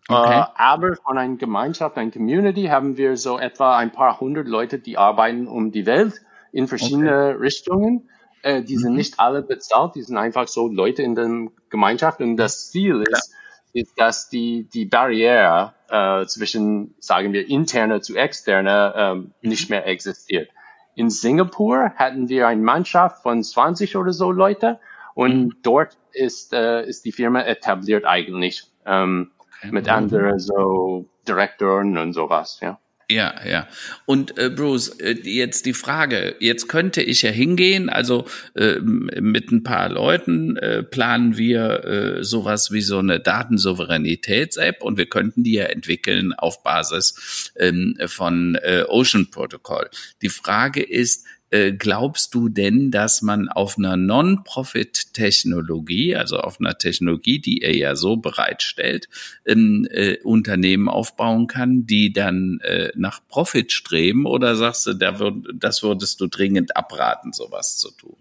Okay. 0.07 0.39
Äh, 0.39 0.45
aber 0.53 0.95
von 0.97 1.17
einer 1.17 1.35
Gemeinschaft, 1.35 1.97
einer 1.97 2.11
Community 2.11 2.65
haben 2.65 2.95
wir 2.95 3.17
so 3.17 3.39
etwa 3.39 3.75
ein 3.75 3.91
paar 3.91 4.19
hundert 4.19 4.47
Leute, 4.47 4.77
die 4.77 4.99
arbeiten 4.99 5.47
um 5.47 5.71
die 5.71 5.87
Welt 5.87 6.21
in 6.51 6.67
verschiedene 6.67 7.29
okay. 7.29 7.41
Richtungen. 7.41 8.07
Äh, 8.43 8.61
die 8.61 8.77
sind 8.77 8.91
mhm. 8.91 8.97
nicht 8.97 9.19
alle 9.19 9.41
bezahlt, 9.41 9.95
die 9.95 10.03
sind 10.03 10.17
einfach 10.17 10.47
so 10.47 10.67
Leute 10.67 11.01
in 11.01 11.15
der 11.15 11.47
Gemeinschaft. 11.71 12.21
Und 12.21 12.37
das 12.37 12.69
Ziel 12.69 13.01
ist, 13.01 13.33
ja. 13.73 13.81
ist 13.81 13.99
dass 13.99 14.29
die, 14.29 14.69
die 14.71 14.85
Barriere 14.85 15.73
äh, 15.89 16.27
zwischen, 16.27 16.93
sagen 16.99 17.33
wir, 17.33 17.49
interne 17.49 18.01
zu 18.01 18.15
externe 18.15 18.93
ähm, 18.95 19.31
nicht 19.41 19.71
mehr 19.71 19.87
existiert. 19.87 20.49
In 20.95 21.09
Singapur 21.09 21.91
hatten 21.95 22.29
wir 22.29 22.47
eine 22.47 22.61
Mannschaft 22.61 23.23
von 23.23 23.43
20 23.43 23.95
oder 23.97 24.13
so 24.13 24.31
Leute 24.31 24.79
Und 25.13 25.45
mhm. 25.45 25.53
dort 25.63 25.97
ist, 26.13 26.53
äh, 26.53 26.85
ist 26.85 27.05
die 27.05 27.11
Firma 27.11 27.41
etabliert 27.41 28.05
eigentlich 28.05 28.63
ähm, 28.85 29.31
okay. 29.39 29.71
mit 29.71 29.89
anderen 29.89 30.39
so 30.39 31.05
Direktoren 31.27 31.97
und 31.97 32.13
sowas, 32.13 32.59
ja. 32.61 32.79
Ja, 33.11 33.33
ja. 33.45 33.67
Und 34.05 34.37
äh, 34.37 34.49
Bruce, 34.49 34.87
äh, 34.99 35.17
jetzt 35.23 35.65
die 35.65 35.73
Frage, 35.73 36.35
jetzt 36.39 36.69
könnte 36.69 37.01
ich 37.01 37.23
ja 37.23 37.29
hingehen, 37.29 37.89
also 37.89 38.25
äh, 38.55 38.79
mit 38.79 39.51
ein 39.51 39.63
paar 39.63 39.89
Leuten 39.89 40.55
äh, 40.55 40.81
planen 40.81 41.37
wir 41.37 41.83
äh, 41.83 42.23
sowas 42.23 42.71
wie 42.71 42.79
so 42.79 42.99
eine 42.99 43.19
Datensouveränitäts-App 43.19 44.81
und 44.81 44.97
wir 44.97 45.07
könnten 45.07 45.43
die 45.43 45.55
ja 45.55 45.65
entwickeln 45.65 46.31
auf 46.31 46.63
Basis 46.63 47.51
ähm, 47.57 47.97
von 48.05 48.55
äh, 48.55 48.85
Ocean 48.87 49.29
Protocol. 49.29 49.89
Die 50.21 50.29
Frage 50.29 50.81
ist, 50.81 51.25
äh, 51.51 51.73
glaubst 51.73 52.33
du 52.33 52.49
denn, 52.49 52.89
dass 52.91 53.21
man 53.21 53.49
auf 53.49 53.77
einer 53.77 53.97
Non-Profit-Technologie, 53.97 56.15
also 56.15 56.39
auf 56.39 56.59
einer 56.59 56.75
Technologie, 56.77 57.39
die 57.39 57.61
er 57.61 57.75
ja 57.75 57.95
so 57.95 58.15
bereitstellt, 58.15 59.09
ein 59.47 59.85
äh, 59.91 60.17
Unternehmen 60.23 60.87
aufbauen 60.87 61.47
kann, 61.47 61.85
die 61.85 62.13
dann 62.13 62.61
äh, 62.63 62.93
nach 62.95 63.19
Profit 63.27 63.73
streben? 63.73 64.25
Oder 64.25 64.55
sagst 64.55 64.87
du, 64.87 64.93
da 64.93 65.19
würd, 65.19 65.49
das 65.53 65.83
würdest 65.83 66.21
du 66.21 66.27
dringend 66.27 66.77
abraten, 66.77 67.33
sowas 67.33 67.77
zu 67.77 67.91
tun? 67.91 68.15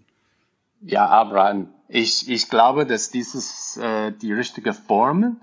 Ja, 0.82 1.08
abraten. 1.08 1.68
Ich, 1.88 2.28
ich 2.28 2.50
glaube, 2.50 2.84
dass 2.84 3.10
dieses 3.10 3.76
äh, 3.76 4.10
die 4.12 4.32
richtige 4.32 4.72
Form 4.72 5.36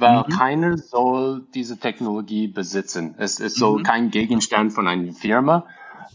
weil 0.00 0.18
mhm. 0.18 0.28
keiner 0.28 0.78
soll 0.78 1.44
diese 1.54 1.76
Technologie 1.76 2.46
besitzen. 2.46 3.16
Es, 3.18 3.40
es 3.40 3.56
soll 3.56 3.80
mhm. 3.80 3.82
kein 3.82 4.12
Gegenstand 4.12 4.72
von 4.72 4.86
einer 4.86 5.12
Firma 5.12 5.66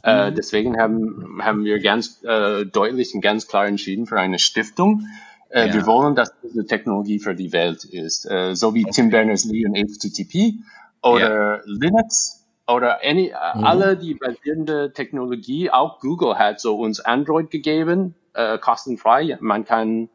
äh, 0.04 0.30
mhm. 0.30 0.36
deswegen 0.36 0.80
haben, 0.80 1.40
haben 1.42 1.64
wir 1.64 1.80
ganz 1.80 2.22
äh, 2.24 2.66
deutlich 2.66 3.16
und 3.16 3.22
ganz 3.22 3.48
klar 3.48 3.68
entschieden 3.68 4.06
für 4.06 4.20
eine 4.20 4.38
Stiftung. 4.38 5.08
Äh, 5.50 5.68
ja. 5.68 5.74
Wir 5.74 5.86
wollen, 5.86 6.14
dass 6.16 6.34
diese 6.42 6.66
Technologie 6.66 7.20
für 7.20 7.36
die 7.36 7.54
Welt 7.54 7.86
ist. 7.86 8.30
Äh, 8.30 8.56
so 8.56 8.74
wie 8.74 8.84
okay. 8.84 8.92
Tim 8.94 9.10
Berners-Lee 9.10 9.66
und 9.66 9.76
HTTP 9.76 10.56
oder 11.02 11.58
ja. 11.58 11.62
Linux 11.66 12.46
oder 12.68 13.00
any, 13.02 13.34
mhm. 13.56 13.64
alle 13.64 13.96
die 13.96 14.16
basierende 14.16 14.92
Technologie, 14.92 15.70
auch 15.70 16.00
Google 16.00 16.38
hat 16.38 16.60
so 16.60 16.78
uns 16.78 17.00
Android 17.00 17.50
gegeben, 17.50 18.16
äh, 18.34 18.58
kostenfrei. 18.58 19.38
Man 19.40 19.66
kann 19.66 20.10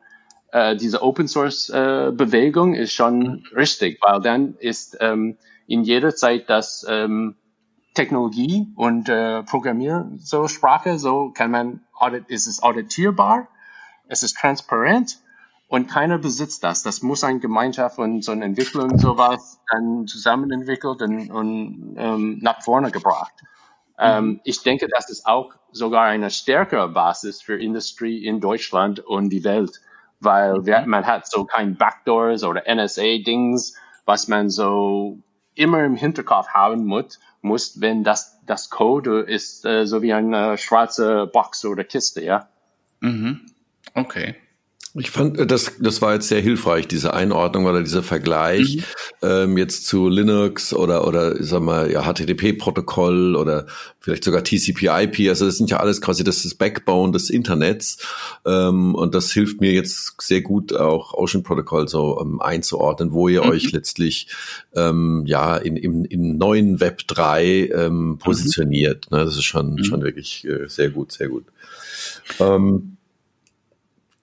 diese 0.80 1.02
Open 1.02 1.28
Source 1.28 1.66
Bewegung 1.70 2.72
ist 2.72 2.94
schon 2.94 3.18
mhm. 3.18 3.42
richtig, 3.54 3.98
weil 4.00 4.22
dann 4.22 4.54
ist 4.58 4.96
ähm, 4.98 5.36
in 5.66 5.82
jeder 5.82 6.14
Zeit 6.14 6.48
das 6.48 6.86
ähm, 6.88 7.36
Technologie 7.98 8.68
und 8.76 9.08
äh, 9.08 9.42
Programmier 9.42 10.08
so 10.18 10.46
Sprache, 10.46 11.00
so 11.00 11.30
kann 11.30 11.50
man 11.50 11.80
audit, 11.92 12.28
ist 12.28 12.46
es 12.46 12.62
auditierbar, 12.62 13.48
es 14.06 14.22
ist 14.22 14.36
transparent 14.36 15.18
und 15.66 15.88
keiner 15.88 16.16
besitzt 16.16 16.62
das. 16.62 16.84
Das 16.84 17.02
muss 17.02 17.24
eine 17.24 17.40
Gemeinschaft 17.40 17.98
und 17.98 18.22
so 18.22 18.30
eine 18.30 18.44
Entwicklung 18.44 19.00
sowas 19.00 19.58
dann 19.68 20.06
zusammen 20.06 20.52
entwickelt 20.52 21.02
und, 21.02 21.28
und 21.32 21.96
ähm, 21.98 22.38
nach 22.40 22.62
vorne 22.62 22.92
gebracht. 22.92 23.34
Ähm, 23.98 24.26
mhm. 24.26 24.40
ich 24.44 24.62
denke, 24.62 24.86
das 24.86 25.10
ist 25.10 25.26
auch 25.26 25.54
sogar 25.72 26.04
eine 26.04 26.30
stärkere 26.30 26.88
Basis 26.88 27.42
für 27.42 27.60
Industrie 27.60 28.24
in 28.24 28.38
Deutschland 28.38 29.00
und 29.00 29.30
die 29.30 29.42
Welt, 29.42 29.80
weil 30.20 30.60
mhm. 30.60 30.88
man 30.88 31.04
hat 31.04 31.26
so 31.26 31.46
kein 31.46 31.74
Backdoors 31.74 32.44
oder 32.44 32.62
NSA-Dings, 32.72 33.74
was 34.04 34.28
man 34.28 34.50
so 34.50 35.18
immer 35.58 35.84
im 35.84 35.96
Hinterkopf 35.96 36.48
haben 36.48 36.84
muss, 36.84 37.18
muss, 37.42 37.80
wenn 37.80 38.04
das, 38.04 38.40
das 38.46 38.70
Code 38.70 39.20
ist, 39.20 39.64
äh, 39.64 39.86
so 39.86 40.02
wie 40.02 40.12
eine 40.12 40.56
schwarze 40.56 41.26
Box 41.26 41.64
oder 41.64 41.84
Kiste, 41.84 42.22
ja. 42.22 42.48
Mhm. 43.00 43.46
Okay. 43.94 44.36
Ich 44.98 45.10
fand, 45.10 45.38
äh, 45.38 45.46
das, 45.46 45.72
das 45.80 46.02
war 46.02 46.14
jetzt 46.14 46.28
sehr 46.28 46.40
hilfreich, 46.40 46.88
diese 46.88 47.14
Einordnung 47.14 47.66
oder 47.66 47.82
dieser 47.82 48.02
Vergleich 48.02 48.76
mhm. 48.76 48.82
ähm, 49.22 49.58
jetzt 49.58 49.86
zu 49.86 50.08
Linux 50.08 50.74
oder, 50.74 51.06
oder 51.06 51.42
sag 51.42 51.62
mal, 51.62 51.90
ja, 51.90 52.02
HTTP-Protokoll 52.02 53.36
oder 53.36 53.66
vielleicht 54.00 54.24
sogar 54.24 54.44
TCP/IP. 54.44 55.28
Also 55.28 55.46
das 55.46 55.56
sind 55.56 55.70
ja 55.70 55.78
alles 55.78 56.00
quasi 56.00 56.24
das, 56.24 56.42
das 56.42 56.54
Backbone 56.54 57.12
des 57.12 57.30
Internets 57.30 57.98
ähm, 58.44 58.94
und 58.94 59.14
das 59.14 59.32
hilft 59.32 59.60
mir 59.60 59.72
jetzt 59.72 60.20
sehr 60.20 60.42
gut 60.42 60.74
auch 60.74 61.14
Ocean 61.14 61.42
Protocol 61.42 61.88
so 61.88 62.20
ähm, 62.20 62.40
einzuordnen, 62.40 63.12
wo 63.12 63.28
ihr 63.28 63.44
mhm. 63.44 63.50
euch 63.50 63.72
letztlich 63.72 64.28
ähm, 64.74 65.24
ja 65.26 65.56
in, 65.56 65.76
im, 65.76 66.04
in 66.04 66.36
neuen 66.36 66.80
Web 66.80 67.06
3 67.06 67.70
ähm, 67.74 68.08
mhm. 68.08 68.18
positioniert. 68.18 69.10
Mhm. 69.10 69.18
Ne? 69.18 69.24
Das 69.24 69.34
ist 69.34 69.44
schon, 69.44 69.74
mhm. 69.74 69.84
schon 69.84 70.02
wirklich 70.02 70.46
äh, 70.46 70.68
sehr 70.68 70.90
gut, 70.90 71.12
sehr 71.12 71.28
gut. 71.28 71.44
Ähm, 72.40 72.97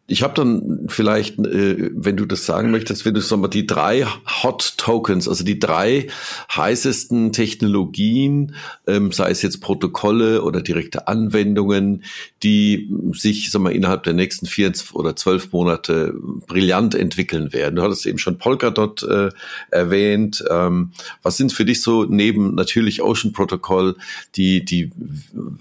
ich 0.08 0.22
habe 0.22 0.36
dann 0.36 0.86
vielleicht, 0.88 1.39
äh, 1.39 1.89
wenn 1.91 2.16
du 2.16 2.26
das 2.28 2.45
sagen 2.45 2.70
möchtest, 2.70 3.06
wenn 3.06 3.16
du 3.16 3.22
so 3.22 3.38
mal 3.38 3.47
die 3.47 3.66
drei 3.66 4.06
Hot 4.43 4.76
Tokens, 4.78 5.28
also 5.28 5.43
die 5.43 5.58
drei 5.58 6.08
heißesten 6.56 7.32
Technologien, 7.32 8.56
ähm, 8.86 9.12
sei 9.12 9.32
es 9.32 9.41
jetzt 9.41 9.62
Protokolle 9.62 10.43
oder 10.43 10.62
direkte 10.62 11.08
Anwendungen, 11.08 12.03
die 12.43 12.93
sich 13.14 13.49
sag 13.49 13.64
mal, 13.64 13.72
innerhalb 13.72 14.03
der 14.03 14.14
nächsten 14.14 14.45
vier 14.45 14.72
oder 14.93 15.16
zwölf 15.16 15.51
Monate 15.51 16.14
brillant 16.45 16.93
entwickeln 16.93 17.51
werden. 17.51 17.78
Du 17.78 17.82
hattest 17.82 18.06
eben 18.06 18.20
schon 18.20 18.38
Polkadot 18.38 19.01
äh, 19.01 19.30
erwähnt. 19.72 20.43
Ähm, 20.51 20.91
was 21.24 21.38
sind 21.38 21.51
für 21.51 21.66
dich 21.66 21.82
so 21.82 22.03
neben 22.03 22.53
natürlich 22.53 23.01
Ocean 23.01 23.34
Protocol 23.34 23.95
die, 24.36 24.64
die 24.64 24.91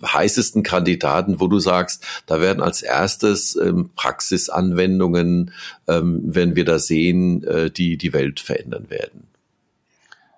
heißesten 0.06 0.62
Kandidaten, 0.62 1.40
wo 1.40 1.46
du 1.46 1.60
sagst, 1.60 2.04
da 2.26 2.42
werden 2.42 2.62
als 2.62 2.82
erstes 2.82 3.56
ähm, 3.56 3.88
Praxis 3.96 4.33
Praxisanwendungen 4.34 5.52
ähm, 5.88 6.34
werden 6.34 6.56
wir 6.56 6.64
da 6.64 6.78
sehen, 6.78 7.44
äh, 7.44 7.70
die 7.70 7.96
die 7.96 8.12
Welt 8.12 8.40
verändern 8.40 8.90
werden? 8.90 9.28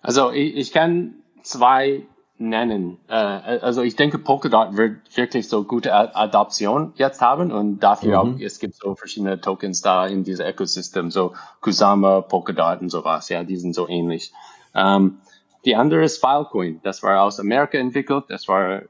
Also 0.02 0.30
ich, 0.30 0.56
ich 0.56 0.72
kann 0.72 1.14
zwei 1.42 2.02
nennen. 2.38 2.98
Äh, 3.08 3.14
also 3.14 3.82
ich 3.82 3.96
denke, 3.96 4.18
Polkadot 4.18 4.76
wird 4.76 5.16
wirklich 5.16 5.48
so 5.48 5.64
gute 5.64 5.92
Adoption 5.94 6.92
jetzt 6.96 7.20
haben 7.20 7.50
und 7.50 7.80
dafür 7.80 8.24
mhm. 8.24 8.34
auch, 8.34 8.40
es 8.40 8.58
gibt 8.58 8.74
so 8.74 8.94
verschiedene 8.94 9.40
Tokens 9.40 9.80
da 9.80 10.06
in 10.06 10.22
diesem 10.22 10.46
Ökosystem, 10.46 11.10
so 11.10 11.32
Kusama, 11.60 12.20
Polkadot 12.20 12.82
und 12.82 12.90
sowas, 12.90 13.28
ja, 13.28 13.42
die 13.42 13.56
sind 13.56 13.74
so 13.74 13.88
ähnlich. 13.88 14.32
Ähm, 14.74 15.18
die 15.64 15.74
andere 15.74 16.04
ist 16.04 16.18
Filecoin. 16.18 16.80
Das 16.84 17.02
war 17.02 17.22
aus 17.22 17.40
Amerika 17.40 17.76
entwickelt. 17.76 18.26
Das 18.28 18.46
war 18.46 18.82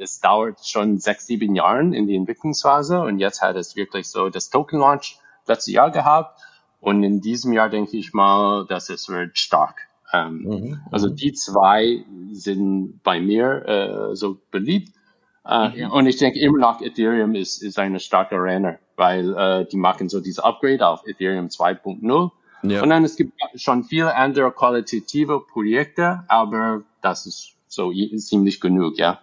es 0.00 0.20
dauert 0.20 0.64
schon 0.66 0.98
sechs, 0.98 1.26
sieben 1.26 1.54
Jahren 1.54 1.92
in 1.92 2.06
die 2.06 2.16
Entwicklungsphase 2.16 3.00
und 3.00 3.18
jetzt 3.18 3.42
hat 3.42 3.56
es 3.56 3.76
wirklich 3.76 4.08
so 4.08 4.28
das 4.28 4.50
Token 4.50 4.80
Launch 4.80 5.18
letztes 5.46 5.72
Jahr 5.72 5.90
gehabt 5.90 6.40
und 6.80 7.02
in 7.02 7.20
diesem 7.20 7.52
Jahr 7.52 7.68
denke 7.68 7.96
ich 7.96 8.12
mal, 8.12 8.66
dass 8.66 8.90
es 8.90 9.08
wird 9.08 9.38
stark. 9.38 9.88
Ähm, 10.12 10.42
mhm, 10.42 10.80
also 10.90 11.08
die 11.08 11.32
zwei 11.32 12.04
sind 12.30 13.02
bei 13.02 13.20
mir 13.20 13.66
äh, 14.12 14.16
so 14.16 14.38
beliebt. 14.50 14.92
Äh, 15.44 15.86
mhm. 15.86 15.90
Und 15.90 16.06
ich 16.06 16.16
denke 16.16 16.38
immer 16.38 16.58
noch 16.58 16.80
Ethereum 16.80 17.34
ist, 17.34 17.62
ist 17.62 17.78
eine 17.78 18.00
starke 18.00 18.36
Renner, 18.36 18.78
weil 18.96 19.34
äh, 19.34 19.66
die 19.66 19.76
machen 19.76 20.08
so 20.08 20.20
diese 20.20 20.44
Upgrade 20.44 20.86
auf 20.86 21.06
Ethereum 21.06 21.46
2.0. 21.46 22.30
Ja. 22.62 22.82
Und 22.82 22.90
dann 22.90 23.04
es 23.04 23.16
gibt 23.16 23.32
schon 23.54 23.84
viele 23.84 24.14
andere 24.14 24.50
qualitative 24.50 25.40
Projekte, 25.40 26.24
aber 26.28 26.82
das 27.02 27.26
ist 27.26 27.52
so 27.68 27.92
ziemlich 27.92 28.60
genug, 28.60 28.98
ja. 28.98 29.20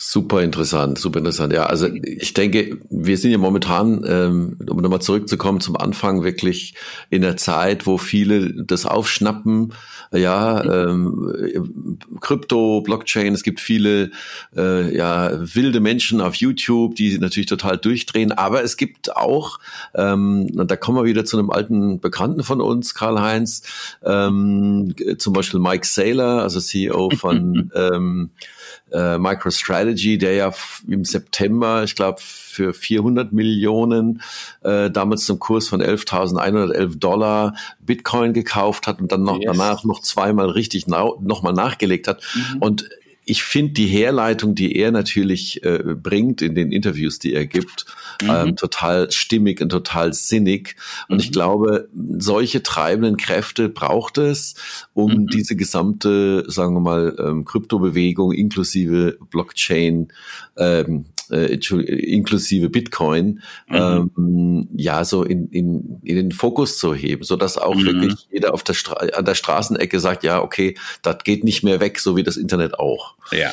Super 0.00 0.42
interessant, 0.42 0.96
super 0.96 1.18
interessant. 1.18 1.52
Ja, 1.52 1.66
also 1.66 1.88
ich 1.88 2.32
denke, 2.32 2.78
wir 2.88 3.18
sind 3.18 3.32
ja 3.32 3.38
momentan, 3.38 4.04
ähm, 4.06 4.56
um 4.70 4.76
nochmal 4.76 5.02
zurückzukommen 5.02 5.60
zum 5.60 5.76
Anfang, 5.76 6.22
wirklich 6.22 6.74
in 7.10 7.22
der 7.22 7.36
Zeit, 7.36 7.84
wo 7.84 7.98
viele 7.98 8.62
das 8.62 8.86
aufschnappen. 8.86 9.74
Ja, 10.12 10.62
ähm, 10.62 11.98
Krypto, 12.20 12.80
Blockchain, 12.82 13.34
es 13.34 13.42
gibt 13.42 13.58
viele 13.58 14.12
äh, 14.56 14.96
ja, 14.96 15.32
wilde 15.52 15.80
Menschen 15.80 16.20
auf 16.20 16.36
YouTube, 16.36 16.94
die 16.94 17.18
natürlich 17.18 17.48
total 17.48 17.76
durchdrehen, 17.76 18.30
aber 18.30 18.62
es 18.62 18.76
gibt 18.76 19.16
auch, 19.16 19.58
ähm, 19.96 20.48
da 20.54 20.76
kommen 20.76 20.98
wir 20.98 21.06
wieder 21.06 21.24
zu 21.24 21.38
einem 21.38 21.50
alten 21.50 21.98
Bekannten 21.98 22.44
von 22.44 22.60
uns, 22.60 22.94
Karl-Heinz, 22.94 23.62
ähm, 24.04 24.94
zum 25.18 25.32
Beispiel 25.32 25.58
Mike 25.58 25.88
Saylor, 25.88 26.42
also 26.44 26.60
CEO 26.60 27.10
von 27.10 27.72
ähm, 27.74 28.30
äh, 28.92 29.18
MicroStrategy, 29.18 29.87
der 30.18 30.34
ja 30.34 30.52
im 30.86 31.04
September, 31.04 31.84
ich 31.84 31.94
glaube, 31.94 32.20
für 32.20 32.74
400 32.74 33.32
Millionen 33.32 34.22
äh, 34.62 34.90
damals 34.90 35.24
zum 35.24 35.38
Kurs 35.38 35.68
von 35.68 35.82
11.111 35.82 36.98
Dollar 36.98 37.54
Bitcoin 37.80 38.32
gekauft 38.32 38.86
hat 38.86 39.00
und 39.00 39.12
dann 39.12 39.22
noch 39.22 39.38
yes. 39.38 39.46
danach 39.46 39.84
noch 39.84 40.00
zweimal 40.00 40.50
richtig 40.50 40.86
nochmal 40.86 41.52
nachgelegt 41.52 42.08
hat. 42.08 42.22
Mhm. 42.34 42.58
Und 42.58 42.88
ich 43.28 43.42
finde 43.42 43.74
die 43.74 43.86
Herleitung, 43.86 44.54
die 44.54 44.74
er 44.74 44.90
natürlich 44.90 45.62
äh, 45.62 45.94
bringt 45.94 46.40
in 46.40 46.54
den 46.54 46.72
Interviews, 46.72 47.18
die 47.18 47.34
er 47.34 47.44
gibt, 47.46 47.84
mhm. 48.22 48.30
ähm, 48.30 48.56
total 48.56 49.10
stimmig 49.10 49.60
und 49.60 49.68
total 49.68 50.14
sinnig. 50.14 50.76
Und 51.08 51.16
mhm. 51.16 51.20
ich 51.20 51.32
glaube, 51.32 51.88
solche 52.16 52.62
treibenden 52.62 53.18
Kräfte 53.18 53.68
braucht 53.68 54.16
es, 54.16 54.54
um 54.94 55.12
mhm. 55.12 55.26
diese 55.26 55.56
gesamte, 55.56 56.50
sagen 56.50 56.74
wir 56.74 56.80
mal, 56.80 57.16
ähm, 57.18 57.44
Kryptobewegung 57.44 58.32
inklusive 58.32 59.18
Blockchain 59.30 60.08
ähm, 60.56 61.04
äh, 61.30 61.46
inklusive 61.54 62.70
Bitcoin, 62.70 63.40
mhm. 63.68 64.10
ähm, 64.16 64.68
ja, 64.74 65.04
so 65.04 65.22
in, 65.22 65.48
in, 65.48 66.00
in 66.02 66.16
den 66.16 66.32
Fokus 66.32 66.78
zu 66.78 66.94
heben, 66.94 67.24
so 67.24 67.36
dass 67.36 67.58
auch 67.58 67.74
mhm. 67.74 67.84
wirklich 67.84 68.28
jeder 68.30 68.54
auf 68.54 68.62
der 68.62 68.74
Stra 68.74 68.94
an 68.94 69.24
der 69.24 69.34
Straßenecke 69.34 70.00
sagt, 70.00 70.24
ja, 70.24 70.42
okay, 70.42 70.76
das 71.02 71.18
geht 71.24 71.44
nicht 71.44 71.62
mehr 71.62 71.80
weg, 71.80 71.98
so 71.98 72.16
wie 72.16 72.22
das 72.22 72.36
Internet 72.36 72.78
auch. 72.78 73.14
Ja. 73.32 73.52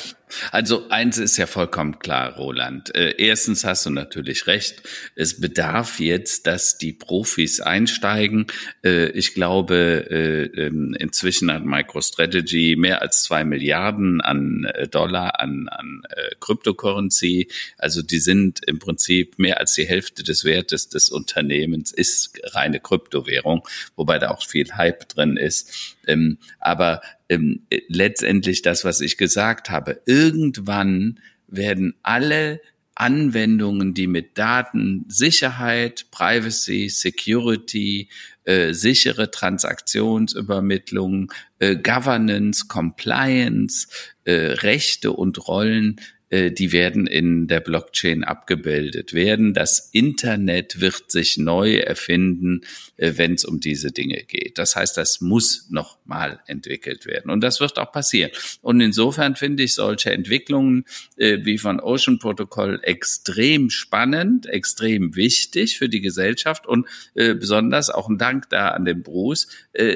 Also 0.51 0.89
eins 0.89 1.17
ist 1.17 1.38
ja 1.38 1.45
vollkommen 1.45 1.99
klar, 1.99 2.36
Roland. 2.36 2.93
Äh, 2.95 3.15
erstens 3.17 3.63
hast 3.63 3.86
du 3.86 3.89
natürlich 3.91 4.47
recht. 4.47 4.82
Es 5.15 5.39
bedarf 5.39 5.99
jetzt, 5.99 6.47
dass 6.47 6.78
die 6.78 6.93
Profis 6.93 7.61
einsteigen. 7.61 8.47
Äh, 8.84 9.09
ich 9.09 9.34
glaube, 9.34 10.07
äh, 10.09 10.45
ähm, 10.61 10.95
inzwischen 10.99 11.51
hat 11.51 11.63
MicroStrategy 11.63 12.76
mehr 12.76 13.01
als 13.01 13.23
zwei 13.23 13.43
Milliarden 13.43 14.21
an 14.21 14.67
Dollar 14.91 15.39
an, 15.39 15.67
an 15.69 16.03
Cryptocurrency. 16.39 17.49
Also 17.78 18.01
die 18.01 18.19
sind 18.19 18.61
im 18.65 18.80
Prinzip 18.80 19.38
mehr 19.38 19.59
als 19.59 19.73
die 19.73 19.86
Hälfte 19.86 20.23
des 20.23 20.43
Wertes 20.43 20.89
des 20.89 21.09
Unternehmens 21.09 21.91
ist 21.91 22.39
reine 22.55 22.80
Kryptowährung, 22.80 23.67
wobei 23.95 24.19
da 24.19 24.32
auch 24.32 24.43
viel 24.43 24.76
Hype 24.76 25.07
drin 25.09 25.38
ist. 25.38 25.95
Ähm, 26.08 26.38
aber 26.60 27.01
ähm, 27.30 27.62
letztendlich 27.88 28.62
das, 28.62 28.86
was 28.86 29.01
ich 29.01 29.18
gesagt 29.18 29.70
habe. 29.70 30.01
Irgendwann 30.06 31.20
werden 31.47 31.95
alle 32.03 32.62
Anwendungen, 32.95 33.93
die 33.93 34.08
mit 34.08 34.38
Daten, 34.38 35.06
Sicherheit, 35.10 36.06
Privacy, 36.12 36.89
Security, 36.89 38.10
äh, 38.45 38.74
sichere 38.74 39.32
Transaktionsübermittlung, 39.32 41.32
äh, 41.60 41.76
Governance, 41.76 42.68
Compliance, 42.68 43.88
äh, 44.24 44.34
Rechte 44.34 45.12
und 45.12 45.47
Rollen 45.47 45.99
äh, 45.99 46.03
die 46.52 46.72
werden 46.72 47.08
in 47.08 47.48
der 47.48 47.60
Blockchain 47.60 48.24
abgebildet 48.24 49.14
werden. 49.14 49.54
Das 49.54 49.90
Internet 49.92 50.82
wird 50.82 51.12
sich 51.12 51.38
neu 51.38 51.76
erfinden, 51.76 52.62
äh, 52.98 53.14
wenn 53.16 53.34
es 53.34 53.46
um 53.46 53.60
diese 53.60 53.92
Dinge 53.92 54.24
geht. 54.24 54.58
Das 54.58 54.76
heißt, 54.76 54.98
das 54.98 55.22
muss 55.22 55.68
noch 55.70 55.98
mal 56.06 56.40
entwickelt 56.48 57.06
werden. 57.06 57.32
Und 57.32 57.42
das 57.42 57.60
wird 57.60 57.78
auch 57.78 57.92
passieren. 57.92 58.32
Und 58.62 58.82
insofern 58.82 59.36
finde 59.36 59.64
ich 59.64 59.76
solche 59.76 60.12
Entwicklungen 60.12 60.86
äh, 61.18 61.40
wie 61.44 61.58
von 61.58 61.80
Ocean 61.80 62.20
Protocol 62.20 62.80
extrem 62.84 63.70
spannend, 63.70 64.46
extrem 64.48 65.16
wichtig 65.16 65.78
für 65.78 65.90
die 65.90 66.02
Gesellschaft 66.02 66.66
und 66.68 66.88
besonders 67.14 67.90
auch 67.90 68.10
ein 68.10 68.18
Dank 68.18 68.50
da 68.50 68.70
an 68.70 68.86
den 68.86 69.04
Bruce, 69.04 69.48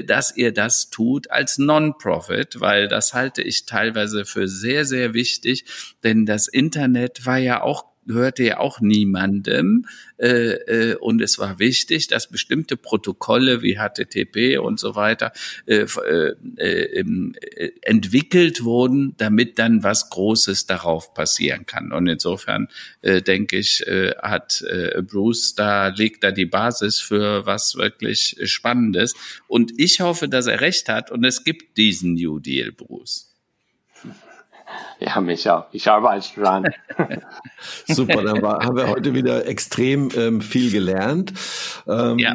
dass 0.05 0.35
ihr 0.35 0.51
das 0.51 0.89
tut 0.89 1.29
als 1.31 1.57
Non-Profit, 1.57 2.59
weil 2.59 2.87
das 2.87 3.13
halte 3.13 3.41
ich 3.41 3.65
teilweise 3.65 4.25
für 4.25 4.47
sehr, 4.47 4.85
sehr 4.85 5.13
wichtig, 5.13 5.65
denn 6.03 6.25
das 6.29 6.47
Internet 6.47 7.25
war 7.25 7.37
ja 7.37 7.61
auch 7.61 7.89
gehörte 8.09 8.43
ja 8.43 8.57
auch 8.57 8.81
niemandem. 8.81 9.85
Äh, 10.17 10.53
äh, 10.53 10.95
und 10.95 11.21
es 11.21 11.39
war 11.39 11.59
wichtig, 11.59 12.07
dass 12.07 12.27
bestimmte 12.27 12.75
Protokolle 12.75 13.61
wie 13.61 13.77
HTTP 13.77 14.57
und 14.57 14.79
so 14.79 14.95
weiter 14.95 15.31
äh, 15.67 15.85
äh, 16.07 16.35
äh, 16.57 17.71
entwickelt 17.83 18.63
wurden, 18.63 19.13
damit 19.17 19.59
dann 19.59 19.83
was 19.83 20.09
Großes 20.09 20.65
darauf 20.65 21.13
passieren 21.13 21.65
kann. 21.67 21.93
Und 21.93 22.07
insofern 22.07 22.67
äh, 23.01 23.21
denke 23.21 23.57
ich, 23.57 23.85
äh, 23.87 24.15
hat 24.17 24.63
äh, 24.63 25.01
Bruce 25.03 25.53
da 25.55 25.89
legt 25.89 26.23
da 26.23 26.31
die 26.31 26.47
Basis 26.47 26.99
für 26.99 27.45
was 27.45 27.75
wirklich 27.75 28.37
Spannendes. 28.45 29.13
Und 29.47 29.71
ich 29.77 30.01
hoffe, 30.01 30.27
dass 30.27 30.47
er 30.47 30.61
recht 30.61 30.89
hat 30.89 31.11
und 31.11 31.23
es 31.23 31.43
gibt 31.43 31.77
diesen 31.77 32.15
New 32.15 32.39
Deal, 32.39 32.71
Bruce. 32.71 33.28
Ja, 34.99 35.21
mich 35.21 35.49
auch. 35.49 35.67
Ich 35.71 35.87
arbeite 35.87 36.41
dran. 36.41 36.65
Super, 37.87 38.21
dann 38.21 38.41
war, 38.41 38.65
haben 38.65 38.75
wir 38.75 38.89
heute 38.89 39.13
wieder 39.13 39.47
extrem 39.47 40.09
ähm, 40.15 40.41
viel 40.41 40.71
gelernt. 40.71 41.31
Ähm, 41.87 42.19
ja. 42.19 42.33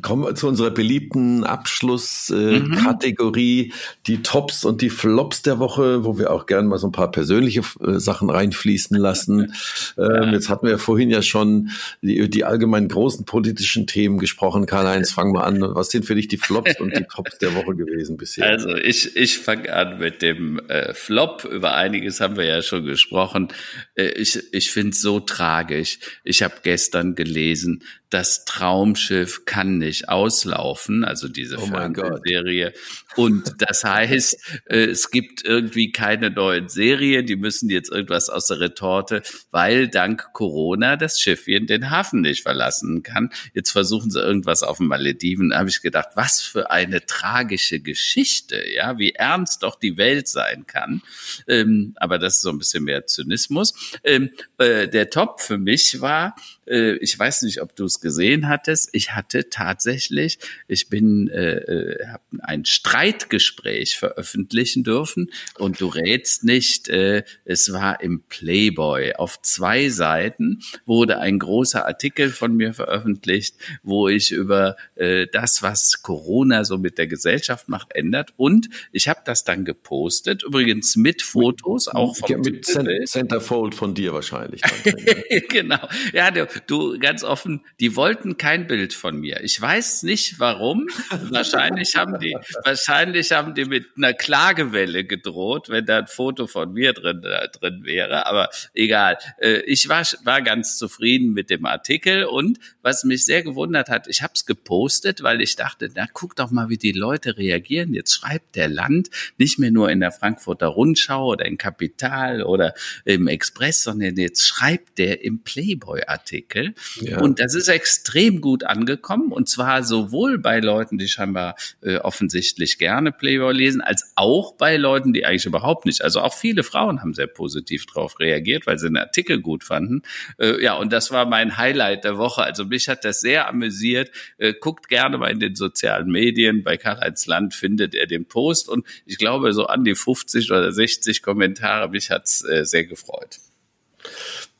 Kommen 0.00 0.24
wir 0.24 0.34
zu 0.34 0.48
unserer 0.48 0.70
beliebten 0.70 1.44
Abschlusskategorie, 1.44 3.60
äh, 3.60 3.66
mhm. 3.66 3.72
die 4.06 4.22
Tops 4.22 4.64
und 4.64 4.80
die 4.80 4.88
Flops 4.88 5.42
der 5.42 5.58
Woche, 5.58 6.02
wo 6.04 6.16
wir 6.18 6.32
auch 6.32 6.46
gerne 6.46 6.68
mal 6.68 6.78
so 6.78 6.88
ein 6.88 6.92
paar 6.92 7.10
persönliche 7.10 7.60
äh, 7.86 7.98
Sachen 7.98 8.30
reinfließen 8.30 8.96
lassen. 8.96 9.52
Ähm, 9.98 10.06
ja. 10.06 10.32
Jetzt 10.32 10.48
hatten 10.48 10.66
wir 10.66 10.78
vorhin 10.78 11.10
ja 11.10 11.20
schon 11.20 11.70
die, 12.00 12.30
die 12.30 12.44
allgemein 12.44 12.88
großen 12.88 13.24
politischen 13.24 13.86
Themen 13.86 14.18
gesprochen. 14.18 14.66
Karl-Heinz, 14.66 15.10
fang 15.10 15.32
mal 15.32 15.42
an. 15.42 15.60
Was 15.60 15.90
sind 15.90 16.04
für 16.04 16.14
dich 16.14 16.28
die 16.28 16.36
Flops 16.36 16.80
und 16.80 16.96
die 16.96 17.04
Tops 17.04 17.38
der 17.38 17.54
Woche 17.54 17.74
gewesen 17.74 18.16
bisher? 18.16 18.46
Also 18.46 18.74
ich, 18.76 19.16
ich 19.16 19.38
fange 19.38 19.74
an 19.74 19.98
mit 19.98 20.22
dem 20.22 20.60
äh, 20.68 20.94
Flop 20.94 21.48
über 21.60 21.74
ein 21.74 21.90
einiges 21.90 22.20
haben 22.20 22.36
wir 22.36 22.44
ja 22.44 22.62
schon 22.62 22.84
gesprochen. 22.84 23.48
Äh, 23.94 24.10
ich, 24.12 24.52
ich 24.52 24.70
finde 24.70 24.90
es 24.90 25.00
so 25.00 25.20
tragisch. 25.20 25.98
Ich 26.24 26.42
habe 26.42 26.54
gestern 26.62 27.14
gelesen, 27.14 27.82
das 28.10 28.44
Traumschiff 28.44 29.44
kann 29.44 29.78
nicht 29.78 30.08
auslaufen, 30.08 31.04
also 31.04 31.28
diese 31.28 31.58
oh 31.58 31.66
Fernsehserie. 31.66 32.72
Und 33.16 33.54
das 33.58 33.84
heißt, 33.84 34.60
äh, 34.66 34.84
es 34.86 35.10
gibt 35.10 35.44
irgendwie 35.44 35.92
keine 35.92 36.30
neuen 36.30 36.68
Serien, 36.68 37.26
die 37.26 37.36
müssen 37.36 37.70
jetzt 37.70 37.90
irgendwas 37.90 38.28
aus 38.28 38.48
der 38.48 38.58
Retorte, 38.58 39.22
weil 39.52 39.88
dank 39.88 40.32
Corona 40.32 40.96
das 40.96 41.20
Schiffchen 41.20 41.66
den 41.66 41.90
Hafen 41.90 42.22
nicht 42.22 42.42
verlassen 42.42 43.04
kann. 43.04 43.30
Jetzt 43.54 43.70
versuchen 43.70 44.10
sie 44.10 44.20
irgendwas 44.20 44.64
auf 44.64 44.78
den 44.78 44.88
Malediven. 44.88 45.50
Da 45.50 45.60
habe 45.60 45.68
ich 45.68 45.80
gedacht, 45.80 46.08
was 46.14 46.40
für 46.40 46.70
eine 46.70 47.06
tragische 47.06 47.78
Geschichte, 47.78 48.62
ja, 48.74 48.98
wie 48.98 49.12
ernst 49.12 49.62
doch 49.62 49.78
die 49.78 49.96
Welt 49.96 50.26
sein 50.26 50.66
kann. 50.66 51.02
Ähm, 51.46 51.94
aber 51.96 52.18
das 52.18 52.36
ist 52.36 52.42
so 52.42 52.50
ein 52.50 52.58
bisschen 52.58 52.84
mehr 52.84 53.06
Zynismus. 53.06 53.98
Ähm, 54.02 54.30
äh, 54.58 54.88
der 54.88 55.10
Top 55.10 55.40
für 55.40 55.58
mich 55.58 56.00
war, 56.00 56.34
äh, 56.70 56.92
ich 56.96 57.18
weiß 57.18 57.42
nicht, 57.42 57.60
ob 57.60 57.74
du 57.76 57.84
es 57.84 58.00
gesehen 58.00 58.48
hattest. 58.48 58.90
Ich 58.92 59.12
hatte 59.14 59.50
tatsächlich, 59.50 60.38
ich 60.68 60.88
bin, 60.88 61.28
äh, 61.28 61.56
äh 61.56 62.06
habe 62.06 62.22
ein 62.40 62.64
Streitgespräch 62.64 63.98
veröffentlichen 63.98 64.84
dürfen 64.84 65.30
und 65.58 65.80
du 65.80 65.88
rätst 65.88 66.44
nicht, 66.44 66.88
äh, 66.88 67.24
es 67.44 67.72
war 67.72 68.00
im 68.00 68.22
Playboy. 68.22 69.14
Auf 69.14 69.42
zwei 69.42 69.88
Seiten 69.88 70.60
wurde 70.86 71.18
ein 71.18 71.38
großer 71.38 71.86
Artikel 71.86 72.30
von 72.30 72.56
mir 72.56 72.72
veröffentlicht, 72.72 73.56
wo 73.82 74.08
ich 74.08 74.30
über 74.30 74.76
äh, 74.94 75.26
das, 75.32 75.62
was 75.62 76.02
Corona 76.02 76.64
so 76.64 76.78
mit 76.78 76.98
der 76.98 77.06
Gesellschaft 77.06 77.68
macht, 77.68 77.94
ändert. 77.94 78.32
Und 78.36 78.68
ich 78.92 79.08
habe 79.08 79.20
das 79.24 79.44
dann 79.44 79.64
gepostet, 79.64 80.44
übrigens 80.44 80.96
mit 80.96 81.22
Fotos, 81.22 81.88
auch 81.88 82.16
vom 82.16 82.40
mit 82.40 82.64
Centerfold 82.64 83.74
von 83.74 83.94
dir 83.94 84.12
wahrscheinlich. 84.12 84.62
genau. 85.48 85.88
Ja, 86.12 86.30
du, 86.66 86.98
ganz 86.98 87.24
offen, 87.24 87.64
die 87.80 87.96
wollten 87.96 88.36
kein 88.36 88.66
Bild 88.66 88.92
von 88.92 89.18
mir. 89.18 89.40
Ich 89.42 89.60
weiß 89.60 90.02
nicht 90.02 90.38
warum. 90.38 90.88
wahrscheinlich 91.30 91.96
haben 91.96 92.18
die, 92.18 92.36
wahrscheinlich 92.64 93.32
haben 93.32 93.54
die 93.54 93.64
mit 93.64 93.86
einer 93.96 94.12
Klagewelle 94.12 95.04
gedroht, 95.04 95.68
wenn 95.68 95.86
da 95.86 95.98
ein 95.98 96.06
Foto 96.06 96.46
von 96.46 96.72
mir 96.72 96.92
drin, 96.92 97.22
da 97.22 97.46
drin 97.46 97.84
wäre. 97.84 98.26
Aber 98.26 98.50
egal. 98.74 99.18
Äh, 99.38 99.60
ich 99.60 99.88
war, 99.88 100.04
war 100.24 100.42
ganz 100.42 100.78
zufrieden 100.78 101.32
mit 101.32 101.50
dem 101.50 101.66
Artikel 101.66 102.24
und 102.24 102.58
was 102.82 103.04
mich 103.04 103.24
sehr 103.24 103.42
gewundert 103.42 103.88
hat, 103.88 104.08
ich 104.08 104.22
habe 104.22 104.32
es 104.34 104.46
gepostet, 104.46 105.22
weil 105.22 105.40
ich 105.40 105.56
dachte, 105.56 105.90
na 105.94 106.06
guck 106.12 106.36
doch 106.36 106.50
mal, 106.50 106.68
wie 106.68 106.78
die 106.78 106.92
Leute 106.92 107.36
reagieren. 107.36 107.94
Jetzt 107.94 108.14
schreibt 108.14 108.56
der 108.56 108.68
Land 108.68 109.10
nicht 109.38 109.58
mehr 109.58 109.70
nur 109.70 109.90
in 109.90 110.00
der 110.00 110.12
Frankfurter 110.12 110.68
Rundschau 110.68 111.28
oder 111.32 111.44
in 111.44 111.58
Kapital 111.58 112.42
oder 112.42 112.74
im 113.04 113.28
Express, 113.28 113.82
sondern 113.82 114.16
jetzt 114.16 114.46
schreibt 114.46 114.98
der 114.98 115.24
im 115.24 115.42
Playboy-Artikel. 115.42 116.39
Artikel. 116.40 116.74
Ja. 117.00 117.20
Und 117.20 117.40
das 117.40 117.54
ist 117.54 117.68
extrem 117.68 118.40
gut 118.40 118.64
angekommen. 118.64 119.32
Und 119.32 119.48
zwar 119.48 119.82
sowohl 119.82 120.38
bei 120.38 120.60
Leuten, 120.60 120.98
die 120.98 121.08
scheinbar 121.08 121.56
äh, 121.82 121.96
offensichtlich 121.96 122.78
gerne 122.78 123.12
Playboy 123.12 123.52
lesen, 123.52 123.80
als 123.80 124.12
auch 124.16 124.54
bei 124.54 124.76
Leuten, 124.76 125.12
die 125.12 125.24
eigentlich 125.24 125.46
überhaupt 125.46 125.86
nicht. 125.86 126.02
Also 126.02 126.20
auch 126.20 126.34
viele 126.34 126.62
Frauen 126.62 127.00
haben 127.00 127.14
sehr 127.14 127.26
positiv 127.26 127.86
darauf 127.86 128.18
reagiert, 128.20 128.66
weil 128.66 128.78
sie 128.78 128.88
den 128.88 128.96
Artikel 128.96 129.40
gut 129.40 129.64
fanden. 129.64 130.02
Äh, 130.38 130.62
ja, 130.62 130.74
und 130.74 130.92
das 130.92 131.10
war 131.10 131.26
mein 131.26 131.56
Highlight 131.56 132.04
der 132.04 132.16
Woche. 132.16 132.42
Also 132.42 132.64
mich 132.64 132.88
hat 132.88 133.04
das 133.04 133.20
sehr 133.20 133.48
amüsiert. 133.48 134.10
Äh, 134.38 134.54
guckt 134.58 134.88
gerne 134.88 135.18
mal 135.18 135.30
in 135.30 135.40
den 135.40 135.54
sozialen 135.54 136.10
Medien. 136.10 136.64
Bei 136.64 136.76
Karl-Heinz 136.76 137.26
Land 137.26 137.54
findet 137.54 137.94
er 137.94 138.06
den 138.06 138.26
Post. 138.26 138.68
Und 138.68 138.86
ich 139.04 139.18
glaube, 139.18 139.52
so 139.52 139.66
an 139.66 139.84
die 139.84 139.94
50 139.94 140.50
oder 140.50 140.72
60 140.72 141.22
Kommentare. 141.22 141.88
Mich 141.88 142.10
hat's 142.10 142.44
äh, 142.44 142.64
sehr 142.64 142.84
gefreut. 142.84 143.38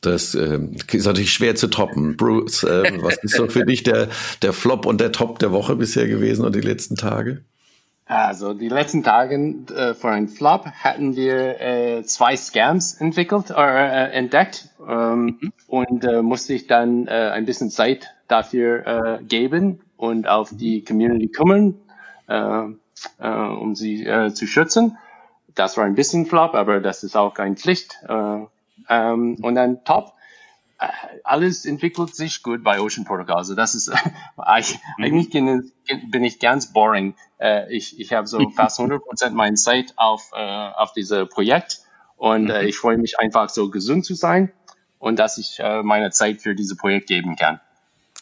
Das 0.01 0.33
äh, 0.33 0.59
ist 0.91 1.05
natürlich 1.05 1.31
schwer 1.31 1.55
zu 1.55 1.67
toppen. 1.67 2.17
Bruce, 2.17 2.63
äh, 2.63 2.91
was 3.01 3.17
ist 3.23 3.35
so 3.35 3.47
für 3.47 3.65
dich 3.65 3.83
der, 3.83 4.09
der 4.41 4.53
Flop 4.53 4.85
und 4.85 4.99
der 4.99 5.11
Top 5.11 5.39
der 5.39 5.51
Woche 5.51 5.75
bisher 5.75 6.07
gewesen 6.07 6.43
und 6.43 6.55
die 6.55 6.61
letzten 6.61 6.95
Tage? 6.95 7.43
Also 8.05 8.53
die 8.53 8.67
letzten 8.67 9.03
Tage 9.03 9.35
äh, 9.73 9.93
für 9.93 10.09
einen 10.09 10.27
Flop 10.27 10.65
hatten 10.65 11.15
wir 11.15 11.61
äh, 11.61 12.03
zwei 12.03 12.35
Scams 12.35 12.95
entwickelt 12.95 13.51
oder 13.51 14.11
äh, 14.11 14.11
entdeckt 14.11 14.67
ähm, 14.85 15.37
mhm. 15.39 15.53
und 15.67 16.03
äh, 16.03 16.21
musste 16.21 16.53
ich 16.53 16.67
dann 16.67 17.07
äh, 17.07 17.11
ein 17.11 17.45
bisschen 17.45 17.69
Zeit 17.69 18.13
dafür 18.27 18.85
äh, 18.85 19.23
geben 19.23 19.79
und 19.95 20.27
auf 20.27 20.49
die 20.51 20.83
Community 20.83 21.29
kümmern, 21.29 21.75
äh, 22.27 22.63
äh, 23.19 23.29
um 23.29 23.75
sie 23.75 24.05
äh, 24.05 24.33
zu 24.33 24.45
schützen. 24.45 24.97
Das 25.55 25.77
war 25.77 25.85
ein 25.85 25.95
bisschen 25.95 26.25
Flop, 26.25 26.53
aber 26.53 26.81
das 26.81 27.03
ist 27.03 27.15
auch 27.15 27.33
keine 27.33 27.55
Pflicht. 27.55 27.97
Äh, 28.09 28.39
Ähm, 28.89 29.37
und 29.41 29.55
dann 29.55 29.83
top. 29.83 30.13
Äh, 30.79 30.87
alles 31.23 31.65
entwickelt 31.65 32.15
sich 32.15 32.43
gut 32.43 32.63
bei 32.63 32.79
Ocean 32.79 33.05
Protocol. 33.05 33.35
Also 33.35 33.55
das 33.55 33.75
ist 33.75 33.91
eigentlich 34.37 35.29
bin 35.29 36.23
ich 36.23 36.39
ganz 36.39 36.73
boring. 36.73 37.15
Äh, 37.39 37.73
ich 37.73 37.99
ich 37.99 38.13
habe 38.13 38.27
so 38.27 38.49
fast 38.55 38.79
100 38.79 39.03
Prozent 39.03 39.35
meiner 39.35 39.55
Zeit 39.55 39.93
auf 39.97 40.31
äh, 40.33 40.39
auf 40.39 40.93
diese 40.93 41.25
Projekt 41.25 41.81
und 42.17 42.49
äh, 42.49 42.65
ich 42.65 42.77
freue 42.77 42.97
mich 42.97 43.19
einfach 43.19 43.49
so 43.49 43.69
gesund 43.69 44.05
zu 44.05 44.15
sein 44.15 44.51
und 44.99 45.19
dass 45.19 45.37
ich 45.37 45.59
äh, 45.59 45.83
meine 45.83 46.11
Zeit 46.11 46.41
für 46.41 46.55
dieses 46.55 46.77
Projekt 46.77 47.07
geben 47.07 47.35
kann. 47.35 47.59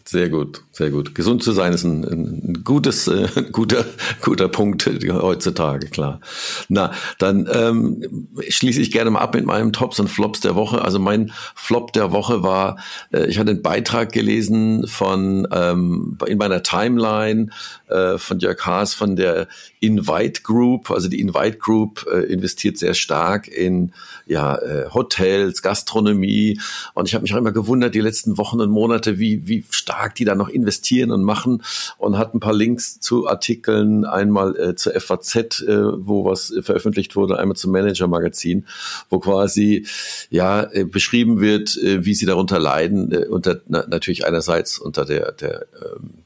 Sehr 0.06 0.30
gut, 0.30 0.64
sehr 0.72 0.90
gut. 0.90 1.14
Gesund 1.14 1.44
zu 1.44 1.52
sein 1.52 1.72
ist 1.72 1.84
ein, 1.84 2.04
ein 2.04 2.62
gutes, 2.64 3.08
äh, 3.08 3.28
guter, 3.52 3.86
guter 4.22 4.48
Punkt 4.48 4.90
heutzutage, 5.08 5.88
klar. 5.88 6.20
Na, 6.68 6.92
dann 7.20 7.48
ähm, 7.54 8.28
schließe 8.48 8.82
ich 8.82 8.92
gerne 8.92 9.12
mal 9.12 9.20
ab 9.20 9.36
mit 9.36 9.46
meinem 9.46 9.72
Tops 9.72 10.00
und 10.00 10.08
Flops 10.08 10.40
der 10.40 10.56
Woche. 10.56 10.82
Also 10.82 10.98
mein 10.98 11.32
Flop 11.54 11.94
der 11.94 12.12
Woche 12.12 12.42
war, 12.42 12.78
äh, 13.14 13.28
ich 13.28 13.38
hatte 13.38 13.52
einen 13.52 13.62
Beitrag 13.62 14.12
gelesen 14.12 14.88
von 14.88 15.48
ähm, 15.52 16.18
in 16.26 16.40
meiner 16.40 16.64
Timeline 16.64 17.52
äh, 17.90 18.18
von 18.18 18.40
Jörg 18.40 18.66
Haas 18.66 18.94
von 18.94 19.16
der 19.16 19.48
Invite 19.80 20.42
Group. 20.42 20.92
Also 20.92 21.08
die 21.08 21.20
Invite 21.20 21.58
Group 21.58 22.06
äh, 22.12 22.32
investiert 22.32 22.78
sehr 22.78 22.94
stark 22.94 23.48
in 23.48 23.92
ja, 24.26 24.58
äh, 24.58 24.90
Hotels, 24.94 25.62
Gastronomie. 25.62 26.60
Und 26.94 27.08
ich 27.08 27.16
habe 27.16 27.24
mich 27.24 27.34
auch 27.34 27.38
immer 27.38 27.52
gewundert, 27.52 27.96
die 27.96 28.02
letzten 28.02 28.38
Wochen 28.38 28.62
und 28.62 28.70
Monate, 28.70 29.20
wie, 29.20 29.48
wie 29.48 29.64
stark 29.70 30.16
die 30.16 30.26
da 30.26 30.36
noch 30.36 30.50
investieren 30.50 31.12
und 31.12 31.24
machen 31.24 31.64
und 31.98 32.18
hat 32.18 32.34
ein 32.34 32.40
paar 32.40 32.54
Links 32.54 33.00
zu 33.00 33.28
Artikeln, 33.28 34.06
einmal 34.06 34.56
äh, 34.56 34.76
zur 34.76 34.94
FAZ, 35.00 35.36
äh, 35.36 35.78
wo 36.06 36.26
was 36.26 36.54
veröffentlicht 36.62 37.16
wurde, 37.16 37.40
einmal 37.40 37.56
zum 37.56 37.72
Manager-Magazin, 37.72 38.66
wo 39.10 39.20
quasi 39.20 39.86
ja 40.30 40.64
äh, 40.72 40.84
beschrieben 40.84 41.40
wird, 41.42 41.78
äh, 41.78 42.06
wie 42.06 42.14
sie 42.14 42.26
darunter 42.26 42.60
leiden, 42.60 43.12
äh, 43.12 43.26
unter 43.26 43.62
na, 43.68 43.86
natürlich 43.88 44.26
einerseits 44.26 44.78
unter 44.78 45.06
der, 45.06 45.32
der 45.32 45.62
äh, 45.62 45.66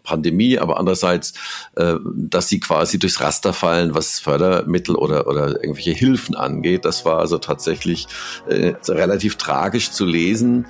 Pandemie, 0.04 0.60
aber 0.60 0.78
andererseits, 0.78 1.34
äh, 1.76 1.96
dass 2.16 2.50
sie 2.50 2.60
quasi 2.60 3.00
durchs 3.00 3.20
Raster 3.22 3.54
fallen, 3.54 3.96
was 3.96 4.20
Fördermittel 4.20 4.96
oder, 4.96 5.28
oder 5.28 5.64
irgendwelche 5.64 5.92
Hilfen 5.92 6.36
angeht. 6.36 6.86
Das 6.86 7.06
war 7.06 7.20
also 7.20 7.38
tatsächlich 7.38 8.08
äh, 8.48 8.74
relativ 8.88 9.36
tragisch 9.36 9.92
zu 9.92 10.06
lesen. 10.06 10.66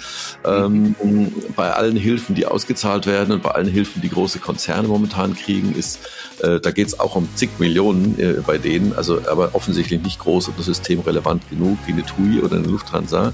Ähm, 0.45 0.95
bei 1.55 1.73
allen 1.73 1.95
Hilfen, 1.97 2.35
die 2.35 2.45
ausgezahlt 2.45 3.05
werden 3.05 3.33
und 3.33 3.43
bei 3.43 3.51
allen 3.51 3.67
Hilfen, 3.67 4.01
die 4.01 4.09
große 4.09 4.39
Konzerne 4.39 4.87
momentan 4.87 5.35
kriegen, 5.35 5.75
ist, 5.75 5.99
äh, 6.39 6.59
da 6.59 6.71
geht 6.71 6.87
es 6.87 6.99
auch 6.99 7.15
um 7.15 7.27
zig 7.35 7.49
Millionen 7.59 8.19
äh, 8.19 8.41
bei 8.45 8.57
denen, 8.57 8.93
also 8.93 9.21
aber 9.29 9.53
offensichtlich 9.53 10.01
nicht 10.01 10.19
groß 10.19 10.49
und 10.49 10.59
das 10.59 10.65
System 10.65 10.99
relevant 11.01 11.49
genug 11.49 11.77
wie 11.85 11.93
eine 11.93 12.05
TUI 12.05 12.41
oder 12.41 12.57
eine 12.57 12.67
Lufthansa. 12.67 13.33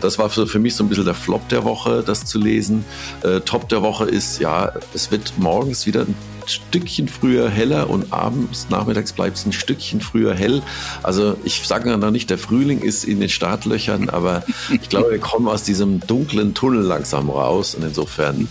Das 0.00 0.18
war 0.18 0.30
für, 0.30 0.46
für 0.46 0.58
mich 0.58 0.74
so 0.74 0.84
ein 0.84 0.88
bisschen 0.88 1.04
der 1.04 1.14
Flop 1.14 1.48
der 1.48 1.64
Woche, 1.64 2.02
das 2.04 2.24
zu 2.24 2.38
lesen. 2.38 2.84
Äh, 3.22 3.40
Top 3.40 3.68
der 3.68 3.82
Woche 3.82 4.04
ist, 4.04 4.40
ja, 4.40 4.72
es 4.94 5.10
wird 5.10 5.34
morgens 5.38 5.86
wieder 5.86 6.02
ein 6.02 6.14
Stückchen 6.52 7.08
früher 7.08 7.48
heller 7.48 7.90
und 7.90 8.12
abends, 8.12 8.68
nachmittags 8.70 9.12
bleibt 9.12 9.36
es 9.36 9.46
ein 9.46 9.52
Stückchen 9.52 10.00
früher 10.00 10.34
hell. 10.34 10.62
Also 11.02 11.36
ich 11.44 11.66
sage 11.66 11.96
noch 11.96 12.10
nicht, 12.10 12.30
der 12.30 12.38
Frühling 12.38 12.80
ist 12.80 13.04
in 13.04 13.20
den 13.20 13.28
Startlöchern, 13.28 14.08
aber 14.10 14.44
ich 14.70 14.88
glaube, 14.88 15.10
wir 15.10 15.18
kommen 15.18 15.48
aus 15.48 15.62
diesem 15.62 16.00
dunklen 16.00 16.54
Tunnel 16.54 16.82
langsam 16.82 17.30
raus 17.30 17.74
und 17.74 17.84
insofern 17.84 18.48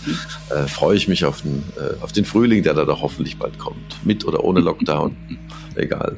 äh, 0.50 0.66
freue 0.66 0.96
ich 0.96 1.08
mich 1.08 1.24
auf 1.24 1.42
den, 1.42 1.62
äh, 1.76 2.02
auf 2.02 2.12
den 2.12 2.24
Frühling, 2.24 2.62
der 2.62 2.74
da 2.74 2.84
doch 2.84 3.02
hoffentlich 3.02 3.38
bald 3.38 3.58
kommt. 3.58 4.04
Mit 4.04 4.24
oder 4.24 4.44
ohne 4.44 4.60
Lockdown. 4.60 5.16
Egal. 5.76 6.16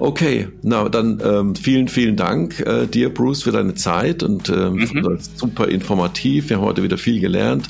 Okay, 0.00 0.46
na 0.62 0.88
dann 0.88 1.20
ähm, 1.24 1.56
vielen, 1.56 1.88
vielen 1.88 2.14
Dank 2.14 2.60
äh, 2.60 2.86
dir, 2.86 3.12
Bruce, 3.12 3.42
für 3.42 3.50
deine 3.50 3.74
Zeit 3.74 4.22
und 4.22 4.48
ähm, 4.48 4.74
mhm. 4.74 5.18
super 5.34 5.66
informativ. 5.66 6.50
Wir 6.50 6.58
haben 6.58 6.64
heute 6.64 6.84
wieder 6.84 6.98
viel 6.98 7.18
gelernt 7.20 7.68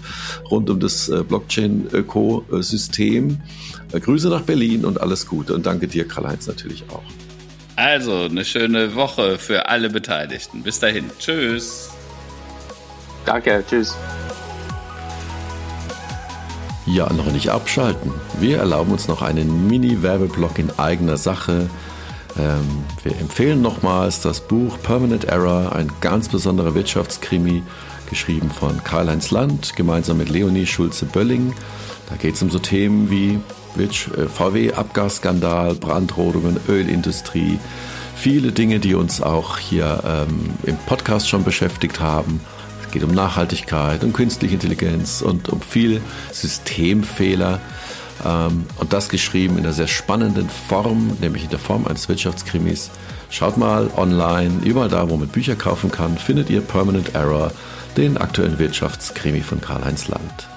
rund 0.51 0.69
um 0.69 0.79
das 0.79 1.09
äh, 1.09 1.23
Blockchain-Ökosystem. 1.23 3.41
Äh, 3.93 4.01
Grüße 4.01 4.29
nach 4.29 4.43
Berlin 4.43 4.85
und 4.85 5.01
alles 5.01 5.27
Gute 5.27 5.55
und 5.55 5.65
danke 5.65 5.89
dir, 5.89 6.07
Karl-Heinz, 6.07 6.47
natürlich 6.47 6.85
auch. 6.91 7.01
Also, 7.77 8.25
eine 8.25 8.45
schöne 8.45 8.95
Woche 8.95 9.39
für 9.39 9.67
alle 9.69 9.89
Beteiligten. 9.89 10.65
Bis 10.65 10.81
dahin. 10.81 11.07
Tschüss. 11.19 11.89
Danke, 13.25 13.65
tschüss. 13.71 13.97
Ja, 16.87 17.11
noch 17.13 17.31
nicht 17.31 17.51
abschalten. 17.51 18.13
Wir 18.41 18.59
erlauben 18.59 18.91
uns 18.93 19.07
noch 19.09 19.23
einen 19.23 19.69
Mini-Werbeblock 19.69 20.59
in 20.59 20.79
eigener 20.79 21.17
Sache. 21.17 21.71
Ähm, 22.39 22.85
wir 23.03 23.13
empfehlen 23.19 23.63
nochmals 23.63 24.21
das 24.21 24.41
Buch 24.41 24.79
Permanent 24.83 25.25
Error, 25.25 25.75
ein 25.75 25.91
ganz 26.01 26.29
besonderer 26.29 26.75
Wirtschaftskrimi, 26.75 27.63
geschrieben 28.09 28.51
von 28.51 28.83
Karl-Heinz 28.85 29.31
Land, 29.31 29.77
gemeinsam 29.77 30.19
mit 30.19 30.29
Leonie 30.29 30.67
Schulze-Bölling. 30.67 31.53
Da 32.09 32.17
geht 32.17 32.37
es 32.37 32.43
um 32.43 32.51
so 32.51 32.59
Themen 32.59 33.11
wie 33.11 33.41
äh, 33.79 34.27
VW-Abgasskandal, 34.27 35.75
Brandrodungen, 35.75 36.59
Ölindustrie, 36.69 37.59
viele 38.17 38.53
Dinge, 38.53 38.79
die 38.79 38.95
uns 38.95 39.21
auch 39.21 39.59
hier 39.59 40.03
ähm, 40.07 40.51
im 40.65 40.77
Podcast 40.87 41.29
schon 41.29 41.45
beschäftigt 41.45 42.01
haben. 42.01 42.41
Es 42.85 42.91
geht 42.93 43.05
um 43.05 43.13
Nachhaltigkeit, 43.13 44.03
um 44.03 44.13
künstliche 44.13 44.55
Intelligenz 44.55 45.23
und 45.23 45.49
um 45.49 45.61
viele 45.61 46.01
Systemfehler. 46.33 47.61
Ähm, 48.25 48.67
und 48.77 48.93
das 48.93 49.09
geschrieben 49.09 49.59
in 49.59 49.65
einer 49.65 49.73
sehr 49.73 49.87
spannenden 49.87 50.49
Form, 50.49 51.17
nämlich 51.21 51.45
in 51.45 51.51
der 51.51 51.59
Form 51.59 51.87
eines 51.87 52.09
Wirtschaftskrimis. 52.09 52.91
Schaut 53.31 53.57
mal 53.57 53.91
online, 53.97 54.61
überall 54.65 54.89
da, 54.89 55.11
wo 55.11 55.17
man 55.17 55.29
Bücher 55.29 55.57
kaufen 55.57 55.91
kann, 55.91 56.17
findet 56.17 56.51
ihr 56.51 56.61
Permanent 56.61 57.15
Error, 57.15 57.53
den 57.97 58.17
aktuellen 58.17 58.59
Wirtschaftskrimi 58.59 59.41
von 59.41 59.61
Karl-Heinz 59.61 60.09
Land. 60.09 60.49